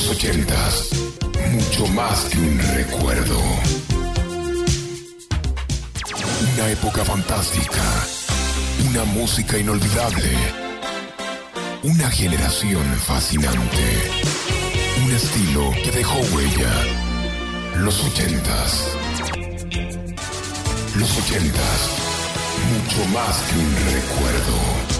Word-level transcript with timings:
Los 0.00 0.12
ochentas, 0.12 0.88
mucho 1.52 1.86
más 1.88 2.24
que 2.24 2.38
un 2.38 2.58
recuerdo. 2.74 3.38
Una 6.54 6.70
época 6.70 7.04
fantástica, 7.04 7.82
una 8.88 9.04
música 9.04 9.58
inolvidable, 9.58 10.32
una 11.82 12.10
generación 12.10 12.82
fascinante, 13.06 14.10
un 15.04 15.12
estilo 15.12 15.70
que 15.84 15.90
dejó 15.90 16.18
huella. 16.34 16.72
Los 17.76 18.02
ochentas. 18.02 18.96
Los 20.96 21.18
ochentas, 21.18 21.90
mucho 22.72 23.06
más 23.10 23.36
que 23.42 23.58
un 23.58 23.74
recuerdo. 23.92 24.99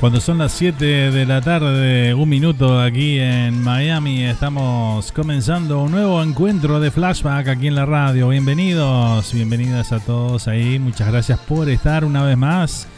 Cuando 0.00 0.18
son 0.22 0.38
las 0.38 0.52
7 0.52 1.10
de 1.10 1.26
la 1.26 1.42
tarde, 1.42 2.14
un 2.14 2.26
minuto 2.26 2.80
aquí 2.80 3.18
en 3.18 3.62
Miami, 3.62 4.24
estamos 4.24 5.12
comenzando 5.12 5.82
un 5.82 5.90
nuevo 5.90 6.22
encuentro 6.22 6.80
de 6.80 6.90
flashback 6.90 7.48
aquí 7.48 7.66
en 7.66 7.74
la 7.74 7.84
radio. 7.84 8.30
Bienvenidos, 8.30 9.34
bienvenidas 9.34 9.92
a 9.92 10.00
todos 10.00 10.48
ahí. 10.48 10.78
Muchas 10.78 11.08
gracias 11.08 11.38
por 11.40 11.68
estar 11.68 12.06
una 12.06 12.24
vez 12.24 12.38
más 12.38 12.88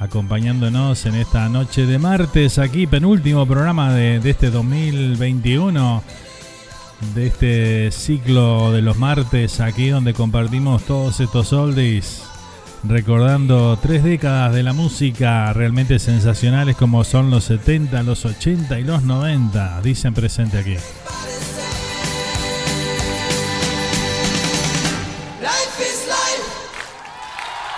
acompañándonos 0.00 1.06
en 1.06 1.14
esta 1.14 1.48
noche 1.48 1.86
de 1.86 2.00
martes, 2.00 2.58
aquí 2.58 2.88
penúltimo 2.88 3.46
programa 3.46 3.94
de, 3.94 4.16
este 4.28 4.50
2021, 4.50 6.02
de 7.14 7.26
este 7.28 7.90
ciclo 7.92 8.72
de 8.72 8.82
los 8.82 8.98
martes, 8.98 9.60
aquí 9.60 9.88
donde 9.90 10.14
compartimos 10.14 10.82
todos 10.82 11.20
estos 11.20 11.52
oldies 11.52 12.24
recordando 12.86 13.78
tres 13.80 14.04
décadas 14.04 14.54
de 14.54 14.62
la 14.62 14.72
música 14.72 15.52
realmente 15.52 15.98
sensacionales 15.98 16.76
como 16.76 17.04
son 17.04 17.30
los 17.30 17.44
70, 17.44 18.02
los 18.02 18.24
80 18.24 18.78
y 18.78 18.84
los 18.84 19.02
90. 19.02 19.80
Dicen 19.82 20.14
presente 20.14 20.58
aquí. 20.58 20.76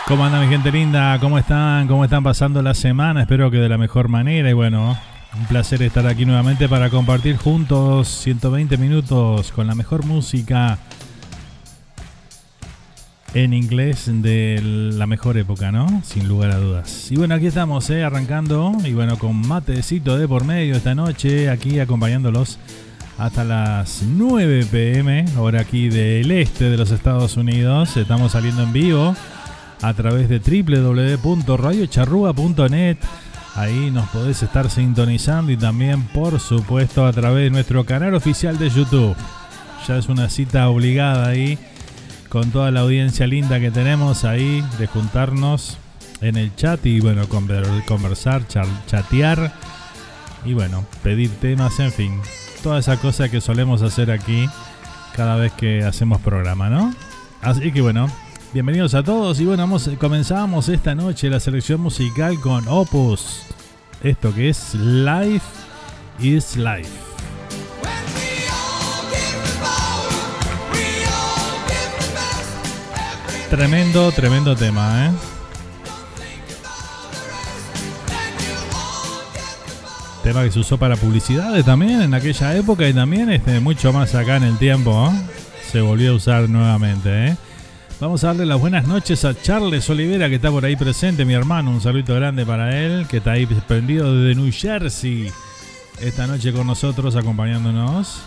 ¿Cómo 0.06 0.24
andan 0.24 0.42
mi 0.42 0.48
gente 0.48 0.70
linda? 0.70 1.18
¿Cómo 1.18 1.36
están? 1.36 1.88
¿Cómo 1.88 2.04
están 2.04 2.22
pasando 2.22 2.62
la 2.62 2.74
semana? 2.74 3.22
Espero 3.22 3.50
que 3.50 3.56
de 3.56 3.68
la 3.68 3.76
mejor 3.76 4.08
manera 4.08 4.48
y 4.48 4.52
bueno, 4.52 4.96
Un 5.36 5.46
placer 5.46 5.82
estar 5.82 6.06
aquí 6.06 6.24
nuevamente 6.24 6.68
para 6.68 6.88
compartir 6.90 7.36
juntos 7.36 8.08
120 8.08 8.78
minutos 8.78 9.50
con 9.52 9.66
la 9.66 9.74
mejor 9.74 10.06
música 10.06 10.78
en 13.34 13.52
inglés 13.52 14.04
de 14.06 14.60
la 14.62 15.06
mejor 15.06 15.36
época, 15.36 15.72
¿no? 15.72 16.02
Sin 16.04 16.28
lugar 16.28 16.52
a 16.52 16.58
dudas. 16.58 17.10
Y 17.10 17.16
bueno, 17.16 17.34
aquí 17.34 17.46
estamos, 17.46 17.90
¿eh? 17.90 18.04
arrancando 18.04 18.72
y 18.84 18.94
bueno, 18.94 19.18
con 19.18 19.46
matecito 19.46 20.16
de 20.16 20.26
por 20.26 20.44
medio 20.44 20.76
esta 20.76 20.94
noche, 20.94 21.50
aquí 21.50 21.80
acompañándolos 21.80 22.58
hasta 23.18 23.44
las 23.44 24.02
9 24.02 24.66
pm, 24.70 25.24
hora 25.38 25.62
aquí 25.62 25.88
del 25.88 26.30
este 26.30 26.70
de 26.70 26.76
los 26.76 26.90
Estados 26.90 27.36
Unidos. 27.36 27.96
Estamos 27.96 28.32
saliendo 28.32 28.62
en 28.62 28.72
vivo 28.72 29.16
a 29.82 29.94
través 29.94 30.28
de 30.28 30.38
www.radiocharrúa.net. 30.38 32.98
Ahí 33.54 33.90
nos 33.90 34.08
podés 34.10 34.42
estar 34.42 34.68
sintonizando 34.68 35.50
y 35.50 35.56
también, 35.56 36.02
por 36.08 36.38
supuesto, 36.40 37.06
a 37.06 37.12
través 37.12 37.44
de 37.44 37.50
nuestro 37.50 37.86
canal 37.86 38.14
oficial 38.14 38.58
de 38.58 38.68
YouTube. 38.68 39.16
Ya 39.88 39.96
es 39.96 40.08
una 40.08 40.28
cita 40.28 40.68
obligada 40.68 41.28
ahí 41.28 41.58
con 42.28 42.50
toda 42.50 42.70
la 42.70 42.80
audiencia 42.80 43.26
linda 43.26 43.60
que 43.60 43.70
tenemos 43.70 44.24
ahí 44.24 44.64
de 44.78 44.86
juntarnos 44.86 45.78
en 46.20 46.36
el 46.36 46.54
chat 46.56 46.84
y 46.86 47.00
bueno, 47.00 47.26
conversar, 47.28 48.42
chatear 48.48 49.52
y 50.44 50.54
bueno, 50.54 50.84
pedir 51.02 51.30
temas, 51.40 51.78
en 51.80 51.92
fin, 51.92 52.20
toda 52.62 52.78
esa 52.78 52.96
cosa 52.98 53.28
que 53.28 53.40
solemos 53.40 53.82
hacer 53.82 54.10
aquí 54.10 54.48
cada 55.14 55.36
vez 55.36 55.52
que 55.52 55.84
hacemos 55.84 56.20
programa, 56.20 56.68
¿no? 56.68 56.94
Así 57.42 57.72
que 57.72 57.80
bueno, 57.80 58.08
bienvenidos 58.52 58.94
a 58.94 59.02
todos 59.02 59.40
y 59.40 59.44
bueno, 59.44 59.62
vamos, 59.64 59.90
comenzamos 59.98 60.68
esta 60.68 60.94
noche 60.94 61.30
la 61.30 61.40
selección 61.40 61.80
musical 61.80 62.40
con 62.40 62.66
Opus, 62.68 63.42
esto 64.02 64.34
que 64.34 64.50
es 64.50 64.74
Life 64.74 65.46
is 66.20 66.56
Life. 66.56 67.05
Tremendo, 73.50 74.10
tremendo 74.10 74.56
tema, 74.56 75.06
¿eh? 75.06 75.10
Tema 80.24 80.42
que 80.42 80.50
se 80.50 80.58
usó 80.58 80.76
para 80.76 80.96
publicidades 80.96 81.64
también 81.64 82.02
en 82.02 82.12
aquella 82.12 82.56
época 82.56 82.88
y 82.88 82.92
también 82.92 83.30
este, 83.30 83.60
mucho 83.60 83.92
más 83.92 84.16
acá 84.16 84.38
en 84.38 84.42
el 84.42 84.58
tiempo. 84.58 85.12
¿eh? 85.12 85.16
Se 85.70 85.80
volvió 85.80 86.10
a 86.10 86.14
usar 86.14 86.48
nuevamente. 86.48 87.28
¿eh? 87.28 87.36
Vamos 88.00 88.24
a 88.24 88.28
darle 88.28 88.46
las 88.46 88.58
buenas 88.58 88.88
noches 88.88 89.24
a 89.24 89.40
Charles 89.40 89.88
Olivera 89.88 90.28
que 90.28 90.34
está 90.34 90.50
por 90.50 90.64
ahí 90.64 90.74
presente, 90.74 91.24
mi 91.24 91.34
hermano. 91.34 91.70
Un 91.70 91.80
saludo 91.80 92.16
grande 92.16 92.44
para 92.44 92.76
él 92.76 93.06
que 93.08 93.18
está 93.18 93.32
ahí 93.32 93.46
prendido 93.46 94.12
desde 94.12 94.40
New 94.40 94.52
Jersey 94.52 95.30
esta 96.00 96.26
noche 96.26 96.52
con 96.52 96.66
nosotros 96.66 97.14
acompañándonos. 97.14 98.22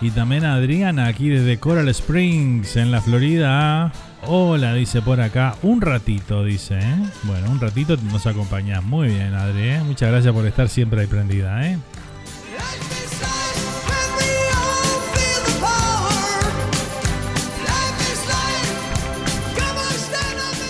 Y 0.00 0.10
también 0.10 0.46
a 0.46 0.54
Adriana 0.54 1.06
aquí 1.06 1.28
desde 1.28 1.58
Coral 1.58 1.88
Springs 1.90 2.76
en 2.76 2.90
la 2.90 3.02
Florida. 3.02 3.92
Hola, 4.24 4.74
dice 4.74 5.02
por 5.02 5.20
acá. 5.20 5.56
Un 5.62 5.80
ratito, 5.80 6.44
dice. 6.44 6.78
¿eh? 6.78 6.96
Bueno, 7.24 7.50
un 7.50 7.60
ratito 7.60 7.96
nos 7.96 8.26
acompañás. 8.26 8.82
Muy 8.82 9.08
bien, 9.08 9.34
Adri. 9.34 9.70
¿eh? 9.70 9.80
Muchas 9.84 10.10
gracias 10.10 10.32
por 10.32 10.46
estar 10.46 10.68
siempre 10.68 11.00
ahí 11.00 11.06
prendida. 11.08 11.66
¿eh? 11.66 11.76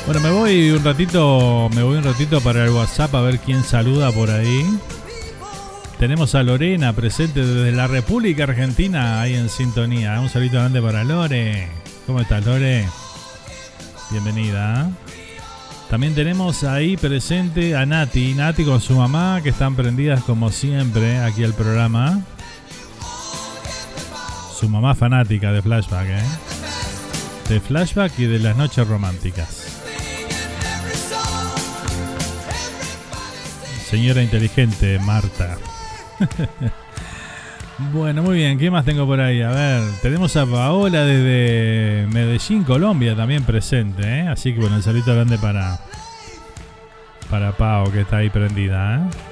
Bueno, 0.06 0.20
me 0.20 0.30
voy 0.30 0.70
un 0.70 0.84
ratito, 0.84 1.70
me 1.74 1.82
voy 1.82 1.96
un 1.96 2.04
ratito 2.04 2.40
para 2.40 2.64
el 2.64 2.70
WhatsApp 2.70 3.14
a 3.14 3.20
ver 3.20 3.38
quién 3.38 3.62
saluda 3.62 4.10
por 4.10 4.30
ahí. 4.30 4.66
Tenemos 5.98 6.34
a 6.34 6.42
Lorena 6.42 6.92
presente 6.94 7.44
desde 7.44 7.70
la 7.70 7.86
República 7.86 8.44
Argentina 8.44 9.20
ahí 9.20 9.34
en 9.34 9.48
sintonía. 9.48 10.20
Un 10.20 10.28
saludo 10.28 10.54
grande 10.54 10.82
para 10.82 11.04
Lore. 11.04 11.68
¿Cómo 12.06 12.20
estás, 12.20 12.44
Lore? 12.44 12.86
Bienvenida. 14.12 14.90
También 15.88 16.14
tenemos 16.14 16.64
ahí 16.64 16.98
presente 16.98 17.74
a 17.74 17.86
Nati, 17.86 18.34
Nati 18.34 18.62
con 18.62 18.80
su 18.80 18.94
mamá, 18.94 19.40
que 19.42 19.48
están 19.48 19.74
prendidas 19.74 20.22
como 20.24 20.50
siempre 20.50 21.18
aquí 21.18 21.42
al 21.44 21.54
programa. 21.54 22.20
Su 24.54 24.68
mamá 24.68 24.94
fanática 24.94 25.50
de 25.50 25.62
flashback, 25.62 26.08
¿eh? 26.08 26.22
De 27.48 27.58
flashback 27.58 28.18
y 28.18 28.26
de 28.26 28.38
las 28.38 28.54
noches 28.54 28.86
románticas. 28.86 29.80
Señora 33.88 34.22
inteligente, 34.22 34.98
Marta. 34.98 35.56
Bueno, 37.78 38.22
muy 38.22 38.36
bien. 38.36 38.58
¿Qué 38.58 38.70
más 38.70 38.84
tengo 38.84 39.06
por 39.06 39.20
ahí? 39.20 39.42
A 39.42 39.50
ver, 39.50 39.82
tenemos 40.02 40.36
a 40.36 40.46
Paola 40.46 41.04
desde 41.04 42.06
Medellín, 42.08 42.64
Colombia, 42.64 43.16
también 43.16 43.44
presente. 43.44 44.02
¿eh? 44.02 44.28
Así 44.28 44.52
que 44.52 44.60
bueno, 44.60 44.76
el 44.76 44.82
saludo 44.82 45.14
grande 45.14 45.38
para, 45.38 45.80
para 47.30 47.52
Pao, 47.52 47.90
que 47.90 48.02
está 48.02 48.18
ahí 48.18 48.30
prendida. 48.30 48.96
¿eh? 48.96 49.31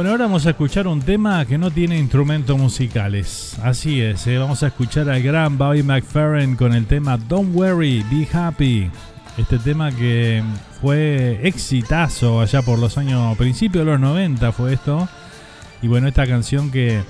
Bueno, 0.00 0.12
ahora 0.12 0.24
vamos 0.24 0.46
a 0.46 0.50
escuchar 0.52 0.86
un 0.86 1.02
tema 1.02 1.44
que 1.44 1.58
no 1.58 1.70
tiene 1.70 1.98
instrumentos 1.98 2.56
musicales. 2.56 3.58
Así 3.62 4.00
es, 4.00 4.26
eh, 4.26 4.38
vamos 4.38 4.62
a 4.62 4.68
escuchar 4.68 5.10
al 5.10 5.22
gran 5.22 5.58
Bobby 5.58 5.82
McFerrin 5.82 6.56
con 6.56 6.72
el 6.72 6.86
tema 6.86 7.18
Don't 7.18 7.54
Worry, 7.54 8.02
Be 8.10 8.26
Happy. 8.32 8.90
Este 9.36 9.58
tema 9.58 9.92
que 9.92 10.42
fue 10.80 11.46
exitazo 11.46 12.40
allá 12.40 12.62
por 12.62 12.78
los 12.78 12.96
años, 12.96 13.36
principios 13.36 13.84
de 13.84 13.90
los 13.90 14.00
90 14.00 14.52
fue 14.52 14.72
esto. 14.72 15.06
Y 15.82 15.88
bueno, 15.88 16.08
esta 16.08 16.26
canción 16.26 16.70
que 16.70 17.02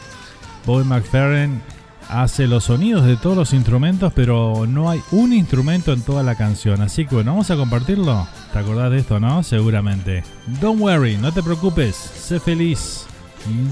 Bobby 0.66 0.82
McFerrin 0.82 1.62
hace 2.10 2.46
los 2.46 2.64
sonidos 2.64 3.04
de 3.06 3.16
todos 3.16 3.36
los 3.36 3.52
instrumentos, 3.52 4.12
pero 4.14 4.66
no 4.68 4.90
hay 4.90 5.00
un 5.10 5.32
instrumento 5.32 5.92
en 5.92 6.02
toda 6.02 6.22
la 6.22 6.34
canción. 6.34 6.82
Así 6.82 7.06
que 7.06 7.14
bueno, 7.14 7.32
vamos 7.32 7.50
a 7.50 7.56
compartirlo. 7.56 8.26
¿Te 8.52 8.58
acordás 8.58 8.90
de 8.90 8.98
esto, 8.98 9.20
no? 9.20 9.42
Seguramente. 9.42 10.24
Don't 10.60 10.80
worry, 10.80 11.16
no 11.16 11.32
te 11.32 11.42
preocupes, 11.42 11.96
sé 11.96 12.40
feliz. 12.40 13.06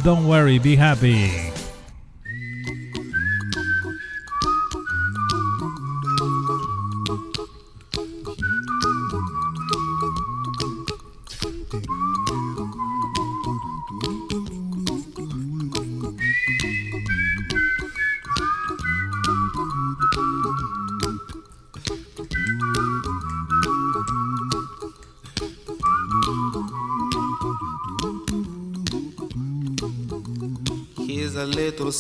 Don't 0.05 0.27
worry, 0.27 0.59
be 0.59 0.81
happy. 0.81 1.68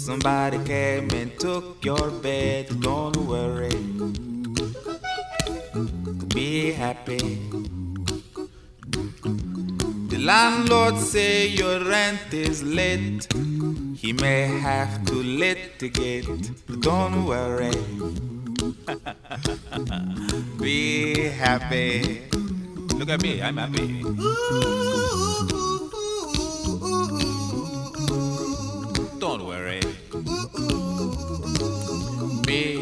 Somebody 0.00 0.58
came 0.64 1.10
and 1.10 1.38
took 1.38 1.84
your 1.84 2.10
bed. 2.10 2.80
Don't 2.80 3.16
worry. 3.28 3.76
Be 6.34 6.72
happy. 6.72 7.38
The 10.08 10.18
landlord 10.18 10.96
say 10.96 11.48
your 11.48 11.84
rent 11.84 12.32
is 12.32 12.62
late. 12.62 13.28
He 13.94 14.14
may 14.14 14.46
have 14.46 15.04
to 15.04 15.16
litigate. 15.16 16.50
But 16.66 16.80
don't 16.80 17.26
worry. 17.26 17.76
Be 20.58 21.28
happy. 21.28 22.22
Look 22.96 23.10
at 23.10 23.22
me, 23.22 23.42
I'm 23.42 23.58
happy. 23.58 24.02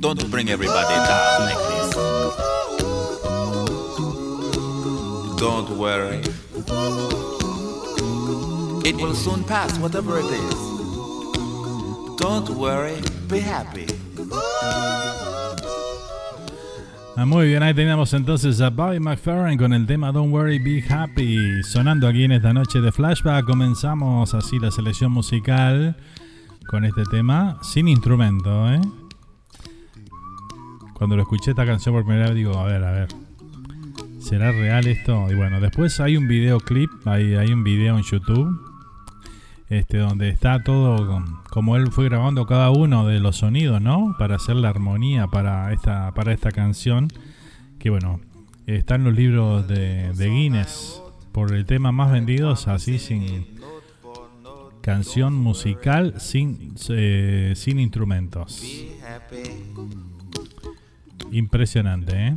Don't 0.00 0.30
bring 0.30 0.48
everybody 0.48 0.94
down 0.94 1.40
like 1.44 1.58
this. 1.68 1.94
Don't 5.36 5.68
worry. 5.76 6.22
It 8.88 8.96
will 8.96 9.14
soon 9.14 9.44
pass, 9.44 9.78
whatever 9.78 10.18
it 10.18 10.24
is. 10.24 10.54
Don't 12.16 12.48
worry, 12.50 12.96
be 13.28 13.40
happy. 13.40 13.86
Ah, 17.16 17.26
muy 17.26 17.48
bien, 17.48 17.62
ahí 17.62 17.74
teníamos 17.74 18.14
entonces 18.14 18.62
a 18.62 18.70
Bobby 18.70 19.00
McFerrin 19.00 19.58
con 19.58 19.74
el 19.74 19.86
tema 19.86 20.12
Don't 20.12 20.32
Worry 20.32 20.58
Be 20.58 20.82
Happy 20.88 21.62
sonando 21.62 22.08
aquí 22.08 22.24
en 22.24 22.32
esta 22.32 22.54
noche 22.54 22.80
de 22.80 22.90
flashback. 22.90 23.44
Comenzamos 23.44 24.32
así 24.32 24.58
la 24.58 24.70
selección 24.70 25.12
musical 25.12 25.94
con 26.68 26.86
este 26.86 27.02
tema 27.10 27.58
sin 27.60 27.88
instrumento. 27.88 28.72
¿eh? 28.72 28.80
Cuando 31.00 31.16
lo 31.16 31.22
escuché 31.22 31.52
esta 31.52 31.64
canción 31.64 31.94
por 31.94 32.04
primera 32.04 32.26
vez 32.26 32.34
digo, 32.34 32.58
a 32.58 32.66
ver, 32.66 32.84
a 32.84 32.92
ver, 32.92 33.08
¿será 34.18 34.52
real 34.52 34.86
esto? 34.86 35.32
Y 35.32 35.34
bueno, 35.34 35.58
después 35.58 35.98
hay 35.98 36.18
un 36.18 36.28
videoclip, 36.28 36.90
hay, 37.06 37.36
hay 37.36 37.54
un 37.54 37.64
video 37.64 37.96
en 37.96 38.02
YouTube 38.02 38.60
este, 39.70 39.96
donde 39.96 40.28
está 40.28 40.62
todo 40.62 41.24
como 41.48 41.76
él 41.76 41.90
fue 41.90 42.04
grabando 42.04 42.44
cada 42.44 42.68
uno 42.68 43.06
de 43.06 43.18
los 43.18 43.36
sonidos, 43.36 43.80
¿no? 43.80 44.14
Para 44.18 44.36
hacer 44.36 44.56
la 44.56 44.68
armonía 44.68 45.26
para 45.26 45.72
esta, 45.72 46.12
para 46.12 46.34
esta 46.34 46.52
canción. 46.52 47.08
Que 47.78 47.88
bueno, 47.88 48.20
está 48.66 48.96
en 48.96 49.04
los 49.04 49.14
libros 49.14 49.66
de, 49.68 50.12
de 50.12 50.28
Guinness 50.28 51.00
por 51.32 51.54
el 51.54 51.64
tema 51.64 51.92
más 51.92 52.12
vendidos, 52.12 52.68
así 52.68 52.98
sin 52.98 53.58
canción 54.82 55.34
musical 55.34 56.20
sin, 56.20 56.74
eh, 56.90 57.54
sin 57.56 57.80
instrumentos. 57.80 58.62
Impresionante, 61.32 62.28
¿eh? 62.28 62.36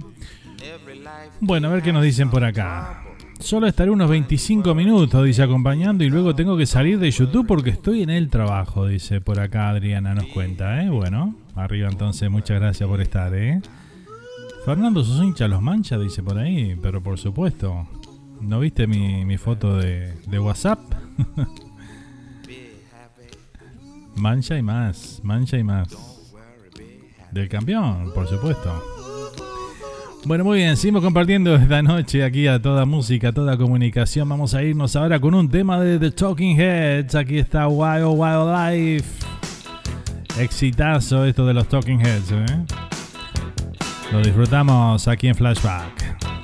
Bueno, 1.39 1.67
a 1.67 1.71
ver 1.71 1.83
qué 1.83 1.91
nos 1.91 2.03
dicen 2.03 2.29
por 2.29 2.43
acá. 2.43 3.03
Solo 3.39 3.67
estaré 3.67 3.91
unos 3.91 4.09
25 4.09 4.73
minutos, 4.73 5.25
dice, 5.25 5.43
acompañando 5.43 6.03
y 6.03 6.09
luego 6.09 6.33
tengo 6.33 6.55
que 6.55 6.65
salir 6.65 6.97
de 6.99 7.11
YouTube 7.11 7.45
porque 7.45 7.71
estoy 7.71 8.03
en 8.03 8.09
el 8.09 8.29
trabajo, 8.29 8.87
dice 8.87 9.19
por 9.19 9.39
acá 9.39 9.69
Adriana, 9.69 10.13
nos 10.13 10.27
cuenta, 10.27 10.81
¿eh? 10.81 10.89
Bueno, 10.89 11.35
arriba 11.55 11.89
entonces, 11.89 12.29
muchas 12.29 12.61
gracias 12.61 12.87
por 12.87 13.01
estar, 13.01 13.33
¿eh? 13.35 13.61
Fernando, 14.65 15.03
sus 15.03 15.21
hinchas 15.21 15.49
los 15.49 15.61
mancha, 15.61 15.97
dice 15.97 16.23
por 16.23 16.37
ahí, 16.37 16.77
pero 16.81 17.03
por 17.03 17.19
supuesto. 17.19 17.85
¿No 18.39 18.59
viste 18.59 18.87
mi, 18.87 19.25
mi 19.25 19.37
foto 19.37 19.77
de, 19.77 20.13
de 20.27 20.39
WhatsApp? 20.39 20.79
mancha 24.15 24.57
y 24.57 24.61
más, 24.61 25.19
mancha 25.23 25.57
y 25.57 25.63
más. 25.63 26.12
Del 27.33 27.49
campeón, 27.49 28.11
por 28.13 28.27
supuesto. 28.27 28.71
Bueno, 30.25 30.43
muy 30.43 30.59
bien, 30.59 30.77
seguimos 30.77 31.01
compartiendo 31.01 31.55
esta 31.55 31.81
noche 31.81 32.23
aquí 32.23 32.45
a 32.45 32.61
toda 32.61 32.85
música, 32.85 33.29
a 33.29 33.31
toda 33.31 33.57
comunicación. 33.57 34.29
Vamos 34.29 34.53
a 34.53 34.61
irnos 34.61 34.95
ahora 34.95 35.19
con 35.19 35.33
un 35.33 35.49
tema 35.49 35.79
de 35.79 35.97
The 35.97 36.11
Talking 36.11 36.59
Heads. 36.59 37.15
Aquí 37.15 37.39
está 37.39 37.67
Wild 37.67 38.05
Wild 38.05 38.55
Life. 38.55 39.25
Exitazo 40.39 41.25
esto 41.25 41.45
de 41.47 41.55
los 41.55 41.67
Talking 41.67 42.01
Heads, 42.01 42.31
¿eh? 42.33 42.65
Lo 44.11 44.21
disfrutamos 44.21 45.07
aquí 45.07 45.27
en 45.27 45.33
Flashback. 45.33 46.42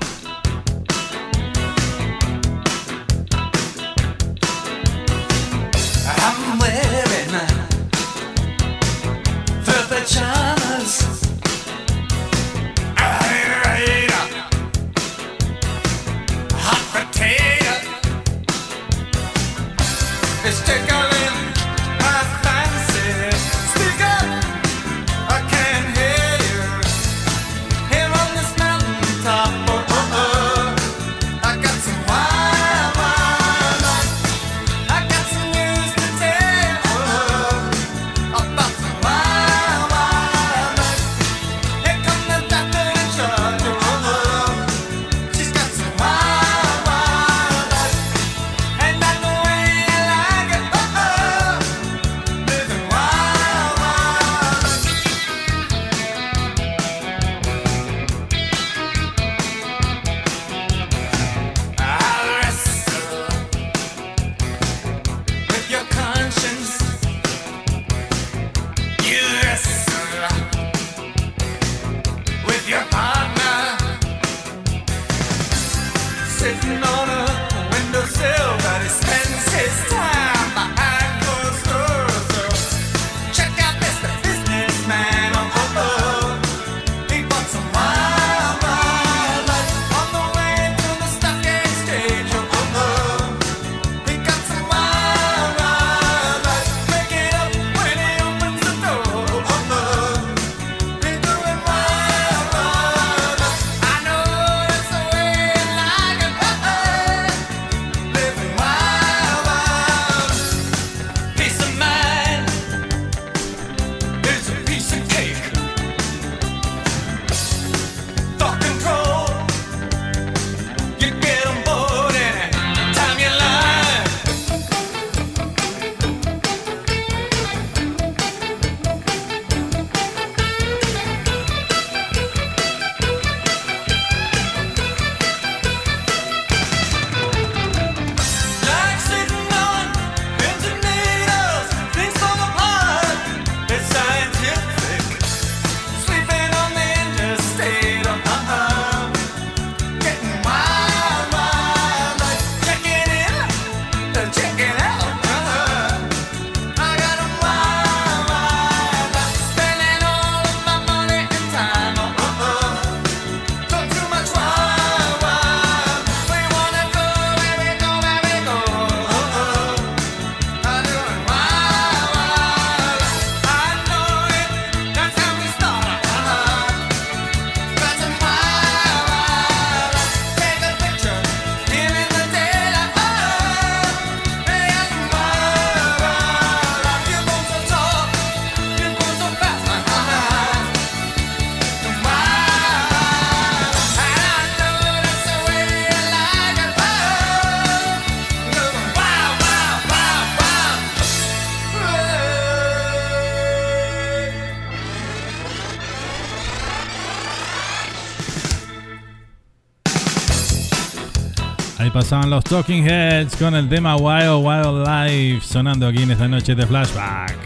Pasaban 212.10 212.30
los 212.30 212.42
Talking 212.42 212.82
Heads 212.88 213.36
con 213.36 213.54
el 213.54 213.68
tema 213.68 213.94
Wild 213.94 214.44
Wild 214.44 214.84
Life 214.84 215.46
sonando 215.46 215.86
aquí 215.86 216.02
en 216.02 216.10
esta 216.10 216.26
noche 216.26 216.56
de 216.56 216.66
flashback. 216.66 217.36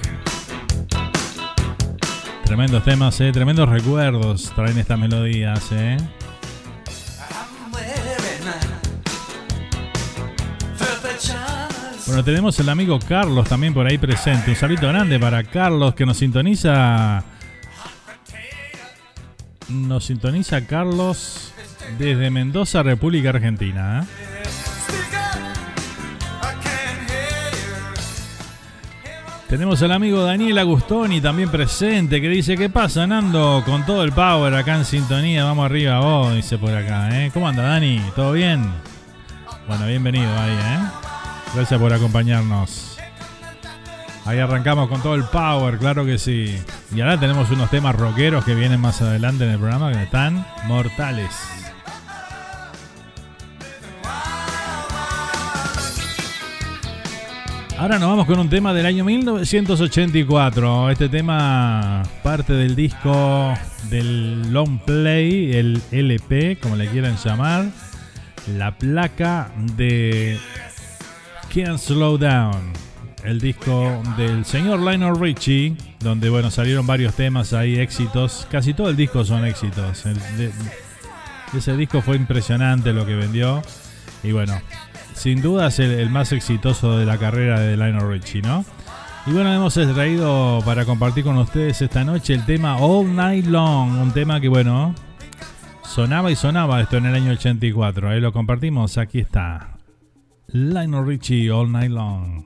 Tremendos 2.47 2.83
temas, 2.83 3.21
eh, 3.21 3.31
tremendos 3.31 3.69
recuerdos 3.69 4.51
traen 4.55 4.79
estas 4.79 4.99
melodías, 4.99 5.71
eh. 5.73 5.99
Bueno, 12.07 12.25
tenemos 12.25 12.59
el 12.59 12.71
amigo 12.71 12.99
Carlos 13.07 13.47
también 13.47 13.75
por 13.75 13.87
ahí 13.87 13.99
presente. 13.99 14.53
Un 14.53 14.57
saludo 14.57 14.89
grande 14.89 15.21
para 15.21 15.45
Carlos 15.45 15.95
que 15.95 16.07
nos 16.07 16.17
sintoniza. 16.17 17.23
Nos 19.69 20.07
sintoniza 20.07 20.67
Carlos 20.67 21.53
desde 21.99 22.31
Mendoza, 22.31 22.83
República 22.83 23.29
Argentina. 23.29 24.07
¿eh? 24.09 24.24
Tenemos 29.55 29.81
al 29.85 29.93
amigo 29.93 30.25
Daniel 30.25 30.59
Agustoni 30.59 31.21
también 31.21 31.49
presente 31.49 32.21
que 32.21 32.29
dice, 32.29 32.57
¿qué 32.57 32.69
pasa 32.69 33.07
Nando? 33.07 33.63
Con 33.65 33.87
todo 33.87 34.03
el 34.03 34.11
power 34.11 34.53
acá 34.53 34.75
en 34.75 34.85
sintonía, 34.85 35.45
vamos 35.45 35.67
arriba 35.67 36.01
vos, 36.01 36.35
dice 36.35 36.59
por 36.59 36.75
acá. 36.75 37.09
¿eh? 37.13 37.31
¿Cómo 37.33 37.47
anda 37.47 37.63
Dani? 37.63 38.03
¿Todo 38.17 38.33
bien? 38.33 38.69
Bueno, 39.69 39.87
bienvenido 39.87 40.29
ahí, 40.37 40.51
¿eh? 40.51 40.79
Gracias 41.55 41.81
por 41.81 41.93
acompañarnos. 41.93 42.99
Ahí 44.25 44.41
arrancamos 44.41 44.89
con 44.89 45.01
todo 45.01 45.15
el 45.15 45.23
power, 45.23 45.79
claro 45.79 46.05
que 46.05 46.19
sí. 46.19 46.59
Y 46.93 47.01
ahora 47.01 47.21
tenemos 47.21 47.49
unos 47.53 47.71
temas 47.71 47.95
rockeros 47.95 48.45
que 48.45 48.57
vienen 48.57 48.81
más 48.81 49.03
adelante 49.03 49.45
en 49.45 49.51
el 49.51 49.59
programa 49.61 49.93
que 49.93 50.03
están 50.03 50.45
mortales. 50.67 51.31
Ahora 57.85 57.99
nos 57.99 58.09
vamos 58.09 58.25
con 58.25 58.39
un 58.39 58.49
tema 58.49 58.73
del 58.73 58.87
año 58.87 59.05
1984. 59.05 60.89
Este 60.89 61.11
tema 61.11 62.03
parte 62.23 62.55
del 62.55 62.75
disco 62.75 63.53
del 63.91 64.51
long 64.55 64.79
play, 64.79 65.53
el 65.53 65.83
LP, 65.91 66.57
como 66.63 66.77
le 66.77 66.89
quieran 66.89 67.19
llamar. 67.23 67.67
La 68.57 68.79
placa 68.79 69.53
de 69.77 70.39
Can't 71.55 71.79
Slow 71.79 72.17
Down. 72.17 72.73
El 73.23 73.39
disco 73.39 74.03
del 74.17 74.47
señor 74.47 74.81
Lionel 74.81 75.21
Richie, 75.21 75.77
donde 76.01 76.31
bueno, 76.31 76.51
salieron 76.51 76.87
varios 76.87 77.13
temas 77.13 77.53
ahí, 77.53 77.79
éxitos. 77.79 78.49
Casi 78.51 78.73
todo 78.73 78.89
el 78.89 78.97
disco 78.97 79.27
son 79.27 79.45
éxitos. 79.45 80.05
Ese 81.55 81.77
disco 81.77 82.01
fue 82.01 82.17
impresionante 82.17 82.95
lo 82.95 83.05
que 83.05 83.15
vendió. 83.15 83.61
Y 84.23 84.33
bueno, 84.33 84.59
sin 85.15 85.41
duda 85.41 85.69
es 85.69 85.79
el, 85.79 86.11
más 86.11 86.33
exitoso 86.33 86.99
de 86.99 87.07
la 87.07 87.19
carrera 87.19 87.61
de 87.61 87.77
Lionel 87.77 88.09
Richie, 88.09 88.43
¿no? 88.43 88.65
Y 89.27 89.33
bueno, 89.33 89.53
hemos 89.53 89.73
traído 89.73 90.61
para 90.67 90.85
compartir 90.85 91.25
con 91.25 91.39
ustedes 91.39 91.81
esta 91.81 92.05
noche 92.05 92.35
el 92.35 92.45
tema 92.45 92.77
All 92.77 93.17
Night 93.17 93.47
Long, 93.47 93.99
un 93.99 94.13
tema 94.13 94.39
que 94.41 94.49
bueno, 94.49 94.95
sonaba 95.83 96.31
y 96.31 96.37
sonaba 96.37 96.83
esto 96.83 96.99
en 96.99 97.07
el 97.07 97.15
año 97.15 97.33
84. 97.33 98.11
Ahí 98.11 98.21
lo 98.21 98.33
compartimos, 98.33 98.99
aquí 98.99 99.21
está. 99.21 99.79
Lionel 100.49 101.07
Richie 101.07 101.51
All 101.51 101.73
Night 101.73 101.91
Long. 101.91 102.45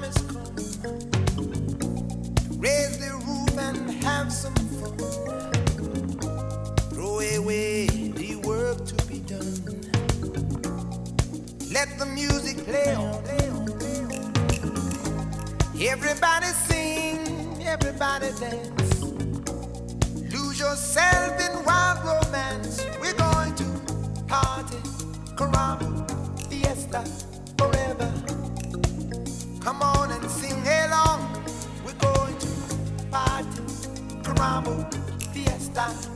Time 0.00 0.12
come. 0.28 0.54
Raise 2.58 2.98
the 2.98 3.12
roof 3.26 3.58
and 3.58 3.90
have 4.02 4.32
some 4.32 4.54
fun. 4.54 4.96
Throw 6.90 7.20
away 7.20 7.86
the 7.86 8.36
work 8.44 8.84
to 8.86 9.06
be 9.06 9.18
done. 9.20 9.54
Let 11.72 11.98
the 11.98 12.06
music 12.06 12.64
play 12.64 12.94
on. 12.94 13.22
Everybody 15.80 16.46
sing, 16.46 17.62
everybody 17.62 18.30
dance. 18.40 19.02
Lose 20.32 20.58
yourself 20.58 21.40
in 21.40 21.64
wild 21.64 21.98
romance. 22.04 22.84
We're 23.00 23.14
going 23.14 23.54
to 23.56 23.64
party, 24.26 24.78
caramba, 25.36 25.88
fiesta, 26.48 27.04
fiesta, 35.74 36.13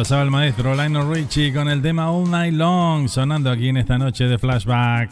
pasaba 0.00 0.22
el 0.22 0.30
maestro 0.30 0.74
Lionel 0.74 1.06
Richie 1.12 1.52
con 1.52 1.68
el 1.68 1.82
tema 1.82 2.10
All 2.10 2.30
Night 2.30 2.54
Long 2.54 3.06
sonando 3.06 3.50
aquí 3.50 3.68
en 3.68 3.76
esta 3.76 3.98
noche 3.98 4.24
de 4.24 4.38
flashback. 4.38 5.10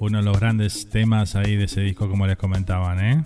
Uno 0.00 0.16
de 0.16 0.24
los 0.24 0.40
grandes 0.40 0.88
temas 0.88 1.36
ahí 1.36 1.56
de 1.56 1.64
ese 1.64 1.82
disco, 1.82 2.08
como 2.08 2.26
les 2.26 2.38
comentaban, 2.38 2.98
¿eh? 3.04 3.22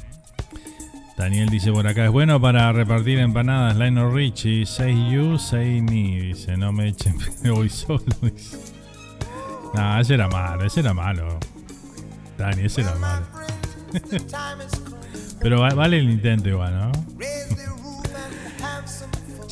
Daniel 1.17 1.49
dice 1.51 1.71
por 1.71 1.87
acá, 1.87 2.07
es 2.07 2.11
bueno 2.11 2.41
para 2.41 2.73
repartir 2.73 3.21
empanadas. 3.21 3.77
Lionel 3.77 4.13
Richie, 4.13 4.67
say 4.67 4.93
you, 5.09 5.39
say 5.39 5.81
me. 5.81 6.21
Dice, 6.21 6.57
no 6.57 6.73
me 6.73 6.89
echen, 6.89 7.17
voy 7.45 7.69
solo. 7.69 8.03
Dice. 8.21 8.59
No, 9.73 10.01
ese 10.01 10.15
era 10.15 10.27
malo, 10.27 10.65
ese 10.65 10.81
era 10.81 10.93
malo. 10.95 11.39
Dani, 12.37 12.63
ese 12.65 12.81
era 12.81 12.97
malo. 12.97 13.25
Pero 15.41 15.61
va- 15.61 15.75
vale 15.75 16.01
el 16.01 16.11
intento 16.11 16.49
igual, 16.49 16.75
¿no? 16.75 17.14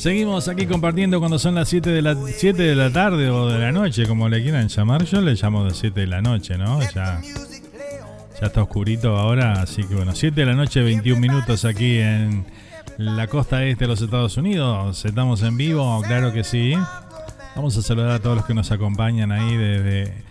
Seguimos 0.03 0.49
aquí 0.49 0.67
compartiendo 0.67 1.19
cuando 1.19 1.39
son 1.39 1.55
las 1.55 1.69
7 1.69 1.89
de 1.89 2.01
la 2.01 2.13
7 2.13 2.61
de 2.61 2.75
la 2.75 2.91
tarde 2.91 3.29
o 3.29 3.47
de 3.47 3.57
la 3.57 3.71
noche, 3.71 4.05
como 4.05 4.27
le 4.27 4.43
quieran 4.43 4.67
llamar. 4.67 5.05
Yo 5.05 5.21
le 5.21 5.33
llamo 5.33 5.63
de 5.63 5.73
7 5.73 5.97
de 5.97 6.07
la 6.07 6.21
noche, 6.21 6.57
¿no? 6.57 6.81
Ya, 6.93 7.21
está 8.41 8.63
oscurito 8.63 9.15
ahora, 9.15 9.61
así 9.61 9.81
que 9.85 9.95
bueno, 9.95 10.13
7 10.13 10.41
de 10.41 10.45
la 10.45 10.55
noche, 10.55 10.81
21 10.81 11.21
minutos 11.21 11.63
aquí 11.63 11.99
en 11.99 12.45
la 12.97 13.27
costa 13.27 13.63
este 13.63 13.85
de 13.85 13.87
los 13.87 14.01
Estados 14.01 14.35
Unidos. 14.35 15.05
Estamos 15.05 15.41
en 15.41 15.55
vivo, 15.55 16.01
claro 16.05 16.33
que 16.33 16.43
sí. 16.43 16.73
Vamos 17.55 17.77
a 17.77 17.81
saludar 17.81 18.11
a 18.11 18.19
todos 18.19 18.35
los 18.35 18.45
que 18.45 18.53
nos 18.53 18.73
acompañan 18.73 19.31
ahí 19.31 19.55
desde, 19.55 20.21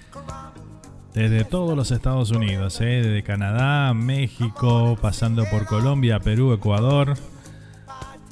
desde 1.15 1.47
todos 1.47 1.75
los 1.79 1.93
Estados 1.93 2.31
Unidos, 2.31 2.79
¿eh? 2.83 3.01
desde 3.03 3.23
Canadá, 3.23 3.95
México, 3.95 4.99
pasando 5.01 5.47
por 5.47 5.65
Colombia, 5.65 6.21
Perú, 6.21 6.53
Ecuador, 6.53 7.15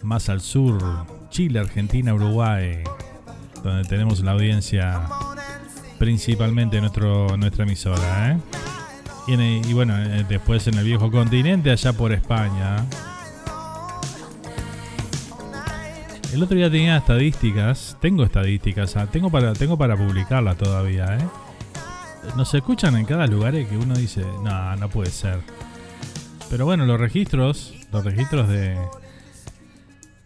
más 0.03 0.29
al 0.29 0.43
sur, 0.43 0.83
Chile, 1.31 1.61
Argentina, 1.61 2.13
Uruguay, 2.13 2.83
donde 3.63 3.89
tenemos 3.89 4.21
la 4.21 4.33
audiencia 4.33 5.01
principalmente 5.99 6.81
nuestro, 6.81 7.37
nuestra 7.37 7.65
emisora. 7.65 8.33
¿eh? 8.33 8.39
Y, 9.29 9.69
y 9.69 9.73
bueno, 9.73 9.97
eh, 9.97 10.25
después 10.29 10.67
en 10.67 10.75
el 10.75 10.85
viejo 10.85 11.11
continente, 11.11 11.71
allá 11.71 11.93
por 11.93 12.13
España. 12.13 12.85
El 16.33 16.43
otro 16.43 16.57
día 16.57 16.71
tenía 16.71 16.97
estadísticas, 16.97 17.97
tengo 18.01 18.23
estadísticas, 18.23 18.97
ah, 18.97 19.07
tengo 19.07 19.31
para, 19.31 19.53
tengo 19.53 19.77
para 19.77 19.97
publicarlas 19.97 20.57
todavía, 20.57 21.19
¿eh? 21.19 21.25
Nos 22.37 22.55
escuchan 22.55 22.97
en 22.97 23.05
cada 23.05 23.27
lugar 23.27 23.55
que 23.55 23.77
uno 23.77 23.95
dice, 23.95 24.25
no, 24.43 24.77
no 24.77 24.89
puede 24.89 25.11
ser. 25.11 25.41
Pero 26.49 26.65
bueno, 26.65 26.87
los 26.87 27.01
registros, 27.01 27.75
los 27.93 28.05
registros 28.05 28.49
de, 28.49 28.77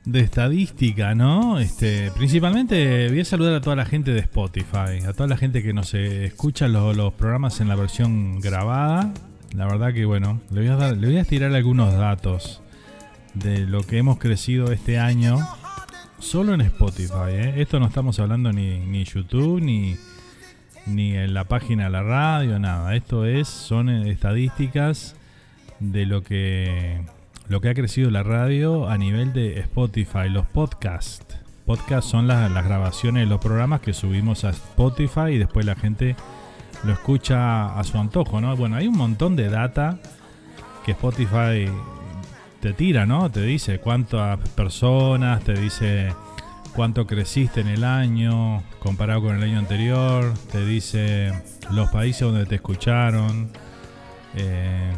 de 0.04 0.20
estadística, 0.20 1.14
¿no? 1.14 1.58
Este, 1.58 2.10
principalmente 2.12 3.08
voy 3.08 3.20
a 3.20 3.24
saludar 3.24 3.54
a 3.54 3.60
toda 3.60 3.76
la 3.76 3.86
gente 3.86 4.12
de 4.12 4.20
Spotify, 4.20 5.04
a 5.06 5.12
toda 5.12 5.28
la 5.28 5.36
gente 5.36 5.62
que 5.62 5.72
nos 5.72 5.94
eh, 5.94 6.26
escucha 6.26 6.68
los, 6.68 7.14
programas 7.14 7.60
en 7.60 7.68
la 7.68 7.74
versión 7.74 8.40
grabada. 8.40 9.12
La 9.54 9.66
verdad 9.66 9.92
que 9.92 10.04
bueno, 10.04 10.40
le 10.50 10.60
voy 10.60 10.70
a 10.70 10.76
dar, 10.76 11.26
tirar 11.26 11.54
algunos 11.54 11.94
datos 11.94 12.62
de 13.34 13.60
lo 13.66 13.82
que 13.82 13.98
hemos 13.98 14.18
crecido 14.18 14.72
este 14.72 14.98
año 14.98 15.38
solo 16.18 16.54
en 16.54 16.60
Spotify. 16.60 17.30
¿eh? 17.30 17.54
Esto 17.56 17.80
no 17.80 17.86
estamos 17.86 18.18
hablando 18.18 18.52
ni, 18.52 18.78
ni 18.80 19.04
YouTube 19.04 19.60
ni 19.60 19.96
ni 20.86 21.14
en 21.16 21.34
la 21.34 21.44
página 21.44 21.84
de 21.84 21.90
la 21.90 22.02
radio, 22.02 22.58
nada. 22.58 22.94
Esto 22.94 23.24
es 23.24 23.48
son 23.48 23.88
estadísticas 23.88 25.16
de 25.80 26.06
lo 26.06 26.22
que 26.22 27.02
lo 27.48 27.60
que 27.60 27.68
ha 27.68 27.74
crecido 27.74 28.10
la 28.10 28.22
radio 28.22 28.88
a 28.88 28.96
nivel 28.98 29.32
de 29.32 29.60
Spotify, 29.60 30.28
los 30.28 30.46
podcasts. 30.46 31.36
Podcasts 31.66 32.10
son 32.10 32.26
las, 32.26 32.50
las 32.50 32.64
grabaciones 32.64 33.24
de 33.24 33.26
los 33.26 33.40
programas 33.40 33.80
que 33.80 33.92
subimos 33.92 34.44
a 34.44 34.50
Spotify 34.50 35.32
y 35.32 35.38
después 35.38 35.64
la 35.64 35.74
gente 35.74 36.16
lo 36.84 36.92
escucha 36.92 37.78
a 37.78 37.84
su 37.84 37.98
antojo, 37.98 38.40
¿no? 38.40 38.54
Bueno, 38.56 38.76
hay 38.76 38.86
un 38.86 38.96
montón 38.96 39.36
de 39.36 39.48
data 39.48 39.98
que 40.84 40.92
Spotify 40.92 41.70
te 42.60 42.72
tira, 42.72 43.06
¿no? 43.06 43.30
Te 43.30 43.42
dice 43.42 43.78
cuántas 43.78 44.38
personas, 44.50 45.42
te 45.44 45.54
dice 45.54 46.14
cuánto 46.74 47.06
creciste 47.06 47.60
en 47.60 47.68
el 47.68 47.84
año 47.84 48.62
comparado 48.80 49.22
con 49.22 49.36
el 49.36 49.42
año 49.42 49.58
anterior, 49.58 50.34
te 50.50 50.64
dice 50.64 51.32
los 51.70 51.88
países 51.90 52.22
donde 52.22 52.46
te 52.46 52.56
escucharon, 52.56 53.50
eh, 54.34 54.92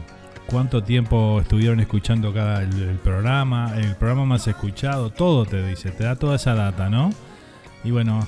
cuánto 0.46 0.82
tiempo 0.82 1.40
estuvieron 1.40 1.80
escuchando 1.80 2.32
cada 2.32 2.62
el, 2.62 2.80
el 2.80 2.96
programa, 2.96 3.74
el 3.76 3.96
programa 3.96 4.24
más 4.24 4.46
escuchado, 4.46 5.10
todo 5.10 5.44
te 5.44 5.66
dice, 5.66 5.90
te 5.90 6.04
da 6.04 6.16
toda 6.16 6.36
esa 6.36 6.54
data, 6.54 6.88
¿no? 6.88 7.10
Y 7.84 7.90
bueno, 7.90 8.26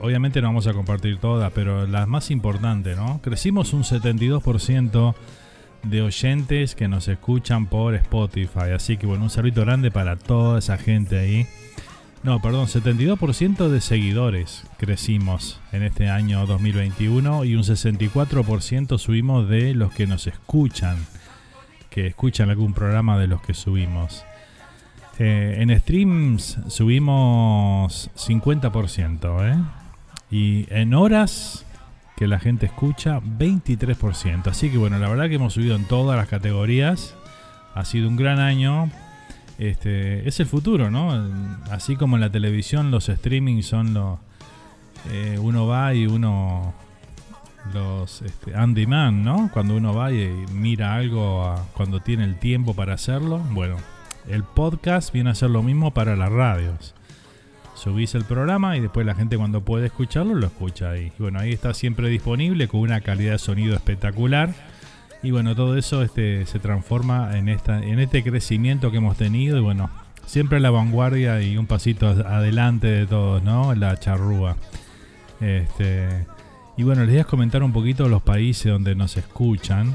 obviamente 0.00 0.40
no 0.40 0.48
vamos 0.48 0.66
a 0.66 0.72
compartir 0.72 1.18
todas, 1.18 1.52
pero 1.52 1.86
las 1.86 2.06
más 2.06 2.30
importantes, 2.30 2.96
¿no? 2.96 3.20
Crecimos 3.22 3.72
un 3.72 3.82
72% 3.82 5.14
de 5.82 6.02
oyentes 6.02 6.74
que 6.74 6.88
nos 6.88 7.08
escuchan 7.08 7.66
por 7.66 7.94
Spotify, 7.94 8.70
así 8.74 8.96
que 8.96 9.06
bueno, 9.06 9.24
un 9.24 9.30
saludo 9.30 9.62
grande 9.62 9.90
para 9.90 10.16
toda 10.16 10.58
esa 10.58 10.76
gente 10.76 11.18
ahí. 11.18 11.46
No, 12.22 12.42
perdón, 12.42 12.66
72% 12.66 13.68
de 13.68 13.80
seguidores 13.80 14.64
crecimos 14.76 15.58
en 15.72 15.82
este 15.82 16.10
año 16.10 16.44
2021 16.44 17.44
y 17.46 17.54
un 17.54 17.62
64% 17.62 18.98
subimos 18.98 19.48
de 19.48 19.74
los 19.74 19.90
que 19.94 20.06
nos 20.06 20.26
escuchan, 20.26 20.98
que 21.88 22.06
escuchan 22.06 22.50
algún 22.50 22.74
programa 22.74 23.18
de 23.18 23.26
los 23.26 23.40
que 23.40 23.54
subimos. 23.54 24.24
Eh, 25.18 25.56
en 25.60 25.78
streams 25.80 26.58
subimos 26.68 28.10
50%, 28.14 29.52
¿eh? 29.52 29.62
Y 30.30 30.66
en 30.70 30.92
horas 30.92 31.64
que 32.16 32.26
la 32.26 32.38
gente 32.38 32.66
escucha, 32.66 33.20
23%. 33.20 34.46
Así 34.48 34.68
que 34.68 34.76
bueno, 34.76 34.98
la 34.98 35.08
verdad 35.08 35.30
que 35.30 35.36
hemos 35.36 35.54
subido 35.54 35.74
en 35.74 35.86
todas 35.86 36.18
las 36.18 36.28
categorías. 36.28 37.14
Ha 37.74 37.86
sido 37.86 38.10
un 38.10 38.16
gran 38.16 38.40
año. 38.40 38.90
Este, 39.60 40.26
es 40.26 40.40
el 40.40 40.46
futuro, 40.46 40.90
¿no? 40.90 41.12
Así 41.70 41.94
como 41.94 42.16
en 42.16 42.22
la 42.22 42.30
televisión 42.30 42.90
los 42.90 43.10
streaming 43.10 43.60
son 43.60 43.92
los... 43.92 44.18
eh, 45.10 45.38
uno 45.40 45.66
va 45.66 45.92
y 45.94 46.06
uno... 46.06 46.72
Los 47.74 48.22
este, 48.22 48.56
on 48.56 48.72
demand, 48.72 49.22
¿no? 49.22 49.50
Cuando 49.52 49.76
uno 49.76 49.92
va 49.94 50.10
y 50.10 50.26
mira 50.50 50.94
algo 50.94 51.44
a- 51.44 51.66
cuando 51.74 52.00
tiene 52.00 52.24
el 52.24 52.38
tiempo 52.38 52.72
para 52.74 52.94
hacerlo. 52.94 53.36
Bueno, 53.50 53.76
el 54.30 54.44
podcast 54.44 55.12
viene 55.12 55.28
a 55.28 55.34
ser 55.34 55.50
lo 55.50 55.62
mismo 55.62 55.90
para 55.92 56.16
las 56.16 56.32
radios. 56.32 56.94
Subís 57.74 58.14
el 58.14 58.24
programa 58.24 58.78
y 58.78 58.80
después 58.80 59.04
la 59.04 59.14
gente 59.14 59.36
cuando 59.36 59.60
puede 59.62 59.86
escucharlo 59.86 60.34
lo 60.34 60.46
escucha 60.46 60.90
ahí. 60.90 61.12
Bueno, 61.18 61.38
ahí 61.38 61.52
está 61.52 61.74
siempre 61.74 62.08
disponible 62.08 62.66
con 62.66 62.80
una 62.80 63.02
calidad 63.02 63.32
de 63.32 63.38
sonido 63.38 63.74
espectacular. 63.74 64.54
Y 65.22 65.30
bueno, 65.32 65.54
todo 65.54 65.76
eso 65.76 66.02
este, 66.02 66.46
se 66.46 66.58
transforma 66.58 67.36
en, 67.36 67.48
esta, 67.48 67.82
en 67.82 68.00
este 68.00 68.22
crecimiento 68.22 68.90
que 68.90 68.98
hemos 68.98 69.16
tenido. 69.16 69.58
Y 69.58 69.60
bueno, 69.60 69.90
siempre 70.26 70.58
a 70.58 70.60
la 70.60 70.70
vanguardia 70.70 71.42
y 71.42 71.56
un 71.56 71.66
pasito 71.66 72.08
adelante 72.08 72.86
de 72.86 73.06
todos, 73.06 73.42
¿no? 73.42 73.74
La 73.74 73.98
charrúa. 73.98 74.56
Este, 75.40 76.26
y 76.76 76.82
bueno, 76.82 77.02
les 77.02 77.10
voy 77.10 77.20
a 77.20 77.24
comentar 77.24 77.62
un 77.62 77.72
poquito 77.72 78.08
los 78.08 78.22
países 78.22 78.72
donde 78.72 78.94
nos 78.94 79.16
escuchan. 79.16 79.92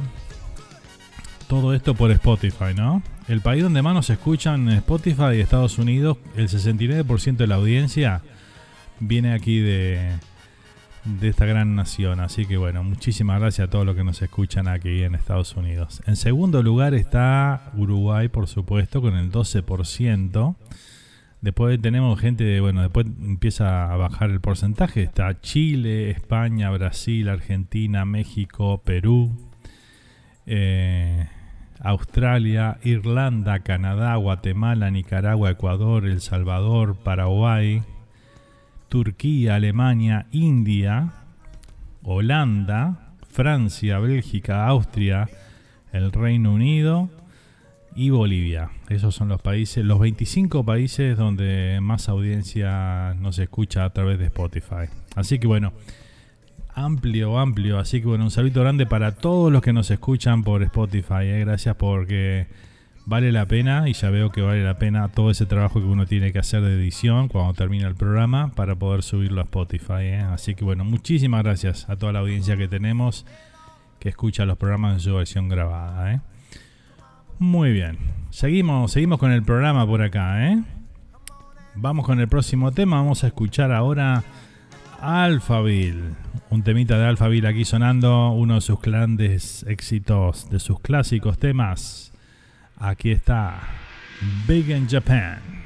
Todo 1.47 1.73
esto 1.73 1.95
por 1.95 2.11
Spotify, 2.11 2.73
¿no? 2.75 3.01
El 3.27 3.41
país 3.41 3.63
donde 3.63 3.81
más 3.81 3.93
nos 3.95 4.09
escuchan 4.09 4.69
Spotify, 4.69 5.39
Estados 5.39 5.79
Unidos, 5.79 6.17
el 6.35 6.47
69% 6.47 7.37
de 7.37 7.47
la 7.47 7.55
audiencia 7.55 8.21
viene 8.99 9.33
aquí 9.33 9.59
de, 9.59 10.11
de 11.05 11.29
esta 11.29 11.45
gran 11.45 11.75
nación. 11.75 12.19
Así 12.19 12.45
que 12.45 12.57
bueno, 12.57 12.83
muchísimas 12.83 13.39
gracias 13.39 13.67
a 13.67 13.71
todos 13.71 13.85
los 13.85 13.95
que 13.95 14.03
nos 14.03 14.21
escuchan 14.21 14.67
aquí 14.67 15.03
en 15.03 15.15
Estados 15.15 15.55
Unidos. 15.55 16.01
En 16.05 16.15
segundo 16.15 16.61
lugar 16.63 16.93
está 16.93 17.71
Uruguay, 17.75 18.27
por 18.27 18.47
supuesto, 18.47 19.01
con 19.01 19.15
el 19.15 19.31
12%. 19.31 20.55
Después 21.41 21.79
tenemos 21.79 22.19
gente, 22.19 22.59
bueno, 22.59 22.81
después 22.81 23.05
empieza 23.05 23.93
a 23.93 23.97
bajar 23.97 24.31
el 24.31 24.41
porcentaje. 24.41 25.03
Está 25.03 25.39
Chile, 25.41 26.09
España, 26.09 26.71
Brasil, 26.71 27.29
Argentina, 27.29 28.03
México, 28.03 28.81
Perú, 28.83 29.31
eh, 30.47 31.27
Australia, 31.81 32.79
Irlanda, 32.83 33.59
Canadá, 33.59 34.15
Guatemala, 34.15 34.89
Nicaragua, 34.89 35.51
Ecuador, 35.51 36.07
El 36.07 36.21
Salvador, 36.21 36.95
Paraguay, 36.95 37.83
Turquía, 38.95 39.55
Alemania, 39.55 40.25
India, 40.31 41.11
Holanda, 42.01 43.09
Francia, 43.29 43.99
Bélgica, 43.99 44.65
Austria, 44.67 45.27
el 45.91 46.13
Reino 46.13 46.53
Unido 46.53 47.09
y 47.93 48.11
Bolivia. 48.11 48.69
Esos 48.87 49.13
son 49.13 49.27
los 49.27 49.41
países, 49.41 49.83
los 49.83 49.99
25 49.99 50.63
países 50.63 51.17
donde 51.17 51.79
más 51.81 52.07
audiencia 52.07 53.15
nos 53.19 53.37
escucha 53.37 53.83
a 53.83 53.89
través 53.89 54.17
de 54.17 54.27
Spotify. 54.27 54.87
Así 55.13 55.39
que 55.39 55.47
bueno, 55.47 55.73
amplio, 56.73 57.37
amplio. 57.37 57.79
Así 57.79 57.99
que 57.99 58.07
bueno, 58.07 58.23
un 58.23 58.31
saludo 58.31 58.61
grande 58.61 58.85
para 58.85 59.11
todos 59.11 59.51
los 59.51 59.61
que 59.61 59.73
nos 59.73 59.91
escuchan 59.91 60.41
por 60.41 60.63
Spotify. 60.63 61.23
eh. 61.23 61.39
Gracias 61.41 61.75
porque 61.75 62.47
vale 63.05 63.31
la 63.31 63.45
pena 63.45 63.87
y 63.87 63.93
ya 63.93 64.09
veo 64.09 64.31
que 64.31 64.41
vale 64.41 64.63
la 64.63 64.77
pena 64.77 65.07
todo 65.09 65.29
ese 65.29 65.45
trabajo 65.45 65.79
que 65.79 65.85
uno 65.85 66.05
tiene 66.05 66.33
que 66.33 66.39
hacer 66.39 66.61
de 66.61 66.73
edición 66.73 67.27
cuando 67.27 67.53
termina 67.53 67.87
el 67.87 67.95
programa 67.95 68.51
para 68.55 68.75
poder 68.75 69.03
subirlo 69.03 69.41
a 69.41 69.43
Spotify. 69.43 70.01
¿eh? 70.01 70.19
Así 70.19 70.55
que 70.55 70.65
bueno, 70.65 70.83
muchísimas 70.83 71.43
gracias 71.43 71.89
a 71.89 71.95
toda 71.95 72.13
la 72.13 72.19
audiencia 72.19 72.57
que 72.57 72.67
tenemos 72.67 73.25
que 73.99 74.09
escucha 74.09 74.45
los 74.45 74.57
programas 74.57 74.93
en 74.93 74.99
su 74.99 75.15
versión 75.15 75.49
grabada. 75.49 76.13
¿eh? 76.13 76.21
Muy 77.39 77.71
bien, 77.71 77.97
seguimos, 78.29 78.91
seguimos 78.91 79.19
con 79.19 79.31
el 79.31 79.43
programa 79.43 79.85
por 79.85 80.01
acá. 80.01 80.51
¿eh? 80.51 80.63
Vamos 81.75 82.05
con 82.05 82.19
el 82.19 82.27
próximo 82.27 82.71
tema, 82.71 82.97
vamos 82.97 83.23
a 83.23 83.27
escuchar 83.27 83.71
ahora 83.71 84.23
Alphaville. 85.01 86.15
Un 86.49 86.63
temita 86.63 86.97
de 86.97 87.05
Alphaville 87.05 87.47
aquí 87.47 87.65
sonando, 87.65 88.31
uno 88.31 88.55
de 88.55 88.61
sus 88.61 88.79
grandes 88.79 89.63
éxitos, 89.67 90.49
de 90.49 90.59
sus 90.59 90.79
clásicos 90.79 91.37
temas. 91.37 92.14
Aquí 92.77 93.11
está 93.11 93.61
Big 94.47 94.69
in 94.69 94.87
Japan. 94.87 95.64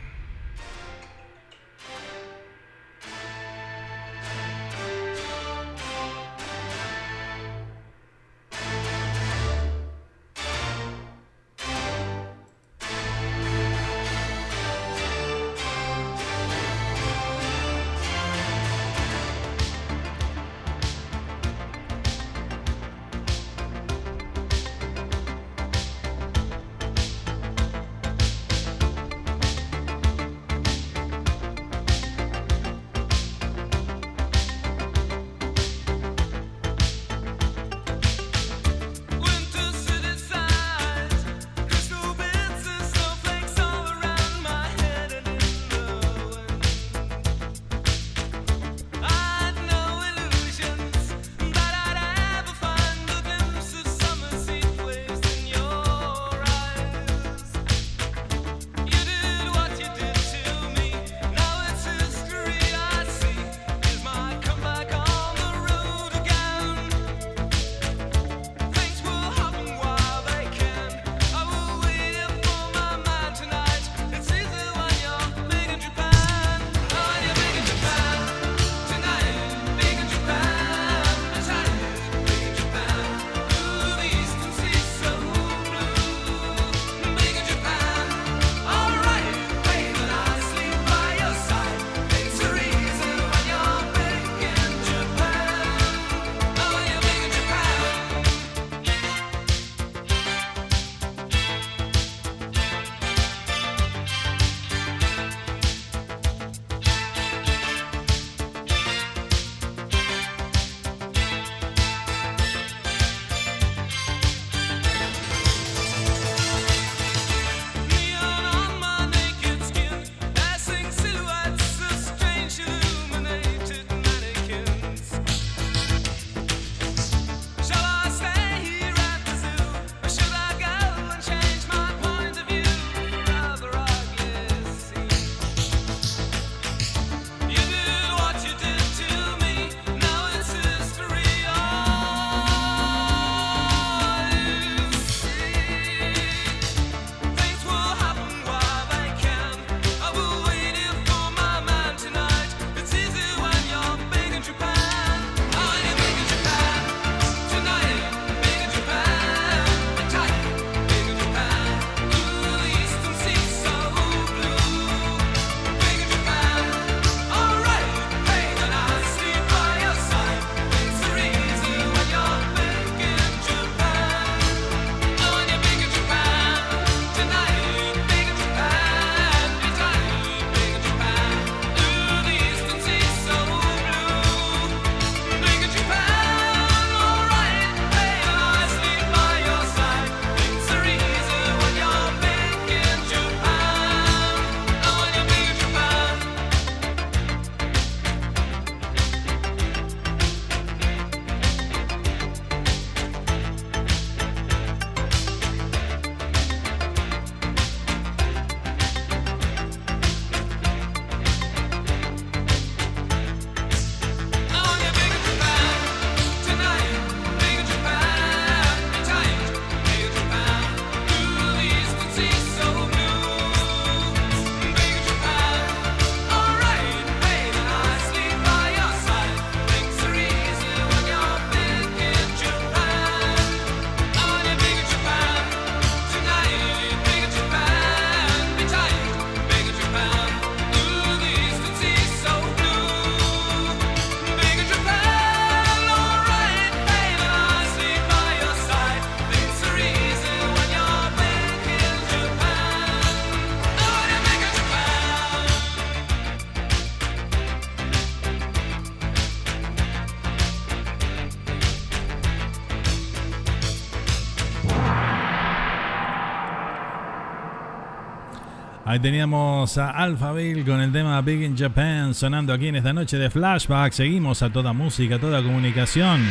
Ahí 268.90 268.98
teníamos 268.98 269.78
a 269.78 269.92
Alphaville 269.92 270.66
con 270.66 270.82
el 270.82 270.92
tema 270.92 271.22
Big 271.22 271.44
in 271.44 271.56
Japan 271.56 272.16
sonando 272.16 272.52
aquí 272.52 272.70
en 272.70 272.76
esta 272.78 272.92
noche 272.92 273.20
de 273.20 273.30
flashback. 273.30 273.94
Seguimos 273.94 274.42
a 274.42 274.52
toda 274.52 274.74
música, 274.74 275.20
toda 275.20 275.44
comunicación. 275.44 276.26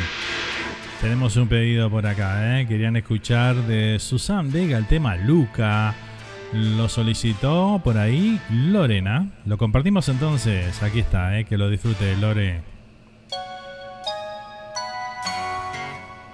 Tenemos 1.00 1.36
un 1.36 1.46
pedido 1.46 1.88
por 1.88 2.04
acá, 2.04 2.58
¿eh? 2.58 2.66
Querían 2.66 2.96
escuchar 2.96 3.54
de 3.54 4.00
Susan 4.00 4.50
Vega 4.50 4.76
el 4.76 4.88
tema 4.88 5.14
Luca. 5.14 5.94
Lo 6.52 6.88
solicitó 6.88 7.80
por 7.84 7.96
ahí 7.96 8.40
Lorena. 8.50 9.28
Lo 9.46 9.56
compartimos 9.56 10.08
entonces. 10.08 10.82
Aquí 10.82 10.98
está, 10.98 11.38
¿eh? 11.38 11.44
que 11.44 11.58
lo 11.58 11.70
disfrute 11.70 12.16
Lore. 12.16 12.62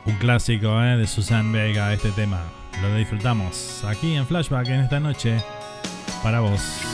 Un 0.06 0.14
clásico 0.14 0.82
¿eh? 0.82 0.96
de 0.96 1.06
Susan 1.06 1.52
Vega 1.52 1.92
este 1.92 2.12
tema. 2.12 2.40
Lo 2.80 2.96
disfrutamos 2.96 3.84
aquí 3.87 4.14
en 4.14 4.26
Flashback 4.26 4.68
en 4.68 4.80
esta 4.80 5.00
noche 5.00 5.42
para 6.24 6.40
vos. 6.40 6.93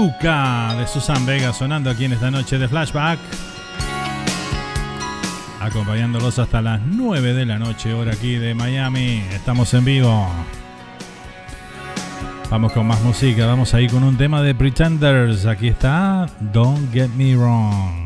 De 0.00 0.86
Susan 0.86 1.26
Vega 1.26 1.52
sonando 1.52 1.90
aquí 1.90 2.06
en 2.06 2.14
esta 2.14 2.30
noche 2.30 2.56
de 2.56 2.66
flashback. 2.66 3.18
Acompañándolos 5.60 6.38
hasta 6.38 6.62
las 6.62 6.80
9 6.80 7.34
de 7.34 7.44
la 7.44 7.58
noche, 7.58 7.92
hora 7.92 8.12
aquí 8.12 8.36
de 8.36 8.54
Miami. 8.54 9.22
Estamos 9.30 9.74
en 9.74 9.84
vivo. 9.84 10.26
Vamos 12.48 12.72
con 12.72 12.86
más 12.86 13.02
música, 13.02 13.44
vamos 13.44 13.74
ahí 13.74 13.88
con 13.88 14.02
un 14.02 14.16
tema 14.16 14.40
de 14.40 14.54
Pretenders. 14.54 15.44
Aquí 15.44 15.68
está 15.68 16.24
Don't 16.40 16.90
Get 16.94 17.10
Me 17.10 17.36
Wrong. 17.36 17.99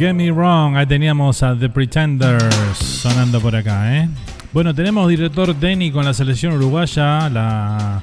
Get 0.00 0.14
Me 0.14 0.32
Wrong, 0.32 0.78
ahí 0.78 0.86
teníamos 0.86 1.42
a 1.42 1.54
The 1.54 1.68
Pretenders 1.68 2.78
sonando 2.78 3.38
por 3.38 3.54
acá, 3.54 3.98
¿eh? 3.98 4.08
Bueno, 4.50 4.74
tenemos 4.74 5.06
director 5.06 5.52
técnico 5.52 5.98
en 5.98 6.06
la 6.06 6.14
selección 6.14 6.54
uruguaya, 6.54 7.28
la, 7.28 8.02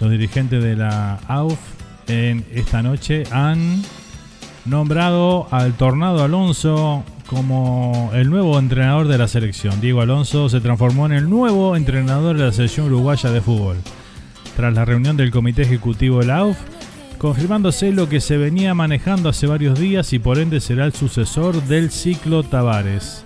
los 0.00 0.10
dirigentes 0.10 0.64
de 0.64 0.76
la 0.76 1.18
AUF 1.28 1.58
en 2.08 2.42
esta 2.54 2.82
noche 2.82 3.24
han 3.30 3.82
nombrado 4.64 5.46
al 5.50 5.74
Tornado 5.74 6.24
Alonso 6.24 7.04
como 7.26 8.10
el 8.14 8.30
nuevo 8.30 8.58
entrenador 8.58 9.06
de 9.06 9.18
la 9.18 9.28
selección. 9.28 9.78
Diego 9.82 10.00
Alonso 10.00 10.48
se 10.48 10.62
transformó 10.62 11.04
en 11.04 11.12
el 11.12 11.28
nuevo 11.28 11.76
entrenador 11.76 12.38
de 12.38 12.46
la 12.46 12.52
selección 12.52 12.86
uruguaya 12.86 13.30
de 13.30 13.42
fútbol. 13.42 13.76
Tras 14.56 14.72
la 14.72 14.86
reunión 14.86 15.18
del 15.18 15.30
comité 15.30 15.60
ejecutivo 15.60 16.20
de 16.20 16.28
la 16.28 16.38
AUF, 16.38 16.56
confirmándose 17.18 17.92
lo 17.92 18.08
que 18.08 18.20
se 18.20 18.36
venía 18.36 18.74
manejando 18.74 19.28
hace 19.28 19.46
varios 19.46 19.78
días 19.78 20.12
y 20.12 20.18
por 20.18 20.38
ende 20.38 20.60
será 20.60 20.84
el 20.84 20.92
sucesor 20.92 21.62
del 21.64 21.90
ciclo 21.90 22.42
Tavares. 22.42 23.24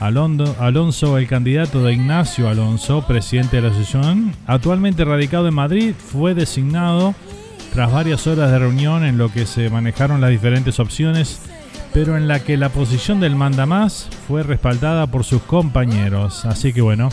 Alonso, 0.00 1.16
el 1.16 1.28
candidato 1.28 1.84
de 1.84 1.92
Ignacio 1.92 2.48
Alonso, 2.48 3.06
presidente 3.06 3.56
de 3.56 3.62
la 3.62 3.68
asociación, 3.68 4.34
actualmente 4.46 5.04
radicado 5.04 5.46
en 5.46 5.54
Madrid, 5.54 5.94
fue 5.96 6.34
designado 6.34 7.14
tras 7.72 7.92
varias 7.92 8.26
horas 8.26 8.50
de 8.50 8.58
reunión 8.58 9.04
en 9.04 9.16
lo 9.16 9.32
que 9.32 9.46
se 9.46 9.70
manejaron 9.70 10.20
las 10.20 10.30
diferentes 10.30 10.80
opciones, 10.80 11.40
pero 11.92 12.16
en 12.16 12.26
la 12.26 12.40
que 12.40 12.56
la 12.56 12.70
posición 12.70 13.20
del 13.20 13.36
mandamás 13.36 14.08
fue 14.26 14.42
respaldada 14.42 15.06
por 15.06 15.22
sus 15.22 15.42
compañeros. 15.42 16.44
Así 16.46 16.72
que 16.72 16.80
bueno, 16.80 17.10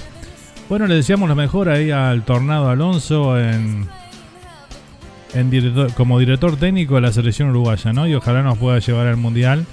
bueno, 0.67 0.87
le 0.87 0.95
deseamos 0.95 1.29
lo 1.29 1.35
mejor 1.35 1.69
ahí 1.69 1.91
al 1.91 2.23
Tornado 2.23 2.69
Alonso 2.69 3.39
en, 3.39 3.87
como 5.95 6.19
director 6.19 6.57
técnico 6.57 6.95
de 6.95 7.01
la 7.01 7.11
selección 7.11 7.49
uruguaya, 7.49 7.93
¿no? 7.93 8.07
Y 8.07 8.15
ojalá 8.15 8.41
nos 8.41 8.57
pueda 8.57 8.79
llevar 8.79 9.07
al 9.07 9.17
Mundial 9.17 9.65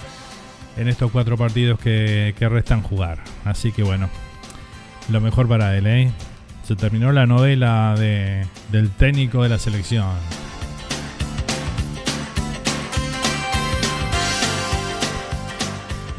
en 0.77 0.87
estos 0.87 1.11
cuatro 1.11 1.37
partidos 1.37 1.79
que, 1.79 2.35
que 2.37 2.47
restan 2.49 2.81
jugar. 2.81 3.19
Así 3.45 3.71
que 3.71 3.83
bueno, 3.83 4.09
lo 5.09 5.21
mejor 5.21 5.47
para 5.47 5.75
él, 5.77 5.87
¿eh? 5.87 6.11
Se 6.63 6.75
terminó 6.75 7.11
la 7.11 7.25
novela 7.25 7.95
de, 7.97 8.45
del 8.71 8.89
técnico 8.91 9.41
de 9.43 9.49
la 9.49 9.57
selección. 9.57 10.05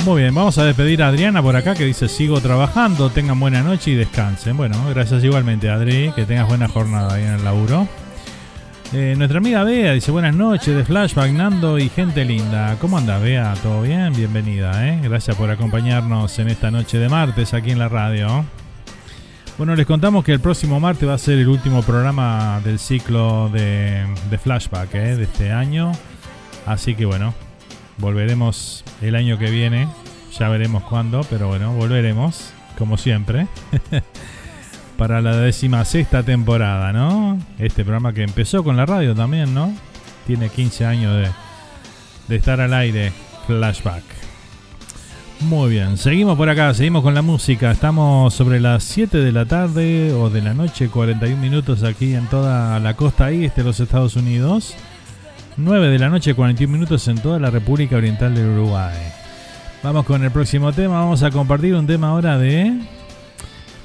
Muy 0.04 0.22
bien, 0.22 0.34
vamos 0.34 0.56
a 0.56 0.64
despedir 0.64 1.02
a 1.02 1.08
Adriana 1.08 1.42
por 1.42 1.54
acá 1.54 1.74
que 1.74 1.84
dice 1.84 2.08
sigo 2.08 2.40
trabajando, 2.40 3.10
tengan 3.10 3.38
buena 3.38 3.62
noche 3.62 3.90
y 3.90 3.94
descansen. 3.94 4.56
Bueno, 4.56 4.76
gracias 4.88 5.22
igualmente 5.22 5.68
Adri, 5.68 6.12
que 6.16 6.24
tengas 6.24 6.48
buena 6.48 6.66
jornada 6.66 7.14
ahí 7.14 7.24
en 7.24 7.34
el 7.34 7.44
laburo. 7.44 7.86
Eh, 8.94 9.14
nuestra 9.18 9.36
amiga 9.36 9.64
Bea 9.64 9.92
dice 9.92 10.10
buenas 10.10 10.34
noches 10.34 10.74
de 10.74 10.82
Flashback, 10.82 11.30
Nando 11.32 11.78
y 11.78 11.90
gente 11.90 12.24
linda. 12.24 12.74
¿Cómo 12.80 12.96
andas 12.96 13.20
Bea? 13.20 13.52
¿Todo 13.62 13.82
bien? 13.82 14.14
Bienvenida, 14.14 14.88
¿eh? 14.88 14.98
Gracias 15.02 15.36
por 15.36 15.50
acompañarnos 15.50 16.38
en 16.38 16.48
esta 16.48 16.70
noche 16.70 16.98
de 16.98 17.10
martes 17.10 17.52
aquí 17.52 17.70
en 17.70 17.78
la 17.78 17.90
radio. 17.90 18.46
Bueno, 19.58 19.76
les 19.76 19.84
contamos 19.84 20.24
que 20.24 20.32
el 20.32 20.40
próximo 20.40 20.80
martes 20.80 21.06
va 21.06 21.14
a 21.14 21.18
ser 21.18 21.38
el 21.38 21.48
último 21.48 21.82
programa 21.82 22.62
del 22.64 22.78
ciclo 22.78 23.50
de, 23.50 24.06
Flashback 24.42 24.94
¿eh? 24.94 25.16
de 25.16 25.24
este 25.24 25.52
año. 25.52 25.92
Así 26.64 26.94
que 26.94 27.04
bueno, 27.04 27.34
volveremos 27.98 28.84
el 29.02 29.16
año 29.16 29.36
que 29.36 29.50
viene. 29.50 29.86
Ya 30.38 30.48
veremos 30.48 30.82
cuándo, 30.84 31.26
pero 31.28 31.48
bueno, 31.48 31.74
volveremos, 31.74 32.54
como 32.78 32.96
siempre. 32.96 33.48
para 34.98 35.22
la 35.22 35.36
décima 35.36 35.84
sexta 35.84 36.24
temporada, 36.24 36.92
¿no? 36.92 37.38
Este 37.56 37.84
programa 37.84 38.12
que 38.12 38.24
empezó 38.24 38.64
con 38.64 38.76
la 38.76 38.84
radio 38.84 39.14
también, 39.14 39.54
¿no? 39.54 39.72
Tiene 40.26 40.48
15 40.48 40.84
años 40.84 41.14
de, 41.14 41.28
de 42.26 42.36
estar 42.36 42.60
al 42.60 42.74
aire, 42.74 43.12
flashback. 43.46 44.02
Muy 45.40 45.70
bien, 45.70 45.96
seguimos 45.98 46.36
por 46.36 46.48
acá, 46.48 46.74
seguimos 46.74 47.04
con 47.04 47.14
la 47.14 47.22
música. 47.22 47.70
Estamos 47.70 48.34
sobre 48.34 48.58
las 48.58 48.82
7 48.82 49.18
de 49.18 49.30
la 49.30 49.46
tarde 49.46 50.12
o 50.12 50.30
de 50.30 50.42
la 50.42 50.52
noche, 50.52 50.88
41 50.88 51.40
minutos 51.40 51.84
aquí 51.84 52.16
en 52.16 52.26
toda 52.26 52.80
la 52.80 52.94
costa 52.94 53.30
este 53.30 53.60
de 53.60 53.68
los 53.68 53.78
Estados 53.78 54.16
Unidos. 54.16 54.74
9 55.56 55.90
de 55.90 55.98
la 56.00 56.08
noche, 56.08 56.34
41 56.34 56.72
minutos 56.72 57.06
en 57.06 57.18
toda 57.18 57.38
la 57.38 57.50
República 57.50 57.96
Oriental 57.96 58.34
del 58.34 58.48
Uruguay. 58.48 58.96
Vamos 59.84 60.04
con 60.04 60.24
el 60.24 60.32
próximo 60.32 60.72
tema, 60.72 60.94
vamos 60.98 61.22
a 61.22 61.30
compartir 61.30 61.76
un 61.76 61.86
tema 61.86 62.08
ahora 62.08 62.36
de 62.36 62.97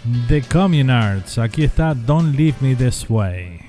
The 0.04 0.42
Communards. 0.42 1.38
Aquí 1.38 1.64
está 1.64 1.94
Don't 1.94 2.36
Leave 2.36 2.58
Me 2.60 2.76
This 2.76 3.10
Way. 3.10 3.63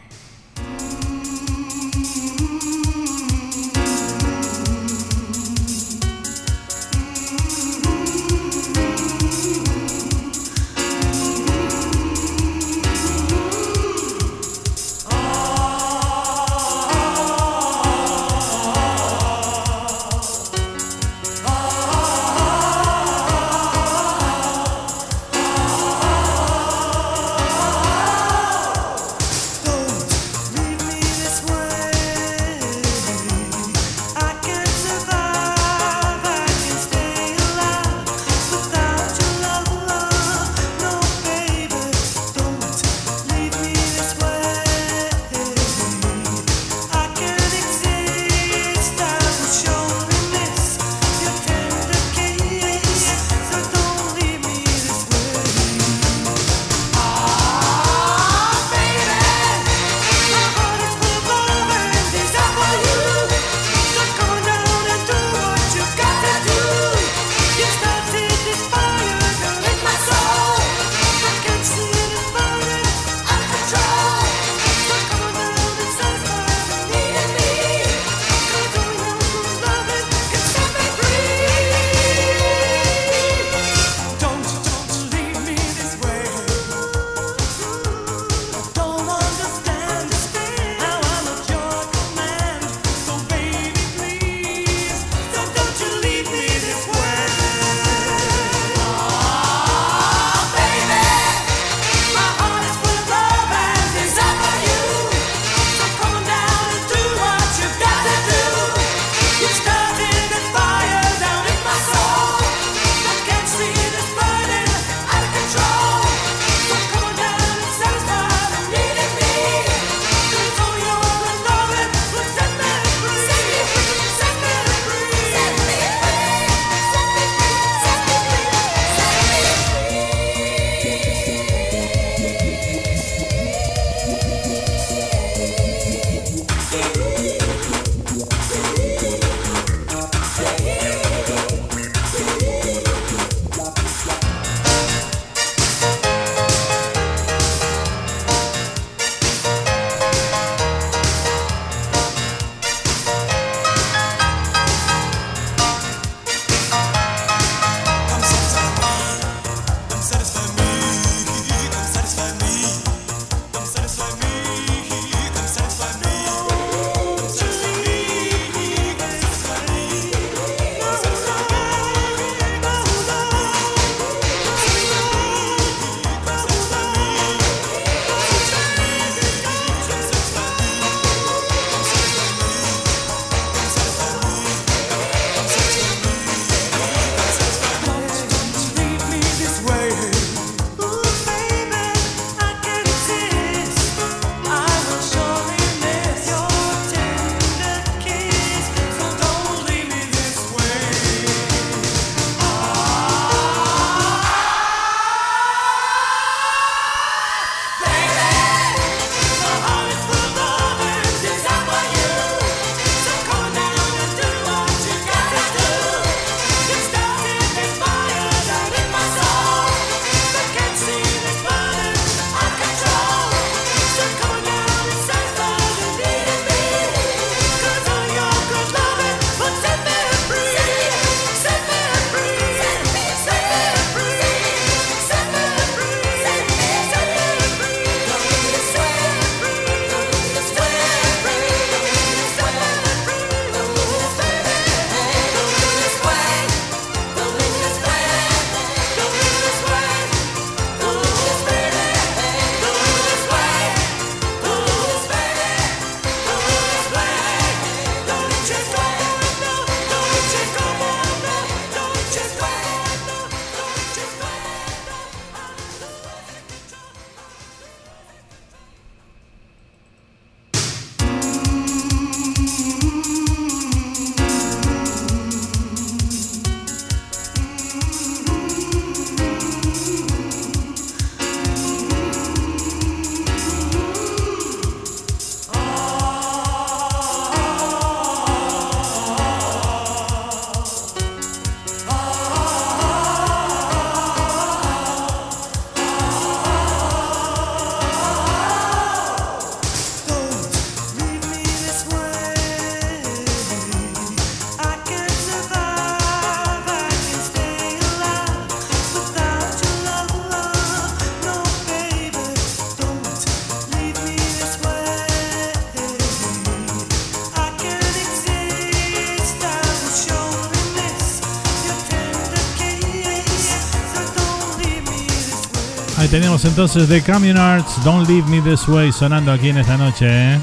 Tenemos 326.20 326.44
entonces 326.44 326.88
The 326.88 327.02
Communards, 327.02 327.82
Don't 327.82 328.08
Leave 328.08 328.28
Me 328.28 328.40
This 328.40 328.68
Way 328.68 328.92
sonando 328.92 329.32
aquí 329.32 329.48
en 329.48 329.58
esta 329.58 329.76
noche. 329.76 330.06
¿eh? 330.08 330.38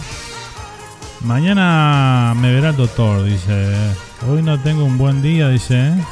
Mañana 1.22 2.34
me 2.36 2.52
verá 2.52 2.72
el 2.72 2.76
doctor, 2.76 3.24
dice. 3.24 3.74
Hoy 4.28 4.44
no 4.44 4.60
tengo 4.60 4.84
un 4.84 4.98
buen 4.98 5.22
día, 5.22 5.48
dice. 5.48 5.76
¿eh? 5.76 6.06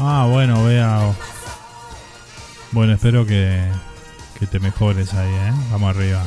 Ah, 0.00 0.26
bueno, 0.28 0.64
vea. 0.64 1.14
Bueno, 2.72 2.94
espero 2.94 3.24
que, 3.24 3.62
que 4.40 4.48
te 4.48 4.58
mejores 4.58 5.14
ahí, 5.14 5.32
¿eh? 5.32 5.52
Vamos 5.70 5.94
arriba. 5.94 6.24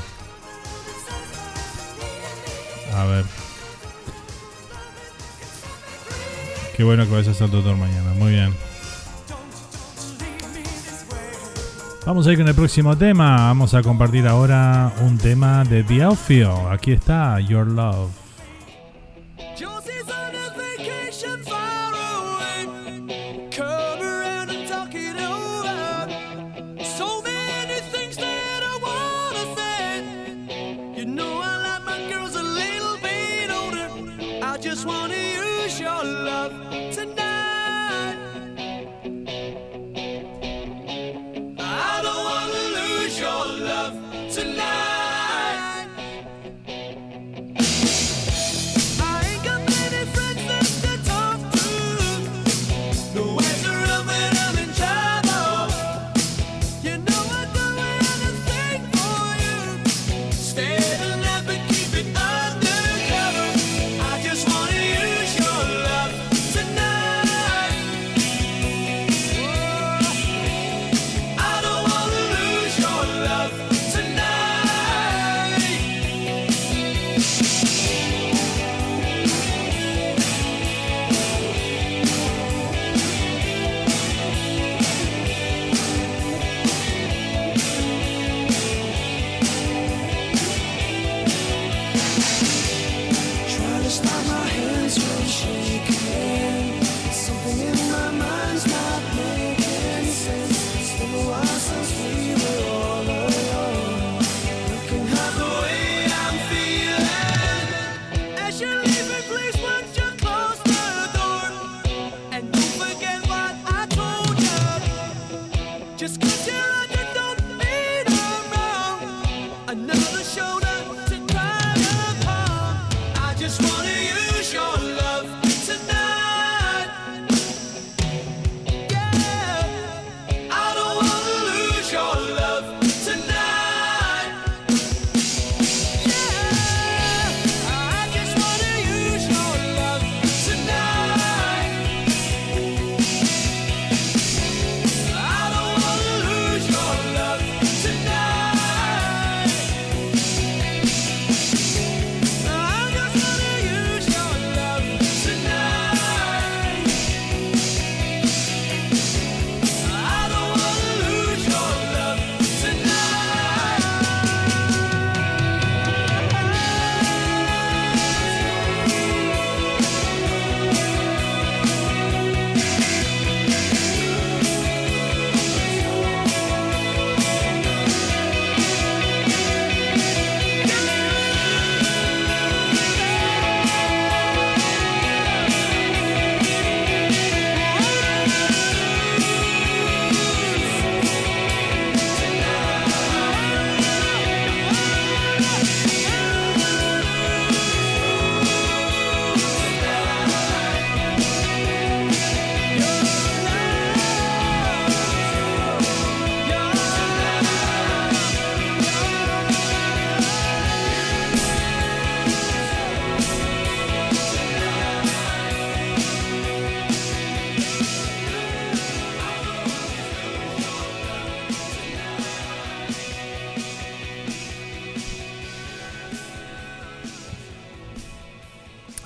A 2.95 3.03
ver. 3.03 3.25
Qué 6.77 6.85
bueno 6.85 7.05
que 7.05 7.11
vayas 7.11 7.41
al 7.41 7.51
doctor 7.51 7.75
mañana. 7.75 8.13
Muy 8.13 8.31
bien. 8.31 8.68
Vamos 12.09 12.25
a 12.25 12.31
ir 12.31 12.39
con 12.39 12.47
el 12.47 12.55
próximo 12.55 12.97
tema. 12.97 13.35
Vamos 13.35 13.75
a 13.75 13.83
compartir 13.83 14.25
ahora 14.25 14.91
un 15.05 15.19
tema 15.19 15.63
de 15.63 15.83
The 15.83 16.01
Outfield. 16.01 16.71
Aquí 16.71 16.91
está, 16.91 17.39
Your 17.39 17.67
Love. 17.67 18.28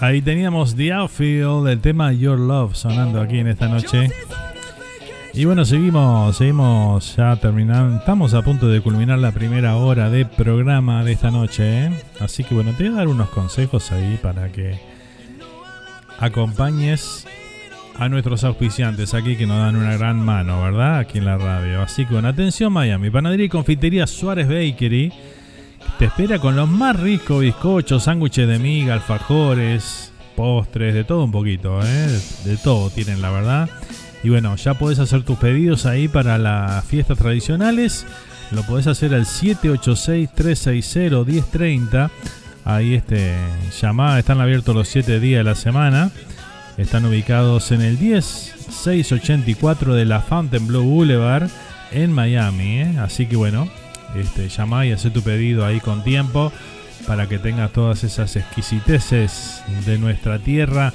Ahí 0.03 0.21
teníamos 0.21 0.75
The 0.75 0.91
Outfield, 0.91 1.65
el 1.65 1.79
tema 1.79 2.11
Your 2.11 2.37
Love 2.37 2.75
sonando 2.75 3.21
aquí 3.21 3.39
en 3.39 3.47
esta 3.47 3.69
noche. 3.69 4.09
Y 5.33 5.45
bueno, 5.45 5.63
seguimos, 5.63 6.35
seguimos 6.35 7.15
ya 7.15 7.37
terminando. 7.37 7.99
Estamos 7.99 8.33
a 8.33 8.41
punto 8.41 8.67
de 8.67 8.81
culminar 8.81 9.19
la 9.19 9.31
primera 9.31 9.77
hora 9.77 10.09
de 10.09 10.25
programa 10.25 11.05
de 11.05 11.13
esta 11.13 11.31
noche. 11.31 11.85
¿eh? 11.85 12.03
Así 12.19 12.43
que 12.43 12.53
bueno, 12.53 12.73
te 12.73 12.83
voy 12.83 12.91
a 12.91 12.97
dar 12.97 13.07
unos 13.07 13.29
consejos 13.29 13.93
ahí 13.93 14.19
para 14.21 14.51
que 14.51 14.77
acompañes 16.19 17.25
a 17.95 18.09
nuestros 18.09 18.43
auspiciantes 18.43 19.13
aquí 19.13 19.37
que 19.37 19.47
nos 19.47 19.57
dan 19.57 19.77
una 19.77 19.95
gran 19.95 20.19
mano, 20.19 20.61
¿verdad? 20.63 20.97
Aquí 20.97 21.19
en 21.19 21.25
la 21.25 21.37
radio. 21.37 21.81
Así 21.81 22.05
que 22.05 22.11
bueno, 22.11 22.27
atención 22.27 22.73
Miami, 22.73 23.09
panadería 23.09 23.45
y 23.45 23.49
confitería 23.49 24.05
Suárez 24.05 24.49
Bakery. 24.49 25.13
Te 26.03 26.07
espera 26.07 26.37
con 26.37 26.57
los 26.57 26.67
más 26.67 26.99
ricos 26.99 27.39
bizcochos, 27.39 28.03
sándwiches 28.03 28.45
de 28.45 28.59
miga, 28.59 28.93
alfajores, 28.93 30.11
postres, 30.35 30.93
de 30.93 31.05
todo 31.05 31.23
un 31.23 31.31
poquito, 31.31 31.79
¿eh? 31.81 32.19
de, 32.43 32.57
todo 32.57 32.89
tienen 32.89 33.21
la 33.21 33.29
verdad. 33.29 33.69
Y 34.21 34.27
bueno, 34.27 34.53
ya 34.57 34.73
podés 34.73 34.99
hacer 34.99 35.23
tus 35.23 35.37
pedidos 35.37 35.85
ahí 35.85 36.09
para 36.09 36.37
las 36.37 36.83
fiestas 36.83 37.17
tradicionales. 37.17 38.05
Lo 38.51 38.63
podés 38.63 38.87
hacer 38.87 39.13
al 39.13 39.25
786-360-1030. 39.25 42.09
Ahí 42.65 42.95
este, 42.95 43.37
llamada, 43.79 44.19
están 44.19 44.41
abiertos 44.41 44.75
los 44.75 44.89
7 44.89 45.21
días 45.21 45.39
de 45.39 45.45
la 45.45 45.55
semana. 45.55 46.11
Están 46.75 47.05
ubicados 47.05 47.71
en 47.71 47.81
el 47.81 47.97
10684 47.97 49.95
de 49.95 50.03
la 50.03 50.19
Fontainebleau 50.19 50.83
Boulevard 50.83 51.47
en 51.93 52.11
Miami. 52.11 52.81
¿eh? 52.81 52.97
Así 52.99 53.25
que 53.25 53.37
bueno, 53.37 53.69
este, 54.15 54.49
llama 54.49 54.85
y 54.85 54.91
hace 54.91 55.09
tu 55.09 55.21
pedido 55.21 55.65
ahí 55.65 55.79
con 55.79 56.03
tiempo 56.03 56.51
para 57.07 57.27
que 57.27 57.39
tengas 57.39 57.71
todas 57.71 58.03
esas 58.03 58.35
exquisiteces 58.35 59.63
de 59.85 59.97
nuestra 59.97 60.39
tierra 60.39 60.93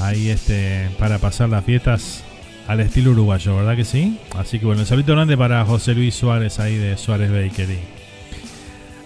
ahí 0.00 0.28
este, 0.28 0.90
para 0.98 1.18
pasar 1.18 1.48
las 1.48 1.64
fiestas 1.64 2.24
al 2.68 2.80
estilo 2.80 3.10
uruguayo, 3.10 3.56
¿verdad 3.56 3.76
que 3.76 3.84
sí? 3.84 4.18
Así 4.36 4.58
que 4.58 4.66
bueno, 4.66 4.82
un 4.82 4.86
saludo 4.86 5.14
grande 5.14 5.36
para 5.36 5.64
José 5.64 5.94
Luis 5.94 6.14
Suárez 6.14 6.58
ahí 6.60 6.76
de 6.76 6.96
Suárez 6.96 7.30
Bakery. 7.30 7.78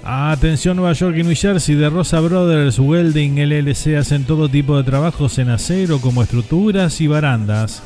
Atención 0.09 0.77
Nueva 0.77 0.93
York 0.93 1.17
y 1.19 1.25
New 1.25 1.35
Jersey 1.35 1.75
de 1.75 1.91
Rosa 1.91 2.21
Brothers 2.21 2.79
Welding 2.79 3.41
LLC 3.41 3.97
hacen 3.99 4.23
todo 4.23 4.49
tipo 4.49 4.77
de 4.77 4.85
trabajos 4.85 5.39
en 5.39 5.51
acero 5.51 6.01
como 6.01 6.23
estructuras 6.23 7.01
y 7.01 7.09
barandas. 7.09 7.83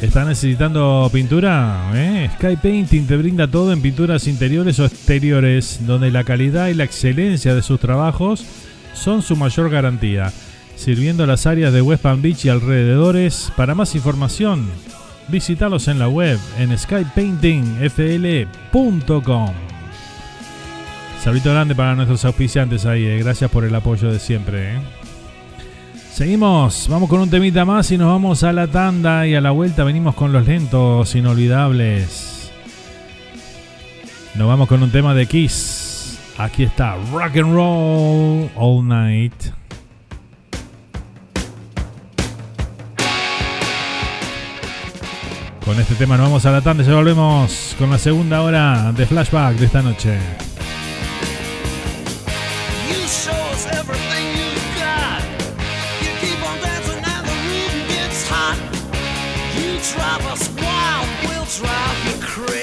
¿Estás 0.00 0.26
necesitando 0.26 1.10
pintura? 1.12 1.90
¿Eh? 1.94 2.30
Sky 2.36 2.56
Painting 2.56 3.06
te 3.06 3.16
brinda 3.18 3.46
todo 3.48 3.70
en 3.72 3.82
pinturas 3.82 4.26
interiores 4.26 4.80
o 4.80 4.86
exteriores, 4.86 5.80
donde 5.86 6.10
la 6.10 6.24
calidad 6.24 6.68
y 6.68 6.74
la 6.74 6.84
excelencia 6.84 7.54
de 7.54 7.60
sus 7.60 7.78
trabajos 7.78 8.46
son 8.94 9.20
su 9.20 9.36
mayor 9.36 9.68
garantía, 9.68 10.32
sirviendo 10.74 11.26
las 11.26 11.46
áreas 11.46 11.74
de 11.74 11.82
West 11.82 12.02
Palm 12.02 12.22
Beach 12.22 12.46
y 12.46 12.48
alrededores. 12.48 13.52
Para 13.56 13.74
más 13.74 13.94
información, 13.94 14.70
visítalos 15.28 15.86
en 15.86 15.98
la 15.98 16.08
web 16.08 16.38
en 16.58 16.78
skypaintingfl.com. 16.78 19.52
Saludo 21.22 21.52
grande 21.52 21.74
para 21.74 21.94
nuestros 21.94 22.24
auspiciantes 22.24 22.86
ahí, 22.86 23.04
eh. 23.04 23.18
gracias 23.18 23.50
por 23.50 23.64
el 23.64 23.74
apoyo 23.74 24.10
de 24.10 24.18
siempre. 24.18 24.76
eh. 24.76 24.99
Seguimos, 26.12 26.88
vamos 26.88 27.08
con 27.08 27.20
un 27.20 27.30
temita 27.30 27.64
más 27.64 27.90
y 27.92 27.96
nos 27.96 28.08
vamos 28.08 28.42
a 28.42 28.52
la 28.52 28.66
tanda 28.66 29.26
y 29.26 29.34
a 29.34 29.40
la 29.40 29.52
vuelta 29.52 29.84
venimos 29.84 30.14
con 30.14 30.32
los 30.32 30.46
lentos 30.46 31.14
inolvidables. 31.14 32.50
Nos 34.34 34.46
vamos 34.46 34.68
con 34.68 34.82
un 34.82 34.90
tema 34.90 35.14
de 35.14 35.26
Kiss. 35.26 36.18
Aquí 36.36 36.64
está 36.64 36.96
Rock 37.12 37.36
and 37.36 37.54
Roll 37.54 38.50
All 38.56 38.86
Night. 38.86 39.34
Con 45.64 45.78
este 45.78 45.94
tema 45.94 46.16
nos 46.16 46.26
vamos 46.26 46.44
a 46.44 46.50
la 46.50 46.60
tanda 46.60 46.82
y 46.82 46.86
ya 46.86 46.94
volvemos 46.94 47.76
con 47.78 47.88
la 47.88 47.98
segunda 47.98 48.42
hora 48.42 48.92
de 48.92 49.06
flashback 49.06 49.54
de 49.56 49.66
esta 49.66 49.80
noche. 49.80 50.18
Drive 60.00 60.26
us 60.32 60.48
wild, 60.56 61.08
we'll 61.24 61.44
drive 61.44 62.04
you 62.06 62.22
crazy. 62.22 62.59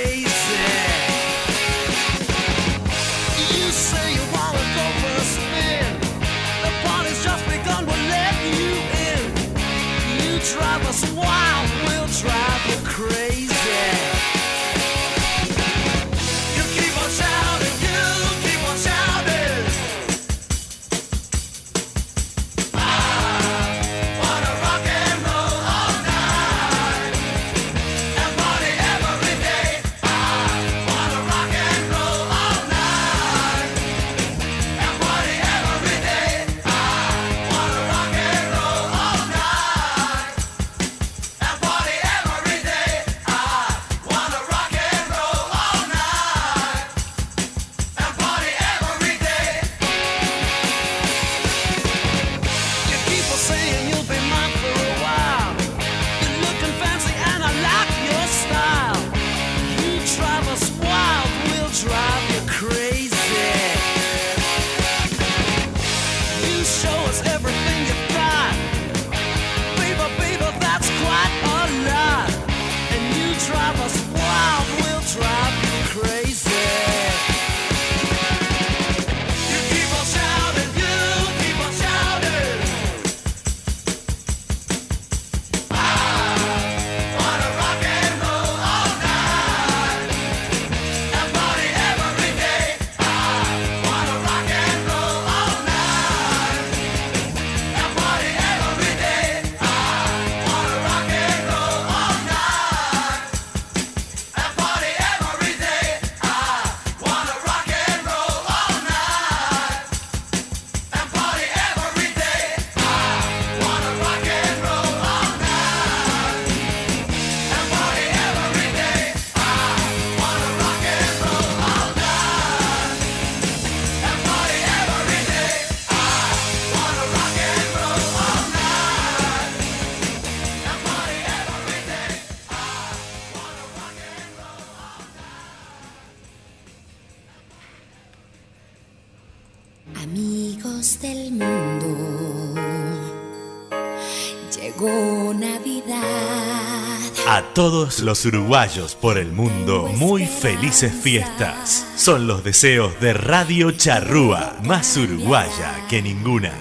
Todos 147.58 148.02
los 148.02 148.24
uruguayos 148.24 148.94
por 148.94 149.18
el 149.18 149.32
mundo, 149.32 149.90
muy 149.96 150.28
felices 150.28 150.94
fiestas. 150.94 151.88
Son 151.96 152.28
los 152.28 152.44
deseos 152.44 153.00
de 153.00 153.14
Radio 153.14 153.72
Charrúa, 153.72 154.54
más 154.64 154.96
uruguaya 154.96 155.74
que 155.90 156.04
ninguna. 156.04 156.54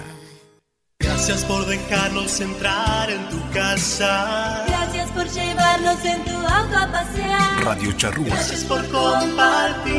Gracias 0.99 1.45
por 1.45 1.67
dejarnos 1.67 2.39
entrar 2.39 3.11
en 3.11 3.29
tu 3.29 3.37
casa. 3.51 4.65
Gracias 4.65 5.11
por 5.11 5.29
llevarnos 5.29 6.03
en 6.03 6.25
tu 6.25 6.31
auto 6.31 6.75
a 6.75 6.91
pasear. 6.91 7.63
Radio 7.63 7.91
Charrúa. 7.91 8.29
Gracias 8.29 8.63
por 8.63 8.83
compartir 8.87 9.91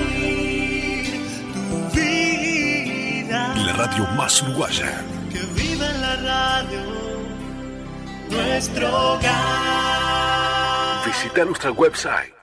tu 1.54 1.96
vida. 1.96 3.54
La 3.54 3.72
radio 3.72 4.04
más 4.16 4.42
uruguaya. 4.42 5.04
Que 5.30 5.38
viva 5.62 5.90
en 5.90 6.00
la 6.00 6.16
radio 6.16 6.80
nuestro 8.30 9.12
hogar. 9.12 9.97
Visita 11.04 11.44
nuestra 11.44 11.70
website. 11.70 12.34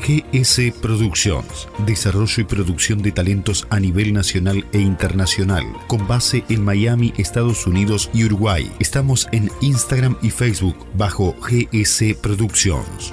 GS 0.00 0.72
Productions, 0.82 1.68
desarrollo 1.86 2.42
y 2.42 2.44
producción 2.44 3.00
de 3.00 3.12
talentos 3.12 3.66
a 3.70 3.78
nivel 3.78 4.12
nacional 4.12 4.66
e 4.72 4.80
internacional, 4.80 5.64
con 5.86 6.08
base 6.08 6.44
en 6.48 6.64
Miami, 6.64 7.12
Estados 7.16 7.66
Unidos 7.66 8.10
y 8.12 8.24
Uruguay. 8.24 8.72
Estamos 8.80 9.28
en 9.30 9.50
Instagram 9.60 10.16
y 10.20 10.30
Facebook 10.30 10.76
bajo 10.94 11.36
GS 11.40 12.14
Productions. 12.20 13.12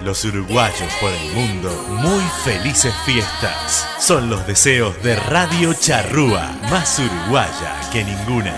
los 0.07 0.23
uruguayos 0.23 0.93
por 1.01 1.11
el 1.11 1.33
mundo, 1.33 1.69
muy 1.89 2.23
felices 2.45 2.93
fiestas. 3.05 3.85
Son 3.99 4.29
los 4.29 4.47
deseos 4.47 4.95
de 5.03 5.17
Radio 5.17 5.73
Charrúa, 5.73 6.57
más 6.69 6.97
uruguaya 6.97 7.77
que 7.91 8.05
ninguna. 8.05 8.55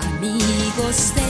Amigos 0.00 1.14
del 1.14 1.23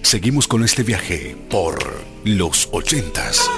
Seguimos 0.01 0.47
con 0.47 0.63
este 0.63 0.83
viaje 0.83 1.35
por 1.49 1.77
los 2.23 2.69
ochentas. 2.71 3.49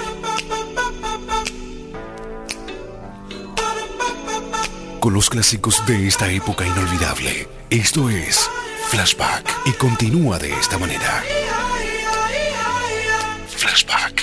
Con 5.00 5.14
los 5.14 5.30
clásicos 5.30 5.86
de 5.86 6.08
esta 6.08 6.30
época 6.30 6.66
inolvidable. 6.66 7.46
Esto 7.70 8.10
es 8.10 8.50
Flashback 8.88 9.48
y 9.66 9.72
continúa 9.72 10.38
de 10.38 10.52
esta 10.52 10.76
manera. 10.76 11.22
Flashback. 13.48 14.17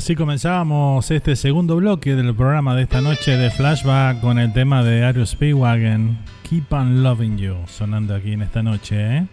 Así 0.00 0.16
comenzamos 0.16 1.10
este 1.10 1.36
segundo 1.36 1.76
bloque 1.76 2.16
del 2.16 2.34
programa 2.34 2.74
de 2.74 2.84
esta 2.84 3.02
noche 3.02 3.36
de 3.36 3.50
Flashback 3.50 4.22
con 4.22 4.38
el 4.38 4.50
tema 4.50 4.82
de 4.82 5.04
Ario 5.04 5.26
Speedwagon, 5.26 6.16
Keep 6.48 6.72
on 6.72 7.02
Loving 7.02 7.36
You, 7.36 7.56
sonando 7.66 8.14
aquí 8.14 8.32
en 8.32 8.40
esta 8.40 8.62
noche. 8.62 9.18
¿eh? 9.18 9.26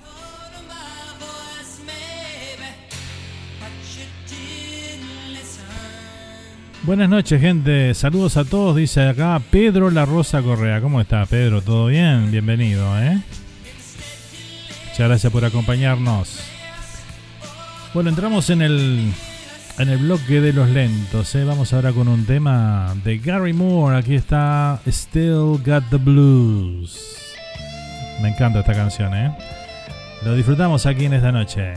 Buenas 6.84 7.08
noches, 7.08 7.40
gente. 7.40 7.94
Saludos 7.94 8.36
a 8.36 8.44
todos. 8.44 8.74
Dice 8.74 9.08
acá 9.08 9.40
Pedro 9.52 9.88
La 9.92 10.04
Rosa 10.04 10.42
Correa. 10.42 10.80
¿Cómo 10.80 11.00
está, 11.00 11.24
Pedro? 11.26 11.62
¿Todo 11.62 11.86
bien? 11.86 12.32
Bienvenido, 12.32 13.00
¿eh? 13.00 13.20
Muchas 14.88 15.08
gracias 15.08 15.32
por 15.32 15.44
acompañarnos. 15.44 16.40
Bueno, 17.94 18.10
entramos 18.10 18.50
en 18.50 18.62
el 18.62 19.12
en 19.78 19.88
el 19.90 19.98
bloque 19.98 20.40
de 20.40 20.52
los 20.52 20.68
lentos. 20.70 21.32
¿eh? 21.36 21.44
Vamos 21.44 21.72
ahora 21.72 21.92
con 21.92 22.08
un 22.08 22.26
tema 22.26 22.96
de 23.04 23.18
Gary 23.18 23.52
Moore. 23.52 23.96
Aquí 23.96 24.16
está 24.16 24.80
Still 24.84 25.62
Got 25.64 25.88
the 25.88 25.98
Blues. 25.98 26.98
Me 28.20 28.30
encanta 28.30 28.58
esta 28.58 28.74
canción, 28.74 29.14
¿eh? 29.14 29.32
Lo 30.24 30.34
disfrutamos 30.34 30.84
aquí 30.86 31.04
en 31.04 31.12
esta 31.12 31.30
noche. 31.30 31.74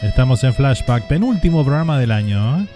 Estamos 0.00 0.42
en 0.44 0.54
Flashback, 0.54 1.08
penúltimo 1.08 1.62
programa 1.62 1.98
del 1.98 2.10
año. 2.10 2.62
¿eh? 2.62 2.66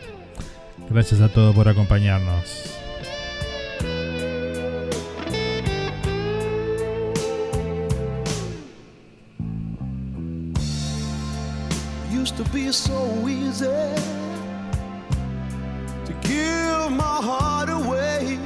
Gracias 0.90 1.20
a 1.20 1.28
todos 1.28 1.55
por 1.55 1.69
acompañarnos. 1.69 2.74
used 12.24 12.36
to 12.39 12.44
be 12.52 12.73
so 12.73 13.28
easy 13.28 13.66
to 16.06 16.12
give 16.23 16.90
my 16.90 17.19
heart 17.28 17.69
away. 17.69 18.39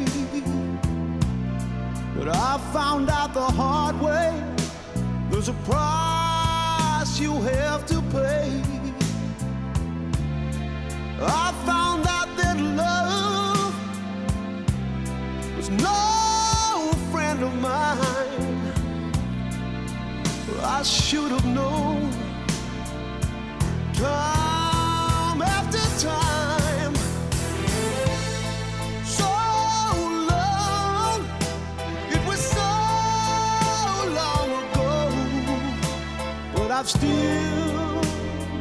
But 2.17 2.29
I 2.29 2.59
found 2.73 3.09
out 3.09 3.35
the 3.35 3.49
hard 3.61 4.01
way 4.01 4.43
there's 5.31 5.49
a 5.49 5.59
price 5.65 7.21
you 7.21 7.35
have 7.43 7.87
to 7.87 8.03
pay. 8.11 8.78
I 11.21 11.53
found 11.67 12.07
out 12.07 12.29
that 12.37 12.57
love 12.61 13.75
was 15.57 15.69
no 15.71 16.93
friend 17.11 17.43
of 17.43 17.55
mine. 17.61 18.73
I 20.63 20.83
should 20.85 21.33
have 21.33 21.45
known 21.45 22.13
time 23.95 25.43
after 25.43 25.83
time. 26.07 26.95
So 29.05 29.29
long, 30.31 31.21
it 32.13 32.23
was 32.29 32.39
so 32.39 32.71
long 34.21 34.49
ago, 34.63 35.11
but 36.55 36.71
I've 36.71 36.89
still 36.89 38.03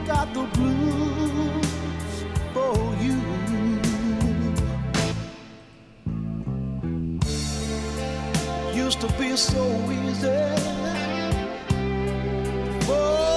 got 0.07 0.33
the 0.33 0.43
blues. 0.53 1.06
used 8.87 9.01
to 9.01 9.11
be 9.19 9.35
so 9.35 9.65
easy. 9.91 10.29
Oh. 12.89 13.36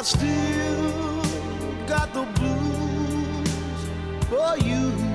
I 0.00 0.02
still 0.02 1.22
got 1.86 2.14
the 2.14 2.24
blues 2.38 3.50
for 4.30 4.56
you. 4.56 5.09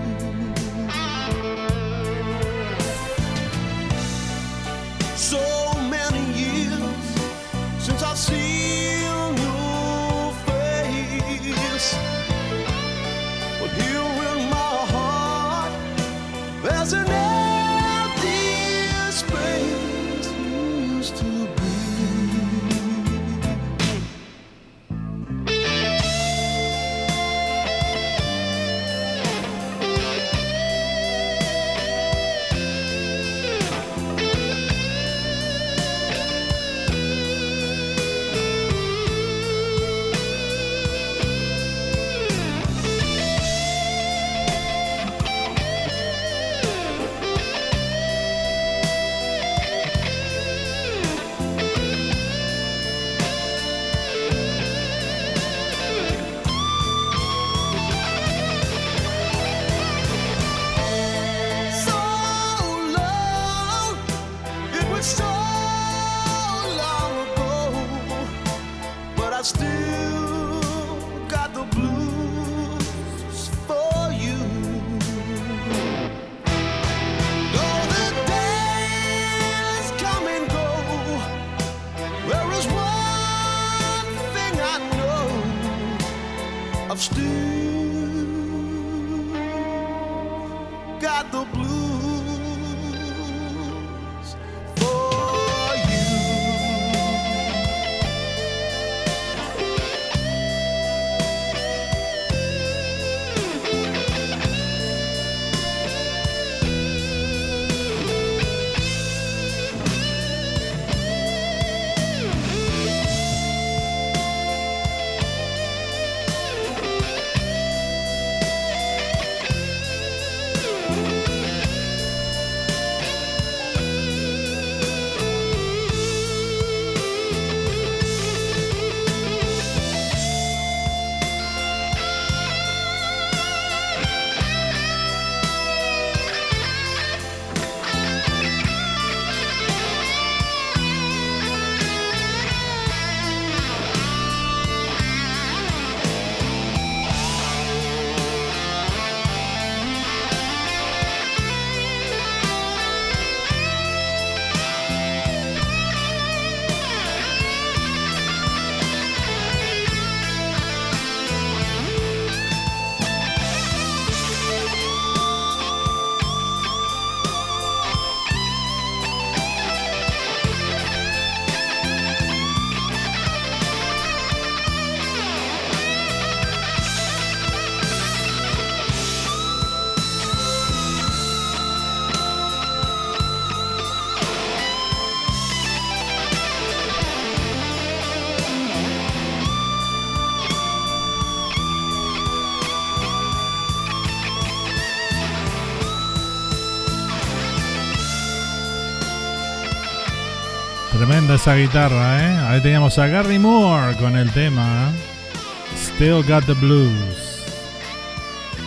esa 201.36 201.56
guitarra, 201.56 202.24
¿eh? 202.24 202.38
Ahí 202.48 202.62
teníamos 202.62 202.98
a 202.98 203.08
Gary 203.08 203.38
Moore 203.38 203.98
con 203.98 204.16
el 204.16 204.32
tema. 204.32 204.90
¿eh? 204.90 205.76
Still 205.78 206.24
Got 206.24 206.46
the 206.46 206.54
Blues. 206.54 207.44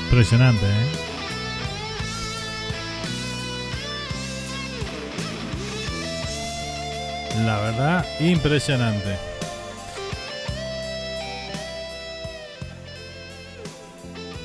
Impresionante, 0.04 0.66
¿eh? 0.66 0.86
La 7.46 7.58
verdad, 7.60 8.06
impresionante. 8.20 9.16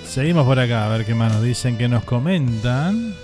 Seguimos 0.08 0.46
por 0.46 0.60
acá, 0.60 0.86
a 0.86 0.90
ver 0.90 1.06
qué 1.06 1.14
más 1.14 1.34
nos 1.34 1.44
dicen, 1.44 1.78
que 1.78 1.90
nos 1.90 2.06
comentan. 2.06 3.16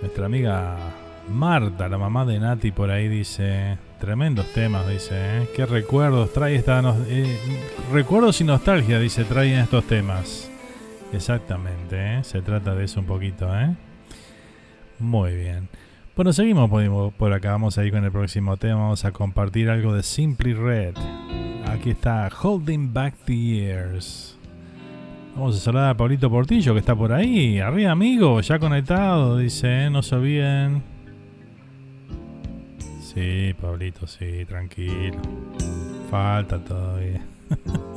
Nuestra 0.00 0.26
amiga 0.26 0.89
Marta, 1.30 1.88
la 1.88 1.98
mamá 1.98 2.24
de 2.24 2.38
Nati, 2.38 2.72
por 2.72 2.90
ahí 2.90 3.08
dice. 3.08 3.78
Tremendos 3.98 4.46
temas, 4.52 4.88
dice. 4.88 5.14
¿eh? 5.14 5.48
Qué 5.54 5.66
recuerdos 5.66 6.32
trae 6.32 6.56
esta. 6.56 6.82
Eh, 7.08 7.38
recuerdos 7.92 8.40
y 8.40 8.44
nostalgia, 8.44 8.98
dice, 8.98 9.24
traen 9.24 9.60
estos 9.60 9.84
temas. 9.84 10.50
Exactamente, 11.12 12.18
¿eh? 12.18 12.24
se 12.24 12.40
trata 12.42 12.74
de 12.74 12.84
eso 12.84 13.00
un 13.00 13.06
poquito, 13.06 13.48
¿eh? 13.58 13.74
Muy 14.98 15.34
bien. 15.34 15.68
Bueno, 16.14 16.32
seguimos 16.32 16.70
por, 17.16 17.32
acá. 17.32 17.52
Vamos 17.52 17.78
a 17.78 17.84
ir 17.84 17.92
con 17.92 18.04
el 18.04 18.12
próximo 18.12 18.56
tema. 18.58 18.80
Vamos 18.80 19.04
a 19.04 19.12
compartir 19.12 19.70
algo 19.70 19.94
de 19.94 20.02
Simply 20.02 20.52
Red. 20.52 20.94
Aquí 21.66 21.90
está 21.90 22.28
Holding 22.28 22.92
Back 22.92 23.14
the 23.24 23.34
Years. 23.34 24.36
Vamos 25.34 25.56
a 25.56 25.60
saludar 25.60 25.90
a 25.90 25.96
Paulito 25.96 26.28
Portillo 26.28 26.74
que 26.74 26.80
está 26.80 26.94
por 26.94 27.12
ahí. 27.12 27.60
Arriba, 27.60 27.92
amigo, 27.92 28.40
ya 28.40 28.58
conectado. 28.58 29.38
Dice, 29.38 29.86
¿eh? 29.86 29.90
no 29.90 30.02
se 30.02 30.14
olviden. 30.14 30.99
Sí, 33.12 33.54
Pablito, 33.60 34.06
sí, 34.06 34.44
tranquilo. 34.44 35.20
Falta 36.10 36.62
todavía. 36.62 37.20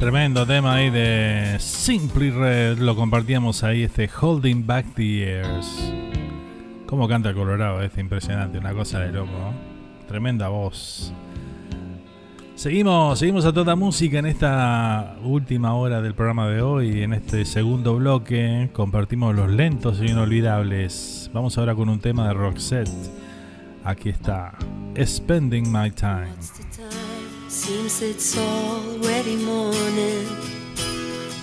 Tremendo 0.00 0.46
tema 0.46 0.76
ahí 0.76 0.88
de 0.88 1.56
Simply 1.58 2.30
Red. 2.30 2.78
Lo 2.78 2.96
compartíamos 2.96 3.62
ahí, 3.62 3.82
este 3.82 4.08
Holding 4.08 4.66
Back 4.66 4.94
the 4.94 5.06
Years. 5.06 5.92
Cómo 6.86 7.06
canta 7.06 7.34
Colorado, 7.34 7.82
este 7.82 8.00
impresionante, 8.00 8.56
una 8.56 8.72
cosa 8.72 9.00
de 9.00 9.12
loco. 9.12 9.52
Tremenda 10.08 10.48
voz. 10.48 11.12
Seguimos, 12.54 13.18
seguimos 13.18 13.44
a 13.44 13.52
toda 13.52 13.76
música 13.76 14.20
en 14.20 14.24
esta 14.24 15.16
última 15.22 15.74
hora 15.74 16.00
del 16.00 16.14
programa 16.14 16.48
de 16.48 16.62
hoy. 16.62 17.02
En 17.02 17.12
este 17.12 17.44
segundo 17.44 17.96
bloque 17.96 18.70
compartimos 18.72 19.34
los 19.34 19.50
lentos 19.50 20.00
y 20.00 20.06
inolvidables. 20.06 21.30
Vamos 21.34 21.58
ahora 21.58 21.74
con 21.74 21.90
un 21.90 22.00
tema 22.00 22.26
de 22.26 22.32
Roxette. 22.32 22.88
Aquí 23.84 24.08
está, 24.08 24.54
Spending 24.96 25.70
My 25.70 25.90
Time. 25.90 26.30
Already 29.02 29.36
morning. 29.36 30.26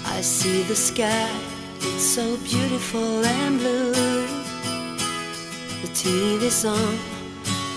I 0.05 0.21
see 0.21 0.61
the 0.63 0.75
sky, 0.75 1.29
it's 1.79 2.03
so 2.03 2.37
beautiful 2.37 3.25
and 3.25 3.57
blue. 3.57 3.93
The 5.81 5.87
TV's 5.87 6.65
on, 6.65 6.97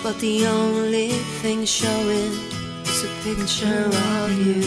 but 0.03 0.19
the 0.21 0.47
only 0.47 1.09
thing 1.41 1.65
showing 1.65 2.33
is 2.85 3.05
a 3.05 3.13
picture 3.25 3.87
of 4.21 4.47
you. 4.47 4.63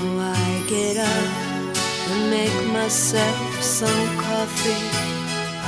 Oh, 0.00 0.18
I 0.18 0.64
get 0.68 0.96
up 0.96 1.76
and 2.10 2.30
make 2.30 2.72
myself 2.72 3.62
some 3.62 4.08
coffee. 4.18 4.82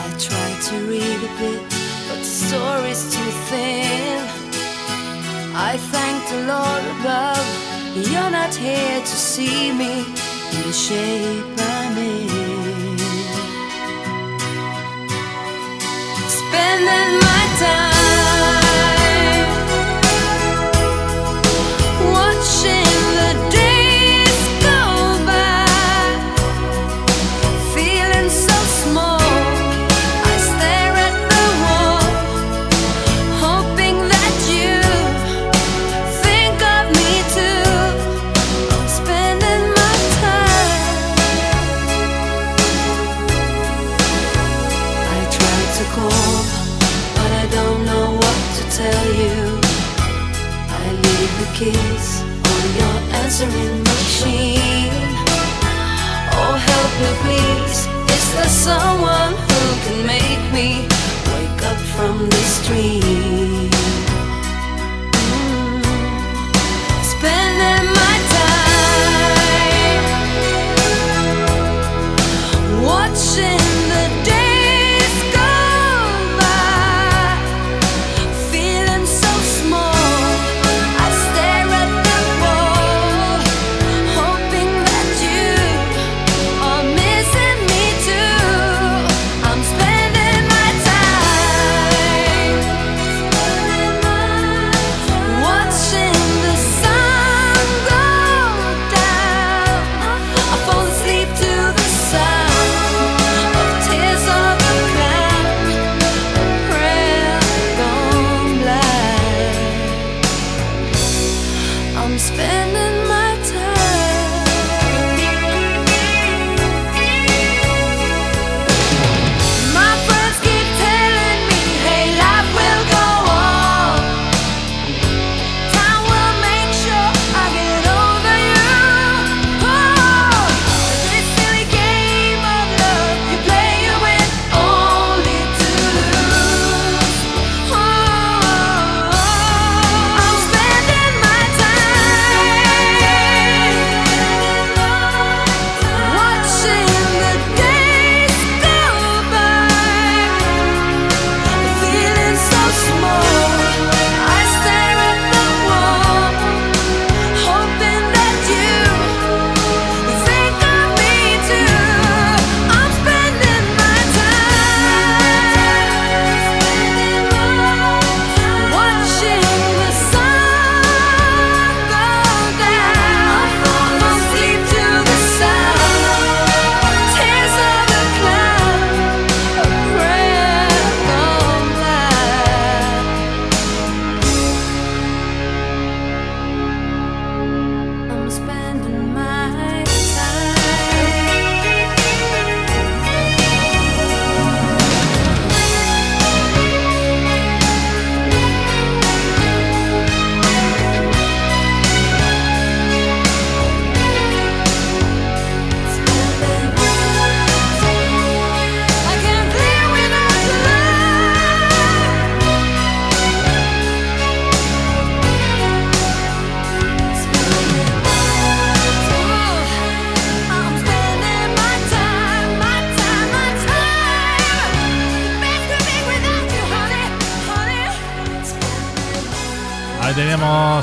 I 0.02 0.06
try 0.18 0.48
to 0.68 0.84
read 0.90 1.20
a 1.30 1.32
bit, 1.38 1.62
but 2.08 2.18
the 2.18 2.24
story's 2.24 3.14
too 3.14 3.30
thin. 3.50 4.49
I 5.62 5.76
thank 5.76 6.18
the 6.32 6.40
Lord 6.52 6.84
above, 6.96 7.46
you're 8.10 8.30
not 8.30 8.54
here 8.54 9.00
to 9.00 9.16
see 9.30 9.72
me 9.72 9.92
in 10.54 10.62
the 10.66 10.72
shape 10.72 11.44
I'm 11.58 11.98
in. 11.98 12.98
Spending 16.38 17.10
my 17.26 17.42
time 17.60 17.89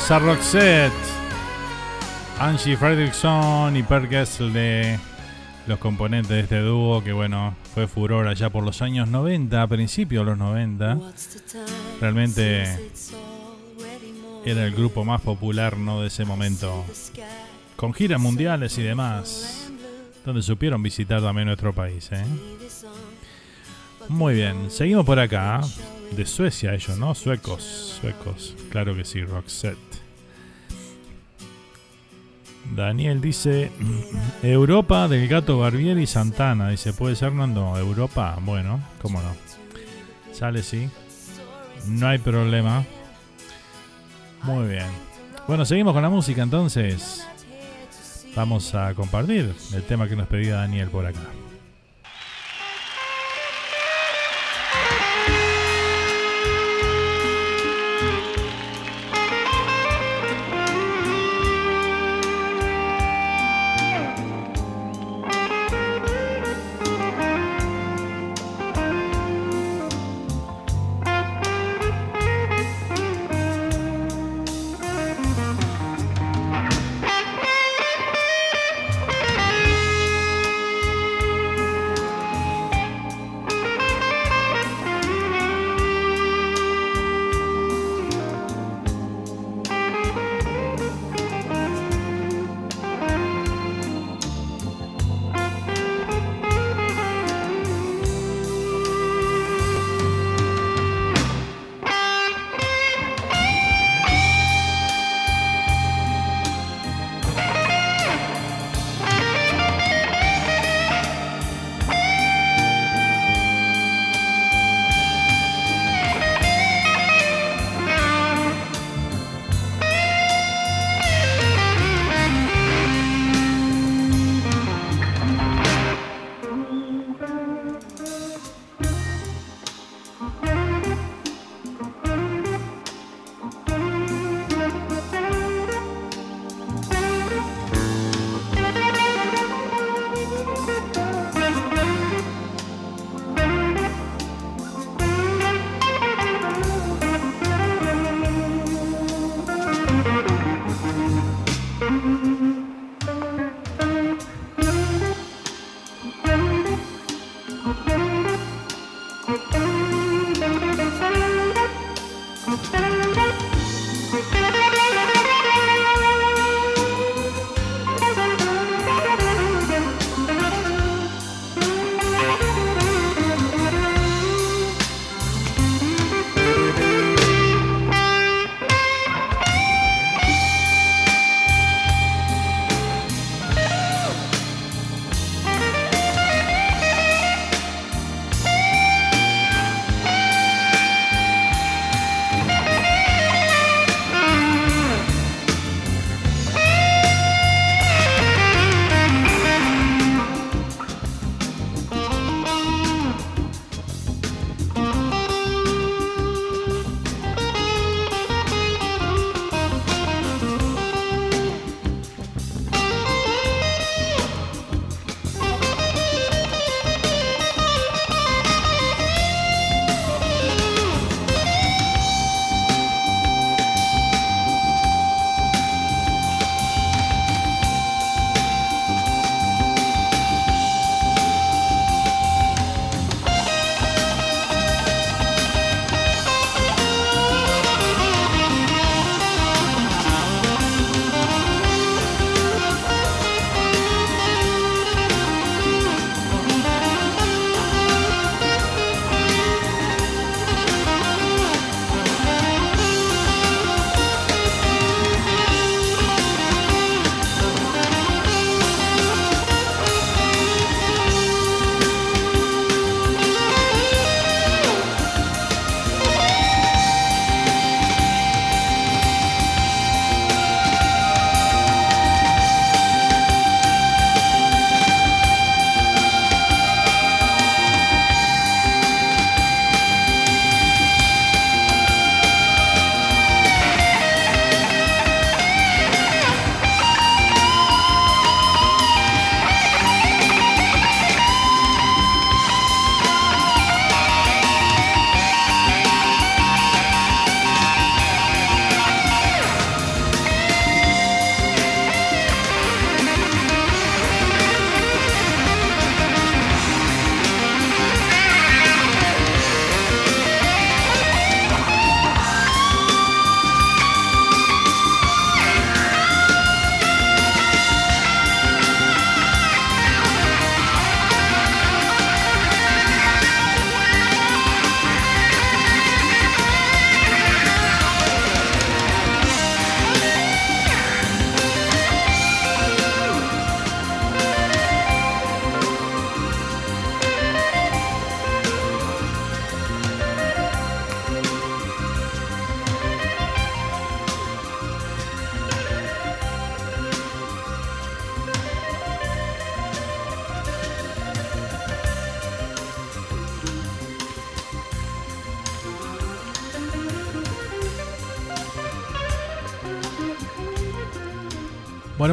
a 0.10 0.20
Roxette, 0.20 0.94
Angie 2.40 2.78
Fredrickson 2.78 3.76
y 3.76 3.84
Per 3.84 4.08
Gessle 4.08 4.52
de 4.52 5.00
los 5.66 5.80
componentes 5.80 6.30
de 6.30 6.40
este 6.40 6.60
dúo 6.60 7.04
que 7.04 7.12
bueno, 7.12 7.56
fue 7.74 7.88
furor 7.88 8.28
allá 8.28 8.50
por 8.50 8.64
los 8.64 8.82
años 8.82 9.10
90, 9.10 9.62
a 9.62 9.68
principios 9.68 10.24
de 10.24 10.32
los 10.32 10.38
90. 10.38 11.00
Realmente 12.00 12.92
era 14.46 14.66
el 14.66 14.74
grupo 14.74 15.04
más 15.04 15.20
popular 15.22 15.78
¿no? 15.78 16.02
de 16.02 16.08
ese 16.08 16.24
momento. 16.24 16.86
Con 17.76 17.94
giras 17.94 18.22
mundiales 18.22 18.78
y 18.78 18.84
demás. 18.84 19.72
Donde 20.26 20.42
supieron 20.42 20.82
visitar 20.82 21.22
también 21.22 21.48
nuestro 21.48 21.74
país. 21.74 22.10
¿eh? 22.14 22.24
Muy 24.08 24.36
bien, 24.36 24.72
seguimos 24.72 25.06
por 25.06 25.20
acá. 25.20 25.60
De 26.12 26.26
Suecia 26.26 26.74
ellos, 26.74 26.98
¿no? 26.98 27.14
Suecos, 27.14 28.00
suecos. 28.02 28.56
Claro 28.70 28.96
que 28.96 29.06
sí, 29.06 29.24
Roxette. 29.24 29.78
Daniel 32.76 33.22
dice 33.22 33.72
Europa 34.44 35.08
del 35.08 35.28
gato 35.28 35.60
Barbieri 35.60 36.04
y 36.04 36.08
Santana. 36.08 36.70
Dice, 36.70 36.94
¿puede 36.94 37.16
ser 37.16 37.34
Nando? 37.34 37.78
Europa, 37.78 38.38
bueno, 38.42 38.82
cómo 39.02 39.22
no. 39.22 39.36
Sale 40.34 40.64
sí. 40.64 40.90
No 41.88 42.08
hay 42.08 42.18
problema. 42.18 42.86
Muy 44.44 44.68
bien. 44.68 44.88
Bueno, 45.48 45.66
seguimos 45.66 45.94
con 45.94 46.04
la 46.04 46.10
música 46.10 46.44
entonces. 46.44 47.26
Vamos 48.36 48.76
a 48.76 48.94
compartir 48.94 49.54
el 49.74 49.84
tema 49.84 50.08
que 50.08 50.16
nos 50.16 50.28
pedía 50.28 50.56
Daniel 50.58 50.90
por 50.90 51.06
acá. 51.06 51.22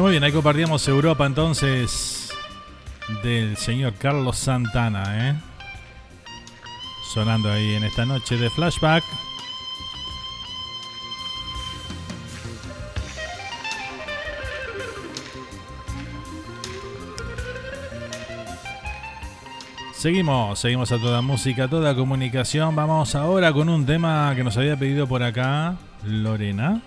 Muy 0.05 0.11
bien, 0.11 0.23
ahí 0.23 0.31
compartíamos 0.31 0.87
Europa 0.87 1.25
entonces 1.25 2.31
del 3.23 3.57
señor 3.57 3.95
Carlos 3.95 4.37
Santana, 4.37 5.29
¿eh? 5.29 5.35
Sonando 7.11 7.51
ahí 7.51 7.73
en 7.73 7.85
esta 7.85 8.05
noche 8.05 8.37
de 8.37 8.51
flashback. 8.51 9.03
Seguimos, 19.95 20.59
seguimos 20.59 20.91
a 20.91 20.99
toda 20.99 21.23
música, 21.23 21.67
toda 21.67 21.95
comunicación. 21.95 22.75
Vamos 22.75 23.15
ahora 23.15 23.51
con 23.51 23.69
un 23.69 23.87
tema 23.87 24.31
que 24.35 24.43
nos 24.43 24.55
había 24.55 24.77
pedido 24.77 25.07
por 25.07 25.23
acá 25.23 25.77
Lorena 26.03 26.83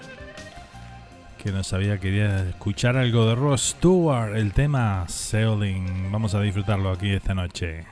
que 1.38 1.52
nos 1.52 1.72
había 1.72 1.98
querido 1.98 2.36
escuchar 2.48 2.96
algo 2.96 3.26
de 3.26 3.36
Ross 3.36 3.76
Stewart, 3.76 4.36
el 4.36 4.52
tema 4.52 5.06
Sailing. 5.08 6.10
Vamos 6.10 6.34
a 6.34 6.40
disfrutarlo 6.40 6.90
aquí 6.90 7.12
esta 7.12 7.32
noche. 7.32 7.86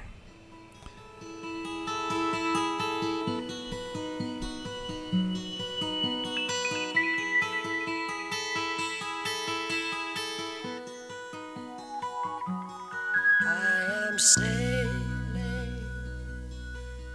I 13.42 14.08
am 14.08 14.18
sailing, 14.18 14.90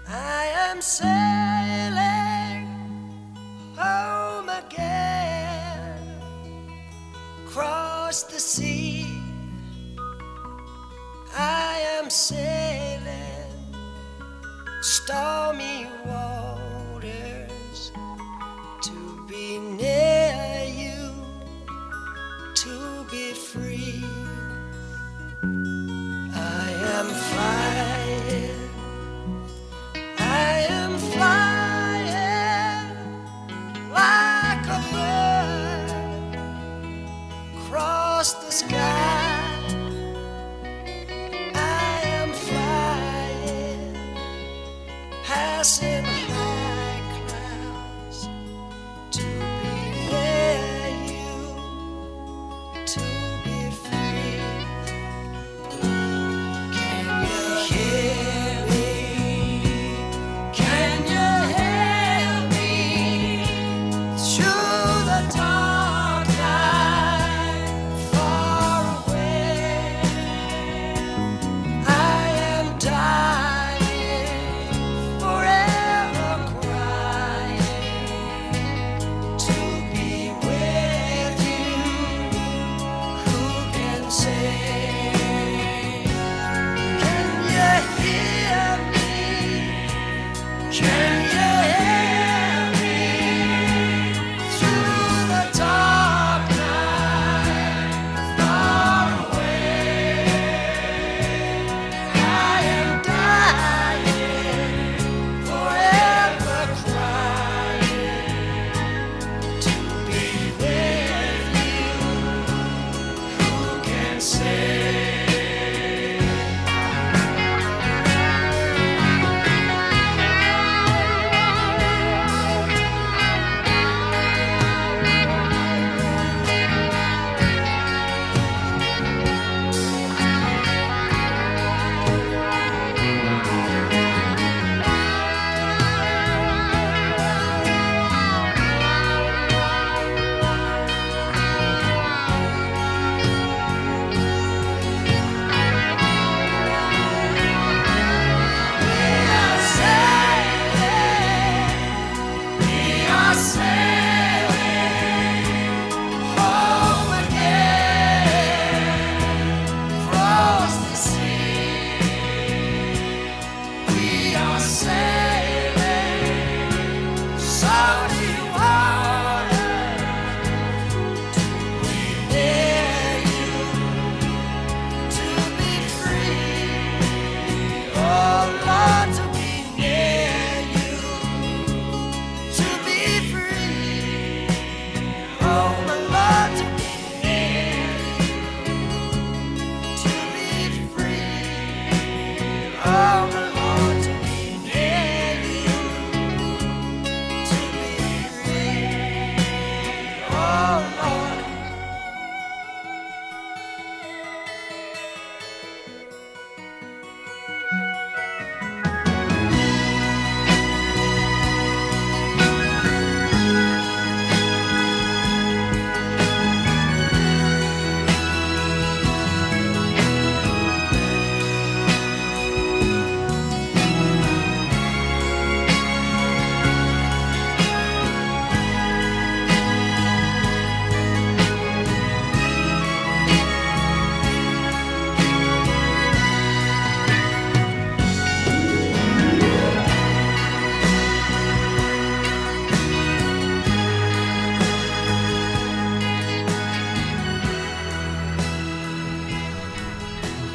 I 0.08 0.72
am 0.72 0.82
sailing 0.82 1.41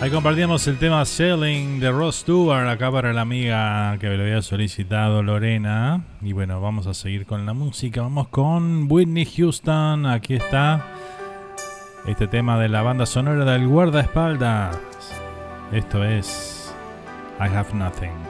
Ahí 0.07 0.13
compartíamos 0.13 0.65
el 0.69 0.79
tema 0.79 1.03
Shelling 1.03 1.81
de 1.81 1.91
Ross 1.91 2.21
Stewart 2.21 2.69
acá 2.69 2.93
para 2.93 3.13
la 3.13 3.23
amiga 3.23 3.99
que 3.99 4.09
me 4.09 4.17
lo 4.17 4.23
había 4.23 4.41
solicitado 4.41 5.21
Lorena. 5.21 6.05
Y 6.23 6.33
bueno, 6.33 6.61
vamos 6.61 6.87
a 6.87 6.95
seguir 6.95 7.27
con 7.27 7.45
la 7.45 7.55
música. 7.55 8.03
Vamos 8.03 8.29
con 8.29 8.87
Whitney 8.89 9.25
Houston. 9.25 10.07
Aquí 10.07 10.35
está 10.35 10.87
este 12.07 12.29
tema 12.29 12.57
de 12.57 12.69
la 12.69 12.83
banda 12.83 13.05
sonora 13.05 13.45
del 13.45 13.67
guardaespaldas. 13.67 14.79
Esto 15.73 16.05
es 16.05 16.73
I 17.41 17.49
Have 17.53 17.75
Nothing. 17.75 18.26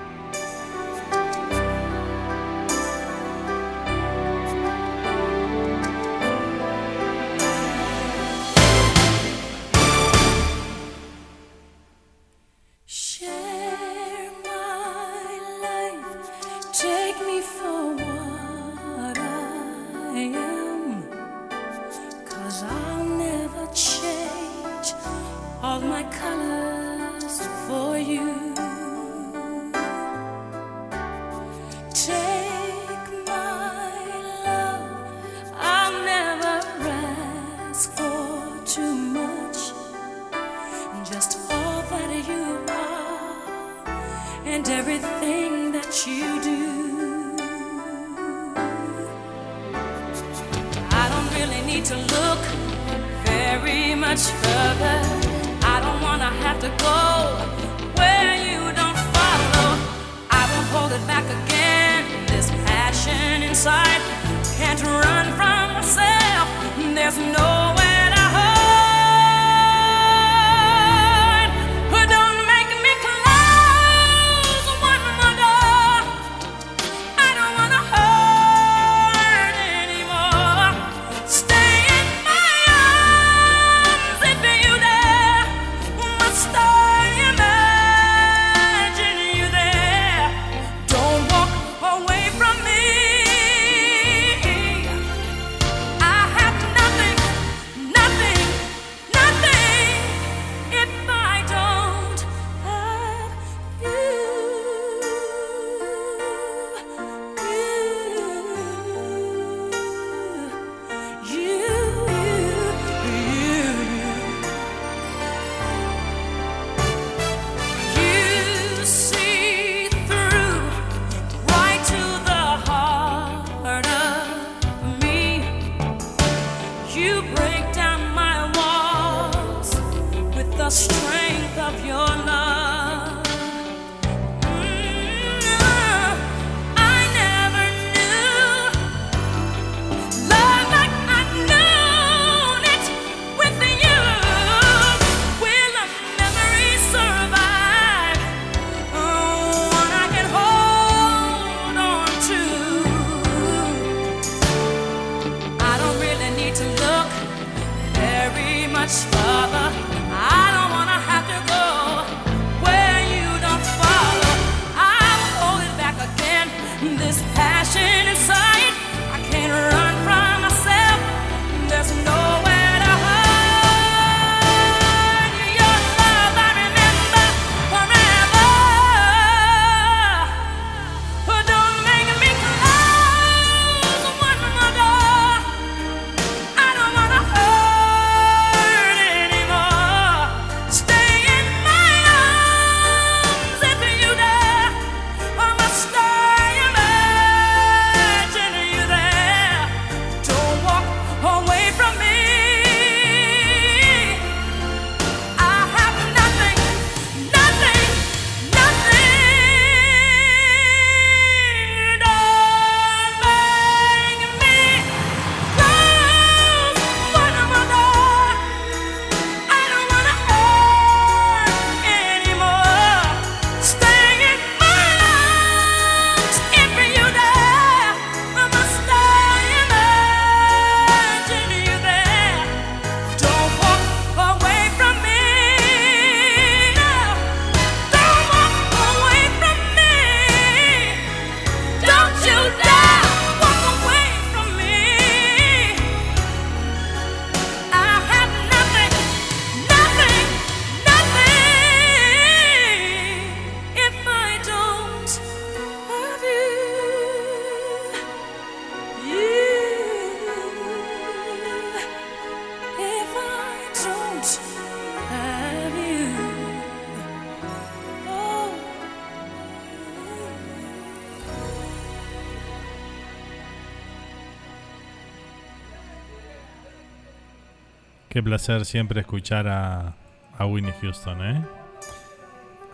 placer 278.37 278.67
siempre 278.67 279.01
escuchar 279.01 279.49
a, 279.49 279.95
a 280.37 280.45
Winnie 280.45 280.75
Houston. 280.83 281.25
¿eh? 281.25 281.43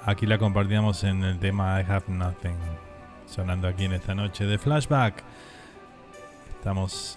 Aquí 0.05 0.27
la 0.27 0.37
compartíamos 0.37 1.05
en 1.05 1.23
el 1.23 1.39
tema 1.39 1.81
I 1.81 1.85
Have 1.89 2.07
Nothing, 2.09 2.57
sonando 3.29 3.69
aquí 3.69 3.85
en 3.85 3.93
esta 3.93 4.13
noche 4.13 4.45
de 4.45 4.59
flashback. 4.59 5.23
Estamos 6.57 7.17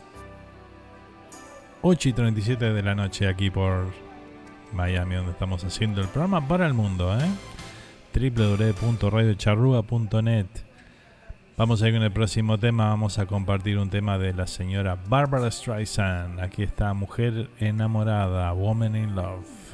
8 1.82 2.10
y 2.10 2.14
37 2.14 2.72
de 2.72 2.84
la 2.84 2.94
noche 2.94 3.28
aquí 3.28 3.50
por 3.50 3.88
Miami, 4.74 5.16
donde 5.16 5.32
estamos 5.32 5.64
haciendo 5.64 6.02
el 6.02 6.08
programa 6.08 6.48
para 6.48 6.68
el 6.68 6.76
mundo, 6.76 7.18
¿eh? 7.18 7.28
Vamos 11.57 11.82
a 11.82 11.88
ir 11.88 11.94
con 11.94 12.03
el 12.03 12.11
próximo 12.11 12.57
tema. 12.57 12.90
Vamos 12.90 13.18
a 13.18 13.27
compartir 13.27 13.77
un 13.77 13.90
tema 13.90 14.18
de 14.18 14.34
la 14.34 14.45
señora 14.45 14.98
Barbara 15.07 15.49
Streisand. 15.49 16.41
Aquí 16.41 16.64
está 16.64 16.94
Mujer 16.94 17.49
Enamorada, 17.61 18.52
Woman 18.52 18.98
in 18.98 19.15
Love. 19.15 19.65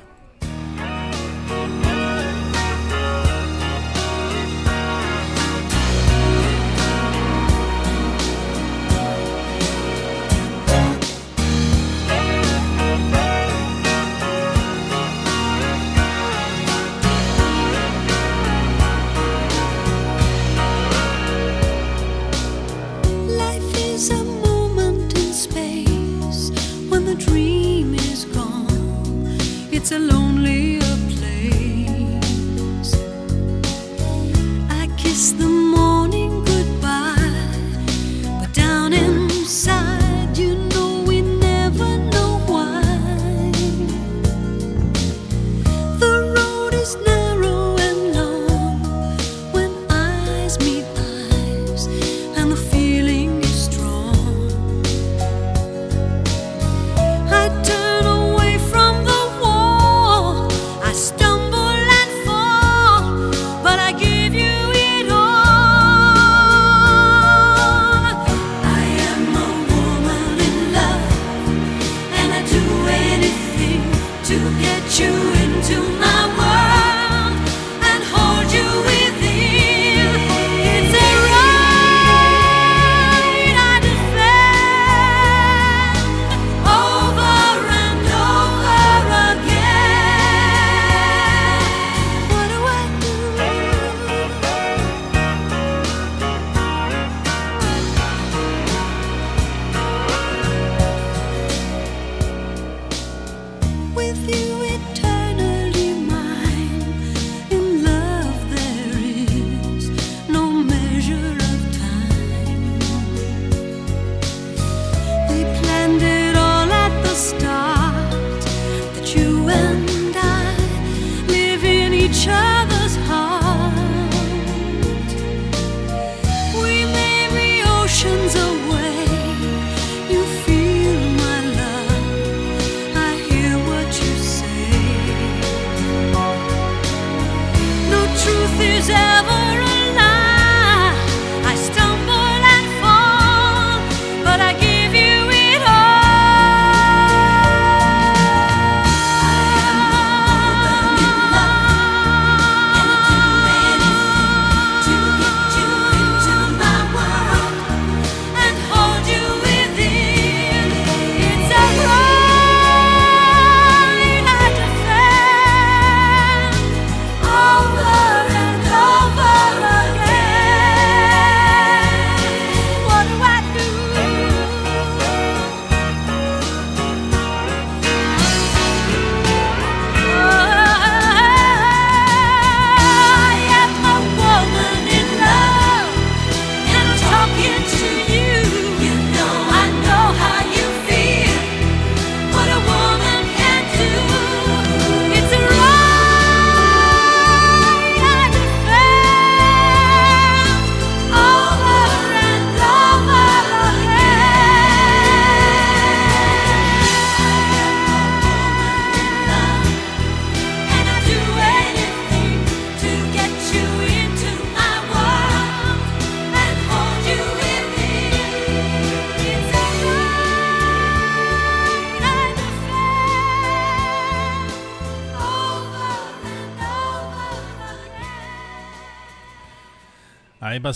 open 119.51 119.90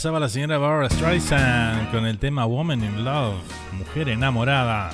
pasaba 0.06 0.20
la 0.20 0.30
señora 0.30 0.60
Barbara 0.60 0.88
Streisand 0.88 1.90
con 1.90 2.06
el 2.06 2.20
tema 2.20 2.46
Woman 2.46 2.84
in 2.84 3.04
Love, 3.04 3.42
Mujer 3.72 4.10
enamorada. 4.10 4.92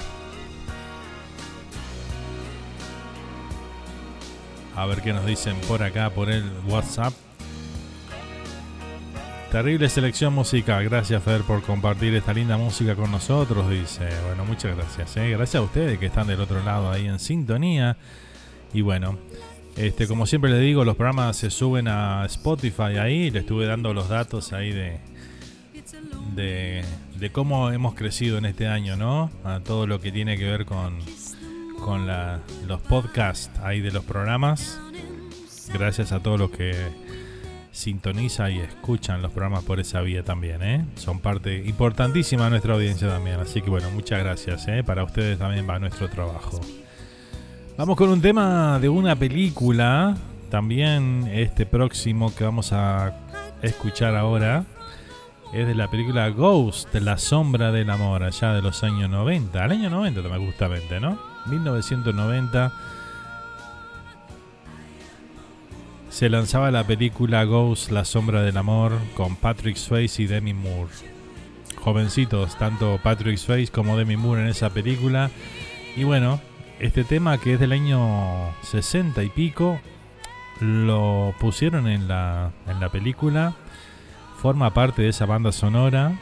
A 4.73 4.85
ver 4.85 5.01
qué 5.01 5.11
nos 5.11 5.25
dicen 5.25 5.57
por 5.67 5.83
acá, 5.83 6.11
por 6.11 6.29
el 6.29 6.49
WhatsApp. 6.65 7.11
Terrible 9.51 9.89
selección 9.89 10.33
musical. 10.33 10.81
Gracias, 10.85 11.21
Fer, 11.21 11.41
por 11.41 11.61
compartir 11.61 12.15
esta 12.15 12.31
linda 12.31 12.55
música 12.55 12.95
con 12.95 13.11
nosotros. 13.11 13.69
Dice, 13.69 14.07
bueno, 14.27 14.45
muchas 14.45 14.77
gracias. 14.77 15.17
¿eh? 15.17 15.31
Gracias 15.31 15.59
a 15.59 15.65
ustedes 15.65 15.99
que 15.99 16.05
están 16.05 16.27
del 16.27 16.39
otro 16.39 16.63
lado 16.63 16.89
ahí 16.89 17.07
en 17.07 17.19
sintonía. 17.19 17.97
Y 18.73 18.79
bueno, 18.79 19.17
este, 19.77 20.07
como 20.07 20.25
siempre 20.25 20.51
les 20.51 20.61
digo, 20.61 20.83
los 20.85 20.95
programas 20.95 21.37
se 21.37 21.49
suben 21.49 21.87
a 21.87 22.25
Spotify 22.25 22.97
ahí. 22.99 23.31
Le 23.31 23.39
estuve 23.39 23.65
dando 23.65 23.93
los 23.93 24.09
datos 24.09 24.53
ahí 24.53 24.71
de, 24.71 24.99
de, 26.35 27.29
cómo 27.31 27.71
hemos 27.71 27.93
crecido 27.95 28.37
en 28.37 28.45
este 28.45 28.67
año, 28.67 28.95
¿no? 28.95 29.31
A 29.43 29.59
todo 29.59 29.87
lo 29.87 29.99
que 30.01 30.11
tiene 30.11 30.37
que 30.37 30.45
ver 30.45 30.65
con, 30.65 30.97
con 31.83 32.07
la- 32.07 32.39
los 32.67 32.81
podcasts 32.81 33.49
ahí 33.63 33.81
de 33.81 33.91
los 33.91 34.03
programas. 34.03 34.79
Gracias 35.73 36.11
a 36.11 36.19
todos 36.21 36.39
los 36.39 36.51
que 36.51 36.73
sintoniza 37.71 38.49
y 38.51 38.59
escuchan 38.59 39.21
los 39.21 39.31
programas 39.31 39.63
por 39.63 39.79
esa 39.79 40.01
vía 40.01 40.23
también, 40.23 40.61
¿eh? 40.61 40.85
Son 40.95 41.19
parte 41.19 41.63
importantísima 41.65 42.45
de 42.45 42.49
nuestra 42.51 42.73
audiencia 42.73 43.07
también. 43.07 43.39
Así 43.39 43.61
que 43.61 43.69
bueno, 43.69 43.89
muchas 43.91 44.19
gracias, 44.19 44.67
¿eh? 44.67 44.83
Para 44.83 45.03
ustedes 45.05 45.39
también 45.39 45.67
va 45.69 45.79
nuestro 45.79 46.09
trabajo. 46.09 46.59
Vamos 47.77 47.95
con 47.95 48.09
un 48.09 48.21
tema 48.21 48.79
de 48.79 48.89
una 48.89 49.15
película, 49.15 50.15
también 50.49 51.27
este 51.33 51.65
próximo 51.65 52.35
que 52.35 52.43
vamos 52.43 52.73
a 52.73 53.15
escuchar 53.61 54.15
ahora. 54.15 54.65
Es 55.53 55.65
de 55.65 55.73
la 55.73 55.89
película 55.89 56.29
Ghost, 56.29 56.93
La 56.95 57.17
Sombra 57.17 57.71
del 57.71 57.89
Amor, 57.89 58.23
allá 58.23 58.53
de 58.53 58.61
los 58.61 58.83
años 58.83 59.09
90. 59.09 59.63
Al 59.63 59.71
año 59.71 59.89
90 59.89 60.21
también 60.21 60.45
justamente, 60.45 60.99
¿no? 60.99 61.17
1990 61.47 62.71
se 66.09 66.29
lanzaba 66.29 66.71
la 66.71 66.85
película 66.85 67.45
Ghost, 67.45 67.89
La 67.89 68.05
Sombra 68.05 68.43
del 68.43 68.57
Amor 68.57 68.91
con 69.15 69.37
Patrick 69.37 69.77
Swayze 69.77 70.23
y 70.23 70.27
Demi 70.27 70.53
Moore. 70.53 70.91
Jovencitos, 71.77 72.57
tanto 72.59 72.99
Patrick 73.01 73.37
Swayze 73.37 73.71
como 73.71 73.97
Demi 73.97 74.17
Moore 74.17 74.41
en 74.41 74.49
esa 74.49 74.69
película. 74.69 75.31
Y 75.95 76.03
bueno, 76.03 76.39
este 76.81 77.03
tema 77.03 77.37
que 77.37 77.53
es 77.53 77.59
del 77.59 77.73
año 77.73 78.53
60 78.63 79.23
y 79.23 79.29
pico, 79.29 79.79
lo 80.59 81.33
pusieron 81.39 81.87
en 81.87 82.07
la, 82.07 82.51
en 82.67 82.79
la 82.79 82.89
película. 82.89 83.53
Forma 84.41 84.73
parte 84.73 85.03
de 85.03 85.09
esa 85.09 85.27
banda 85.27 85.51
sonora. 85.51 86.13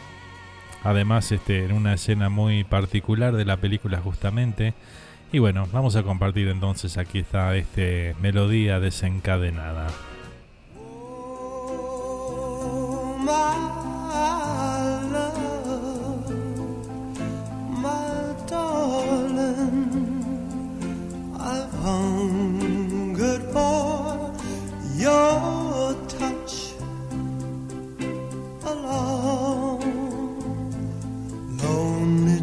Además, 0.84 1.31
este, 1.31 1.64
en 1.64 1.72
una 1.72 1.94
escena 1.94 2.27
muy 2.27 2.65
particular 2.65 3.36
de 3.36 3.45
la 3.45 3.57
película 3.57 4.02
justamente. 4.02 4.73
Y 5.31 5.40
bueno, 5.40 5.65
vamos 5.72 5.95
a 5.95 6.03
compartir 6.03 6.49
entonces 6.49 6.98
aquí 6.98 7.19
está 7.19 7.56
este 7.56 8.15
melodía 8.19 8.80
desencadenada. 8.80 9.88
my 13.22 13.69
love, 17.81 18.09
I've 21.51 21.73
hungered 21.81 23.41
for 23.51 24.31
your 24.95 25.95
touch 26.07 26.73
a 28.63 28.73
long, 28.76 29.81
lonely 31.63 32.38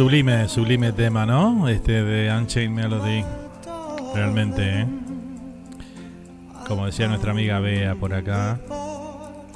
Sublime, 0.00 0.48
sublime 0.48 0.92
tema, 0.92 1.26
¿no? 1.26 1.68
Este 1.68 2.02
de 2.02 2.34
Unchained 2.34 2.74
Melody. 2.74 3.22
Realmente, 4.14 4.80
¿eh? 4.80 4.86
Como 6.66 6.86
decía 6.86 7.06
nuestra 7.06 7.32
amiga 7.32 7.60
Bea 7.60 7.94
por 7.96 8.14
acá. 8.14 8.58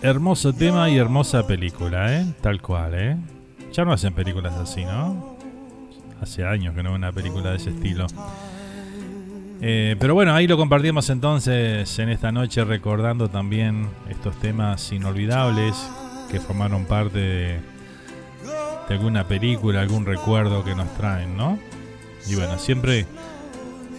Hermoso 0.02 0.52
tema 0.52 0.90
y 0.90 0.98
hermosa 0.98 1.46
película, 1.46 2.14
¿eh? 2.14 2.26
Tal 2.42 2.60
cual, 2.60 2.92
¿eh? 2.94 3.16
Ya 3.72 3.86
no 3.86 3.94
hacen 3.94 4.12
películas 4.12 4.52
así, 4.52 4.84
¿no? 4.84 5.38
Hace 6.20 6.44
años 6.44 6.74
que 6.74 6.82
no 6.82 6.90
veo 6.90 6.98
una 6.98 7.10
película 7.10 7.52
de 7.52 7.56
ese 7.56 7.70
estilo. 7.70 8.06
Eh, 9.62 9.96
pero 9.98 10.12
bueno, 10.12 10.34
ahí 10.34 10.46
lo 10.46 10.58
compartimos 10.58 11.08
entonces 11.08 11.98
en 11.98 12.10
esta 12.10 12.32
noche 12.32 12.62
recordando 12.66 13.30
también 13.30 13.88
estos 14.10 14.38
temas 14.40 14.92
inolvidables 14.92 15.90
que 16.30 16.38
formaron 16.38 16.84
parte 16.84 17.18
de, 17.18 17.73
de 18.88 18.94
alguna 18.94 19.26
película, 19.26 19.80
algún 19.80 20.06
recuerdo 20.06 20.64
que 20.64 20.74
nos 20.74 20.92
traen, 20.94 21.36
¿no? 21.36 21.58
Y 22.26 22.34
bueno, 22.34 22.58
siempre 22.58 23.06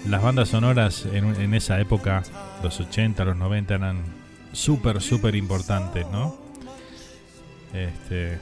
las 0.07 0.21
bandas 0.21 0.49
sonoras 0.49 1.05
en, 1.11 1.53
esa 1.53 1.79
época, 1.79 2.23
los 2.63 2.79
80, 2.79 3.23
los 3.25 3.37
90, 3.37 3.75
eran 3.75 4.03
súper, 4.51 5.01
súper 5.01 5.35
importantes, 5.35 6.05
¿no? 6.11 6.35
Este, 7.73 8.39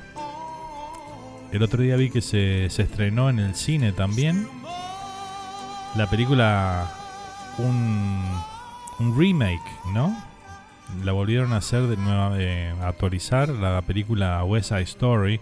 el 1.52 1.64
otro 1.64 1.82
día 1.82 1.95
vi 1.95 2.10
que 2.10 2.22
se, 2.22 2.70
se 2.70 2.84
estrenó 2.84 3.30
en 3.30 3.40
el 3.40 3.56
cine 3.56 3.91
también 3.91 4.48
la 5.95 6.10
película, 6.10 6.91
un, 7.60 8.24
un 8.99 9.20
remake, 9.20 9.61
¿no? 9.94 10.15
La 11.03 11.11
volvieron 11.11 11.53
a 11.53 11.57
hacer 11.57 11.84
de 11.84 11.98
nuevo, 11.98 12.36
eh, 12.36 12.74
a 12.82 12.88
actualizar 12.88 13.49
la 13.49 13.82
película 13.84 14.44
West 14.44 14.70
Side 14.70 14.82
Story, 14.82 15.40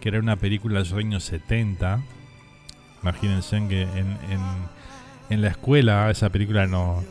que 0.00 0.08
era 0.08 0.18
una 0.20 0.36
película 0.36 0.74
de 0.82 0.88
los 0.88 0.92
años 0.92 1.24
70. 1.24 2.02
Imagínense 3.02 3.66
que 3.68 3.82
en, 3.82 4.06
en, 4.30 4.40
en 5.30 5.42
la 5.42 5.48
escuela 5.48 6.10
esa 6.10 6.30
película 6.30 6.66
no, 6.66 7.04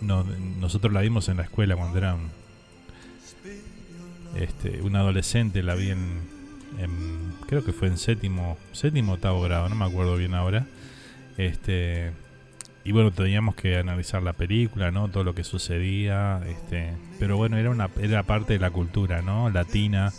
no, 0.00 0.24
nosotros 0.60 0.92
la 0.92 1.00
vimos 1.00 1.28
en 1.28 1.36
la 1.38 1.42
escuela 1.44 1.76
cuando 1.76 1.98
era 1.98 2.14
un, 2.14 2.30
este, 4.36 4.82
un 4.82 4.96
adolescente, 4.96 5.62
la 5.62 5.74
vi 5.74 5.90
en, 5.90 6.20
en- 6.78 7.34
creo 7.46 7.64
que 7.64 7.72
fue 7.72 7.88
en 7.88 7.96
séptimo, 7.98 8.58
séptimo 8.72 9.14
octavo 9.14 9.40
grado, 9.42 9.68
no 9.68 9.74
me 9.74 9.84
acuerdo 9.84 10.16
bien 10.16 10.34
ahora. 10.34 10.66
Este, 11.38 12.12
y 12.84 12.92
bueno, 12.92 13.10
teníamos 13.10 13.54
que 13.54 13.76
analizar 13.78 14.22
la 14.22 14.32
película, 14.32 14.90
¿no? 14.90 15.08
Todo 15.08 15.24
lo 15.24 15.34
que 15.34 15.44
sucedía, 15.44 16.40
este, 16.48 16.92
pero 17.18 17.36
bueno, 17.36 17.56
era 17.56 17.70
una 17.70 17.90
era 18.00 18.22
parte 18.22 18.54
de 18.54 18.58
la 18.58 18.70
cultura, 18.70 19.22
¿no? 19.22 19.50
Latina 19.50 20.12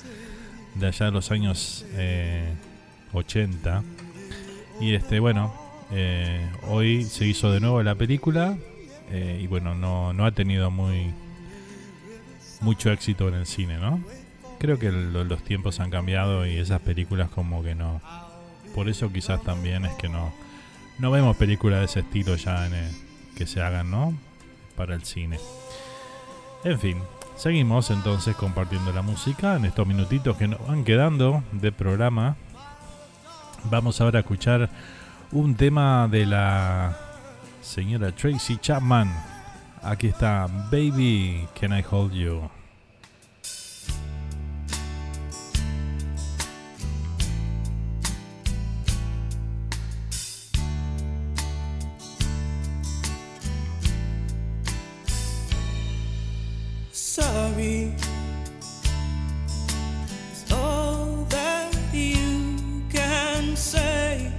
de 0.80 0.88
allá 0.88 1.08
de 1.08 1.12
los 1.12 1.32
años 1.32 1.86
eh, 1.94 2.54
80. 3.14 3.84
Y 4.80 4.94
este, 4.94 5.20
bueno, 5.20 5.54
eh, 5.92 6.48
hoy 6.68 7.04
se 7.04 7.26
hizo 7.26 7.52
de 7.52 7.60
nuevo 7.60 7.82
la 7.84 7.96
película 7.96 8.58
eh, 9.10 9.40
y 9.42 9.48
bueno, 9.48 9.74
no, 9.76 10.14
no 10.14 10.26
ha 10.26 10.32
tenido 10.32 10.70
muy 10.72 11.12
mucho 12.62 12.92
éxito 12.92 13.28
en 13.28 13.36
el 13.36 13.46
cine, 13.46 13.78
¿no? 13.78 14.02
Creo 14.60 14.80
que 14.80 14.92
lo- 14.92 15.24
los 15.24 15.44
tiempos 15.44 15.80
han 15.80 15.92
cambiado 15.92 16.46
y 16.48 16.58
esas 16.58 16.82
películas 16.82 17.30
como 17.30 17.62
que 17.64 17.76
no. 17.76 18.02
Por 18.74 18.90
eso 18.90 19.12
quizás 19.12 19.42
también 19.44 19.86
es 19.86 19.94
que 19.96 20.10
no 20.10 20.34
no 21.00 21.12
vemos 21.12 21.38
películas 21.38 21.80
de 21.80 21.86
ese 21.86 22.00
estilo 22.00 22.36
ya 22.38 22.66
en 22.66 22.74
el- 22.74 22.92
que 23.36 23.46
se 23.46 23.62
hagan, 23.62 23.92
¿no? 23.92 24.18
Para 24.76 24.96
el 24.96 25.04
cine. 25.04 25.38
En 26.64 26.80
fin, 26.80 26.98
seguimos 27.38 27.92
entonces 27.92 28.36
compartiendo 28.36 28.92
la 28.92 29.02
música 29.02 29.56
en 29.56 29.66
estos 29.66 29.88
minutitos 29.88 30.36
que 30.38 30.48
nos 30.48 30.66
van 30.68 30.84
quedando 30.84 31.44
de 31.52 31.72
programa. 31.72 32.36
Vamos 33.66 34.02
ahora 34.02 34.20
a 34.20 34.22
escuchar 34.22 34.70
un 35.32 35.56
tema 35.56 36.08
de 36.10 36.26
la 36.26 36.98
señora 37.62 38.12
Tracy 38.12 38.58
Chapman. 38.58 39.14
Aquí 39.84 40.08
está 40.08 40.48
Baby, 40.72 41.48
Can 41.60 41.78
I 41.78 41.84
Hold 41.90 42.14
You? 42.14 42.57
Sorry. 57.22 57.92
It's 60.32 60.52
all 60.52 61.26
that 61.30 61.74
you 61.92 62.84
can 62.92 63.56
say. 63.56 64.32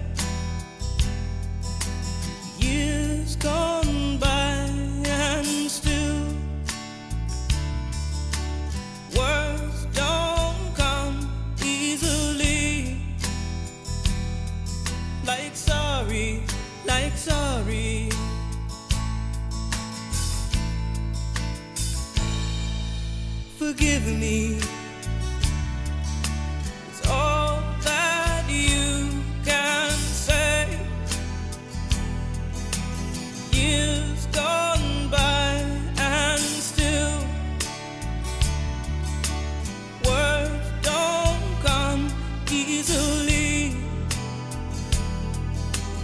Years 2.58 3.34
gone 3.34 4.18
by 4.18 4.70
and 5.06 5.68
still 5.68 6.26
words 9.18 9.78
don't 10.02 10.64
come 10.76 11.18
easily. 11.64 13.00
Like 15.26 15.56
sorry, 15.56 16.44
like 16.86 17.16
sorry. 17.16 18.07
Forgive 23.58 24.06
me. 24.06 24.56
It's 26.90 27.08
all 27.10 27.60
that 27.82 28.44
you 28.48 29.10
can 29.44 29.90
say. 29.90 30.68
Years 33.50 34.26
gone 34.26 35.10
by 35.10 35.64
and 35.98 36.40
still 36.40 37.18
words 40.06 40.70
don't 40.82 41.42
come 41.64 42.08
easily. 42.48 43.74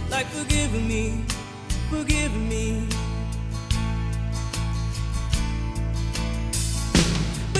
Like 0.09 0.27
forgive 0.27 0.73
me, 0.73 1.23
forgive 1.89 2.35
me. 2.35 2.94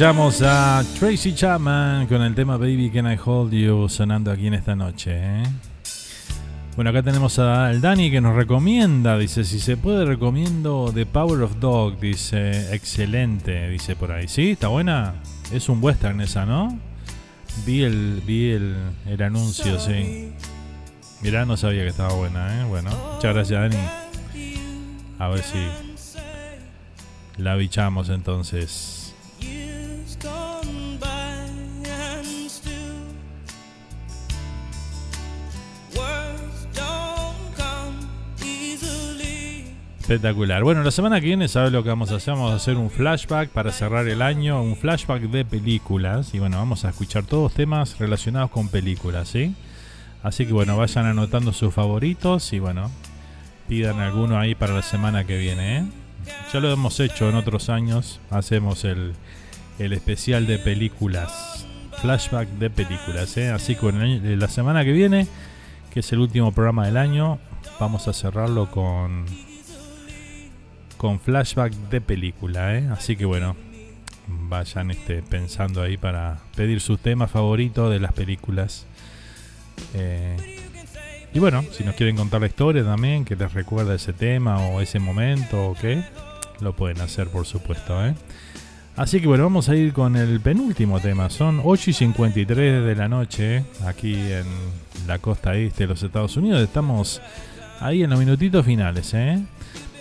escuchamos 0.00 0.40
a 0.40 0.82
Tracy 0.98 1.34
Chapman 1.34 2.06
con 2.06 2.22
el 2.22 2.34
tema 2.34 2.56
Baby 2.56 2.88
Can 2.90 3.12
I 3.12 3.18
Hold 3.22 3.52
You 3.52 3.86
sonando 3.86 4.30
aquí 4.30 4.46
en 4.46 4.54
esta 4.54 4.74
noche. 4.74 5.10
¿eh? 5.14 5.42
Bueno, 6.74 6.88
acá 6.88 7.02
tenemos 7.02 7.38
al 7.38 7.82
Dani 7.82 8.10
que 8.10 8.22
nos 8.22 8.34
recomienda, 8.34 9.18
dice, 9.18 9.44
si 9.44 9.60
se 9.60 9.76
puede 9.76 10.06
recomiendo 10.06 10.90
The 10.94 11.04
Power 11.04 11.42
of 11.42 11.60
Dog, 11.60 12.00
dice, 12.00 12.74
excelente, 12.74 13.68
dice 13.68 13.94
por 13.94 14.10
ahí. 14.10 14.26
¿Sí? 14.26 14.52
¿Está 14.52 14.68
buena? 14.68 15.16
Es 15.52 15.68
un 15.68 15.84
western 15.84 16.22
esa, 16.22 16.46
¿no? 16.46 16.78
Vi 17.66 17.82
el, 17.82 18.22
vi 18.26 18.52
el, 18.52 18.76
el 19.04 19.22
anuncio, 19.22 19.78
sí. 19.78 20.32
Mirá, 21.20 21.44
no 21.44 21.58
sabía 21.58 21.82
que 21.82 21.88
estaba 21.88 22.14
buena, 22.14 22.62
¿eh? 22.62 22.64
Bueno, 22.64 22.88
muchas 23.16 23.34
gracias, 23.34 23.60
Dani. 23.60 23.84
A 25.18 25.28
ver 25.28 25.42
si 25.42 25.58
la 27.36 27.54
bichamos 27.56 28.08
entonces. 28.08 28.99
Espectacular. 40.10 40.64
Bueno, 40.64 40.82
la 40.82 40.90
semana 40.90 41.20
que 41.20 41.26
viene, 41.26 41.46
¿sabes 41.46 41.70
lo 41.70 41.84
que 41.84 41.88
vamos 41.88 42.10
a 42.10 42.16
hacer? 42.16 42.34
Vamos 42.34 42.50
a 42.50 42.56
hacer 42.56 42.76
un 42.76 42.90
flashback 42.90 43.50
para 43.50 43.70
cerrar 43.70 44.08
el 44.08 44.22
año, 44.22 44.60
un 44.60 44.74
flashback 44.74 45.22
de 45.22 45.44
películas. 45.44 46.34
Y 46.34 46.40
bueno, 46.40 46.56
vamos 46.56 46.84
a 46.84 46.88
escuchar 46.88 47.22
todos 47.22 47.54
temas 47.54 47.96
relacionados 47.96 48.50
con 48.50 48.66
películas, 48.66 49.28
¿sí? 49.28 49.54
Así 50.24 50.46
que 50.46 50.52
bueno, 50.52 50.76
vayan 50.76 51.06
anotando 51.06 51.52
sus 51.52 51.72
favoritos 51.72 52.52
y 52.52 52.58
bueno, 52.58 52.90
pidan 53.68 54.00
alguno 54.00 54.36
ahí 54.36 54.56
para 54.56 54.74
la 54.74 54.82
semana 54.82 55.22
que 55.22 55.38
viene, 55.38 55.78
¿eh? 55.78 55.84
Ya 56.52 56.58
lo 56.58 56.72
hemos 56.72 56.98
hecho 56.98 57.28
en 57.28 57.36
otros 57.36 57.68
años, 57.68 58.18
hacemos 58.30 58.84
el, 58.84 59.14
el 59.78 59.92
especial 59.92 60.44
de 60.48 60.58
películas, 60.58 61.68
flashback 62.00 62.48
de 62.48 62.68
películas, 62.68 63.36
¿eh? 63.36 63.50
Así 63.50 63.76
que 63.76 63.82
bueno, 63.82 64.04
la 64.04 64.48
semana 64.48 64.84
que 64.84 64.90
viene, 64.90 65.28
que 65.94 66.00
es 66.00 66.12
el 66.12 66.18
último 66.18 66.50
programa 66.50 66.86
del 66.86 66.96
año, 66.96 67.38
vamos 67.78 68.08
a 68.08 68.12
cerrarlo 68.12 68.72
con 68.72 69.49
con 71.00 71.18
flashback 71.18 71.72
de 71.88 72.02
película, 72.02 72.76
¿eh? 72.76 72.86
Así 72.92 73.16
que 73.16 73.24
bueno, 73.24 73.56
vayan 74.28 74.90
este, 74.90 75.22
pensando 75.22 75.80
ahí 75.80 75.96
para 75.96 76.40
pedir 76.54 76.82
sus 76.82 77.00
temas 77.00 77.30
favoritos 77.30 77.90
de 77.90 77.98
las 77.98 78.12
películas. 78.12 78.84
Eh, 79.94 80.36
y 81.32 81.38
bueno, 81.38 81.64
si 81.72 81.84
nos 81.84 81.94
quieren 81.94 82.16
contar 82.16 82.42
la 82.42 82.48
historia 82.48 82.84
también, 82.84 83.24
que 83.24 83.34
les 83.34 83.54
recuerda 83.54 83.94
ese 83.94 84.12
tema 84.12 84.58
o 84.58 84.82
ese 84.82 84.98
momento 84.98 85.70
o 85.70 85.74
qué, 85.74 86.04
lo 86.60 86.76
pueden 86.76 87.00
hacer 87.00 87.28
por 87.28 87.46
supuesto, 87.46 88.04
¿eh? 88.04 88.14
Así 88.94 89.22
que 89.22 89.26
bueno, 89.26 89.44
vamos 89.44 89.70
a 89.70 89.76
ir 89.76 89.94
con 89.94 90.16
el 90.16 90.38
penúltimo 90.40 91.00
tema. 91.00 91.30
Son 91.30 91.62
8 91.64 91.90
y 91.92 91.92
53 91.94 92.84
de 92.84 92.94
la 92.94 93.08
noche 93.08 93.56
¿eh? 93.56 93.64
aquí 93.86 94.12
en 94.12 94.44
la 95.06 95.18
costa 95.18 95.54
este 95.54 95.84
de 95.84 95.94
los 95.94 96.02
Estados 96.02 96.36
Unidos. 96.36 96.60
Estamos 96.60 97.22
ahí 97.80 98.02
en 98.02 98.10
los 98.10 98.18
minutitos 98.18 98.66
finales, 98.66 99.14
¿eh? 99.14 99.38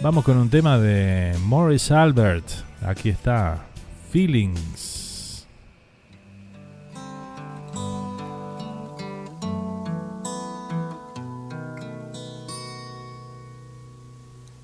Vamos 0.01 0.23
con 0.23 0.37
un 0.37 0.49
tema 0.49 0.77
de 0.77 1.35
Morris 1.43 1.91
Albert. 1.91 2.45
Aquí 2.81 3.09
está, 3.09 3.65
Feelings. 4.11 5.45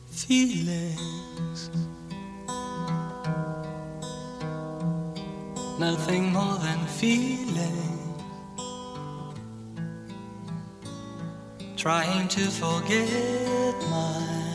feelings. 0.09 1.69
Nothing 5.77 6.31
more 6.31 6.57
than 6.59 6.79
feeling. 6.87 8.15
Trying 11.75 12.27
to 12.29 12.49
forget 12.49 13.75
my 13.91 14.54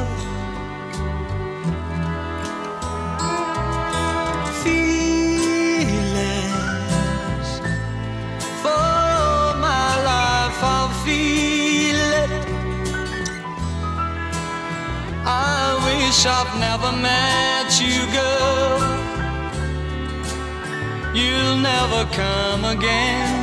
Wish 16.11 16.25
I've 16.25 16.59
never 16.59 16.91
met 16.91 17.69
you, 17.79 17.99
girl. 18.11 18.79
You'll 21.15 21.55
never 21.55 22.03
come 22.11 22.65
again. 22.65 23.40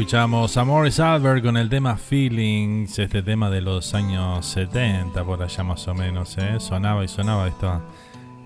Escuchamos 0.00 0.56
a 0.56 0.64
Morris 0.64 0.98
Albert 0.98 1.44
con 1.44 1.58
el 1.58 1.68
tema 1.68 1.94
Feelings, 1.94 2.98
este 2.98 3.22
tema 3.22 3.50
de 3.50 3.60
los 3.60 3.92
años 3.92 4.46
70, 4.46 5.22
por 5.24 5.42
allá 5.42 5.62
más 5.62 5.86
o 5.88 5.94
menos, 5.94 6.38
¿eh? 6.38 6.58
sonaba 6.58 7.04
y 7.04 7.08
sonaba 7.08 7.46
esto, 7.46 7.82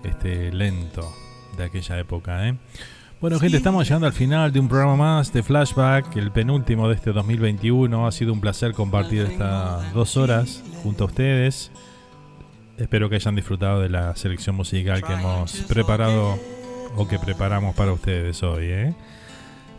este 0.03 0.51
lento 0.51 1.09
de 1.55 1.63
aquella 1.63 1.97
época. 1.97 2.45
¿eh? 2.49 2.55
Bueno, 3.21 3.39
gente, 3.39 3.55
estamos 3.55 3.87
llegando 3.87 4.05
al 4.05 4.11
final 4.11 4.51
de 4.51 4.59
un 4.59 4.67
programa 4.67 4.97
más 4.97 5.31
de 5.31 5.43
Flashback, 5.43 6.17
el 6.17 6.29
penúltimo 6.29 6.89
de 6.89 6.95
este 6.95 7.13
2021. 7.13 8.05
Ha 8.05 8.11
sido 8.11 8.33
un 8.33 8.41
placer 8.41 8.73
compartir 8.73 9.21
estas 9.21 9.93
dos 9.93 10.17
horas 10.17 10.61
junto 10.83 11.05
a 11.05 11.07
ustedes. 11.07 11.71
Espero 12.77 13.09
que 13.09 13.15
hayan 13.15 13.33
disfrutado 13.33 13.79
de 13.79 13.87
la 13.87 14.13
selección 14.17 14.57
musical 14.57 15.01
que 15.01 15.13
hemos 15.13 15.53
preparado 15.69 16.37
o 16.97 17.07
que 17.07 17.17
preparamos 17.17 17.73
para 17.75 17.93
ustedes 17.93 18.43
hoy. 18.43 18.65
¿eh? 18.65 18.93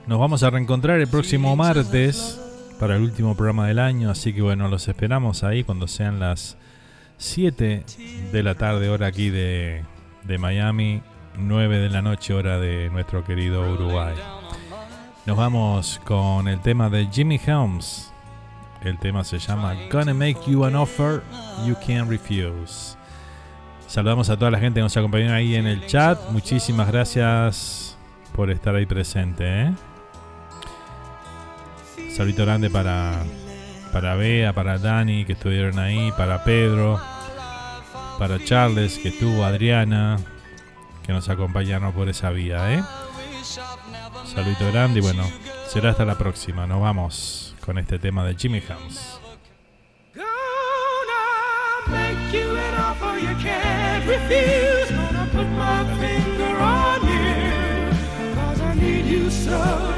Nos 0.07 0.21
vamos 0.21 0.45
a 0.45 0.51
reencontrar 0.51 1.01
el 1.01 1.09
próximo 1.09 1.57
martes 1.57 2.41
para 2.79 2.95
el 2.95 3.03
último 3.03 3.35
programa 3.35 3.67
del 3.67 3.81
año, 3.81 4.09
así 4.09 4.33
que 4.33 4.41
bueno, 4.41 4.69
los 4.69 4.87
esperamos 4.87 5.43
ahí 5.43 5.65
cuando 5.65 5.89
sean 5.89 6.21
las 6.21 6.57
7 7.19 7.85
de 8.31 8.43
la 8.45 8.55
tarde, 8.55 8.89
hora 8.89 9.09
aquí 9.09 9.31
de, 9.31 9.83
de 10.23 10.39
Miami, 10.39 11.03
9 11.39 11.79
de 11.79 11.89
la 11.89 12.03
noche, 12.03 12.35
hora 12.35 12.61
de 12.61 12.89
nuestro 12.91 13.25
querido 13.25 13.73
Uruguay. 13.73 14.15
Nos 15.27 15.37
vamos 15.37 16.01
con 16.05 16.47
el 16.47 16.61
tema 16.61 16.89
de 16.89 17.09
Jimmy 17.11 17.41
Helms. 17.45 18.13
El 18.83 19.01
tema 19.01 19.25
se 19.25 19.41
llama 19.41 19.75
Gonna 19.91 20.15
Make 20.15 20.39
You 20.47 20.65
an 20.65 20.77
Offer 20.77 21.21
You 21.67 21.75
Can't 21.85 22.09
Refuse. 22.09 22.97
Saludamos 23.89 24.31
a 24.31 24.37
toda 24.37 24.53
la 24.53 24.61
gente 24.61 24.79
que 24.79 24.85
nos 24.85 24.97
acompañó 24.97 25.33
ahí 25.33 25.57
en 25.57 25.67
el 25.67 25.85
chat. 25.87 26.31
Muchísimas 26.31 26.87
gracias 26.93 27.99
por 28.37 28.53
estar 28.53 28.77
ahí 28.77 28.87
presente. 28.87 29.45
¿eh? 29.63 29.73
Saludito 32.17 32.47
grande 32.47 32.71
para, 32.71 33.23
para 33.93 34.15
Bea, 34.15 34.55
para 34.55 34.79
Dani 34.79 35.27
que 35.27 35.35
estuvieron 35.35 35.79
ahí, 35.79 36.11
para 36.17 36.43
Pedro, 36.45 36.99
para 38.19 38.43
Charles 38.43 38.99
que 38.99 39.09
estuvo, 39.09 39.45
Adriana 39.45 40.17
que 41.05 41.13
nos 41.13 41.29
acompañaron 41.29 41.93
por 41.93 42.09
esa 42.09 42.31
vía. 42.31 42.73
¿eh? 42.73 42.83
Saludito 44.25 44.67
grande 44.73 45.01
y 45.01 45.03
bueno, 45.03 45.31
será 45.69 45.91
hasta 45.91 46.07
la 46.07 46.17
próxima. 46.17 46.67
Nos 46.67 46.81
vamos 46.81 47.55
con 47.61 47.77
este 47.77 47.99
tema 47.99 48.25
de 48.25 48.35
Jimmy 48.35 48.63
make 58.97 59.96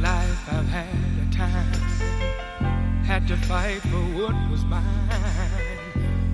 life, 0.00 0.52
I've 0.52 0.66
had 0.68 0.86
a 0.86 1.32
time, 1.34 1.72
had 3.04 3.26
to 3.28 3.36
fight 3.36 3.80
for 3.82 4.02
what 4.18 4.34
was 4.50 4.64
mine. 4.64 4.82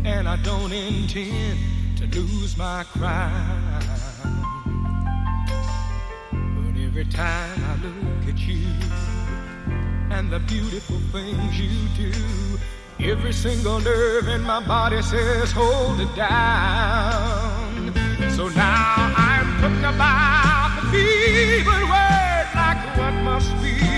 And 0.04 0.28
I 0.28 0.36
don't 0.42 0.72
intend 0.72 1.58
to 1.96 2.06
lose 2.18 2.56
my 2.58 2.84
crown. 2.84 3.82
But 6.30 6.80
every 6.80 7.06
time 7.06 7.58
I 7.64 7.76
look 7.82 8.28
at 8.34 8.38
you 8.40 8.66
and 10.10 10.30
the 10.30 10.40
beautiful 10.40 10.98
things 11.12 11.58
you 11.58 11.88
do, 11.96 12.12
every 13.00 13.32
single 13.32 13.80
nerve 13.80 14.28
in 14.28 14.42
my 14.42 14.60
body 14.66 15.00
says, 15.00 15.52
hold 15.52 16.00
it 16.00 16.14
down. 16.14 17.94
So 18.36 18.48
now 18.48 19.14
I'm 19.16 19.60
putting 19.60 19.84
about 19.84 20.90
the 20.92 21.62
what 21.64 21.83
must 23.34 23.60
be, 23.60 23.93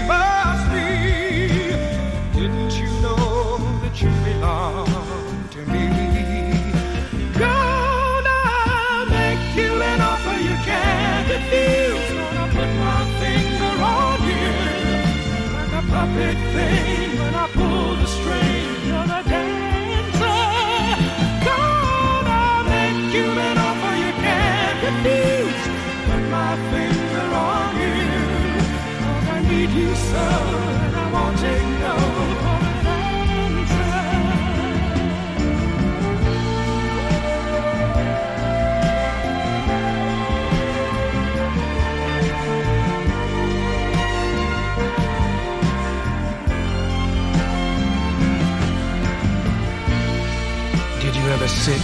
sit 51.67 51.83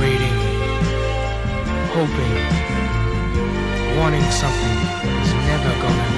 waiting, 0.00 0.38
hoping, 1.94 2.36
wanting 3.98 4.22
something 4.30 4.76
that's 5.02 5.32
never 5.48 5.72
gonna 5.82 6.17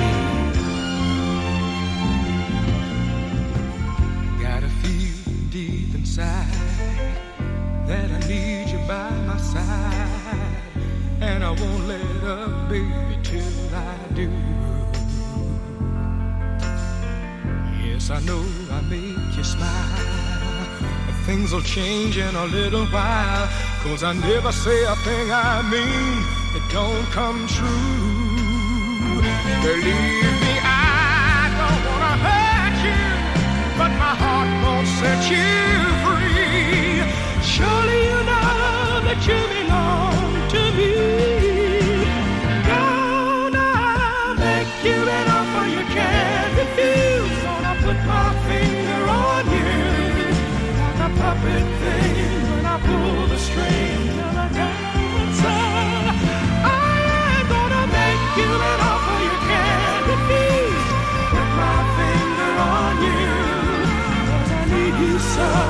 I 11.51 11.52
won't 11.52 11.89
let 11.89 12.22
up, 12.22 12.68
baby, 12.68 13.18
till 13.24 13.74
I 13.74 13.97
do. 14.14 14.31
Yes, 17.82 18.09
I 18.09 18.20
know 18.20 18.44
I 18.70 18.81
make 18.82 19.36
you 19.36 19.43
smile. 19.43 19.98
Things 21.27 21.51
will 21.52 21.62
change 21.62 22.18
in 22.18 22.36
a 22.36 22.47
little 22.47 22.86
while. 22.86 23.48
Cause 23.82 24.05
I 24.05 24.12
never 24.12 24.52
say 24.52 24.85
a 24.85 24.94
thing 25.06 25.32
I 25.32 25.62
mean. 25.74 26.22
It 26.55 26.64
don't 26.70 27.06
come 27.18 27.40
true. 27.48 29.18
Believe 29.66 30.35
me, 30.47 30.55
I 30.62 31.51
don't 31.59 31.82
wanna 31.90 32.14
hurt 32.27 32.77
you. 32.86 33.02
But 33.77 33.90
my 34.05 34.14
heart 34.22 34.51
won't 34.62 34.89
set 35.01 35.20
you 35.35 35.51
free. 36.05 37.02
Surely 37.43 38.01
you 38.10 38.18
know 38.31 39.01
that 39.06 39.18
you 39.27 39.40
belong 39.55 40.09
pressure 65.40 65.69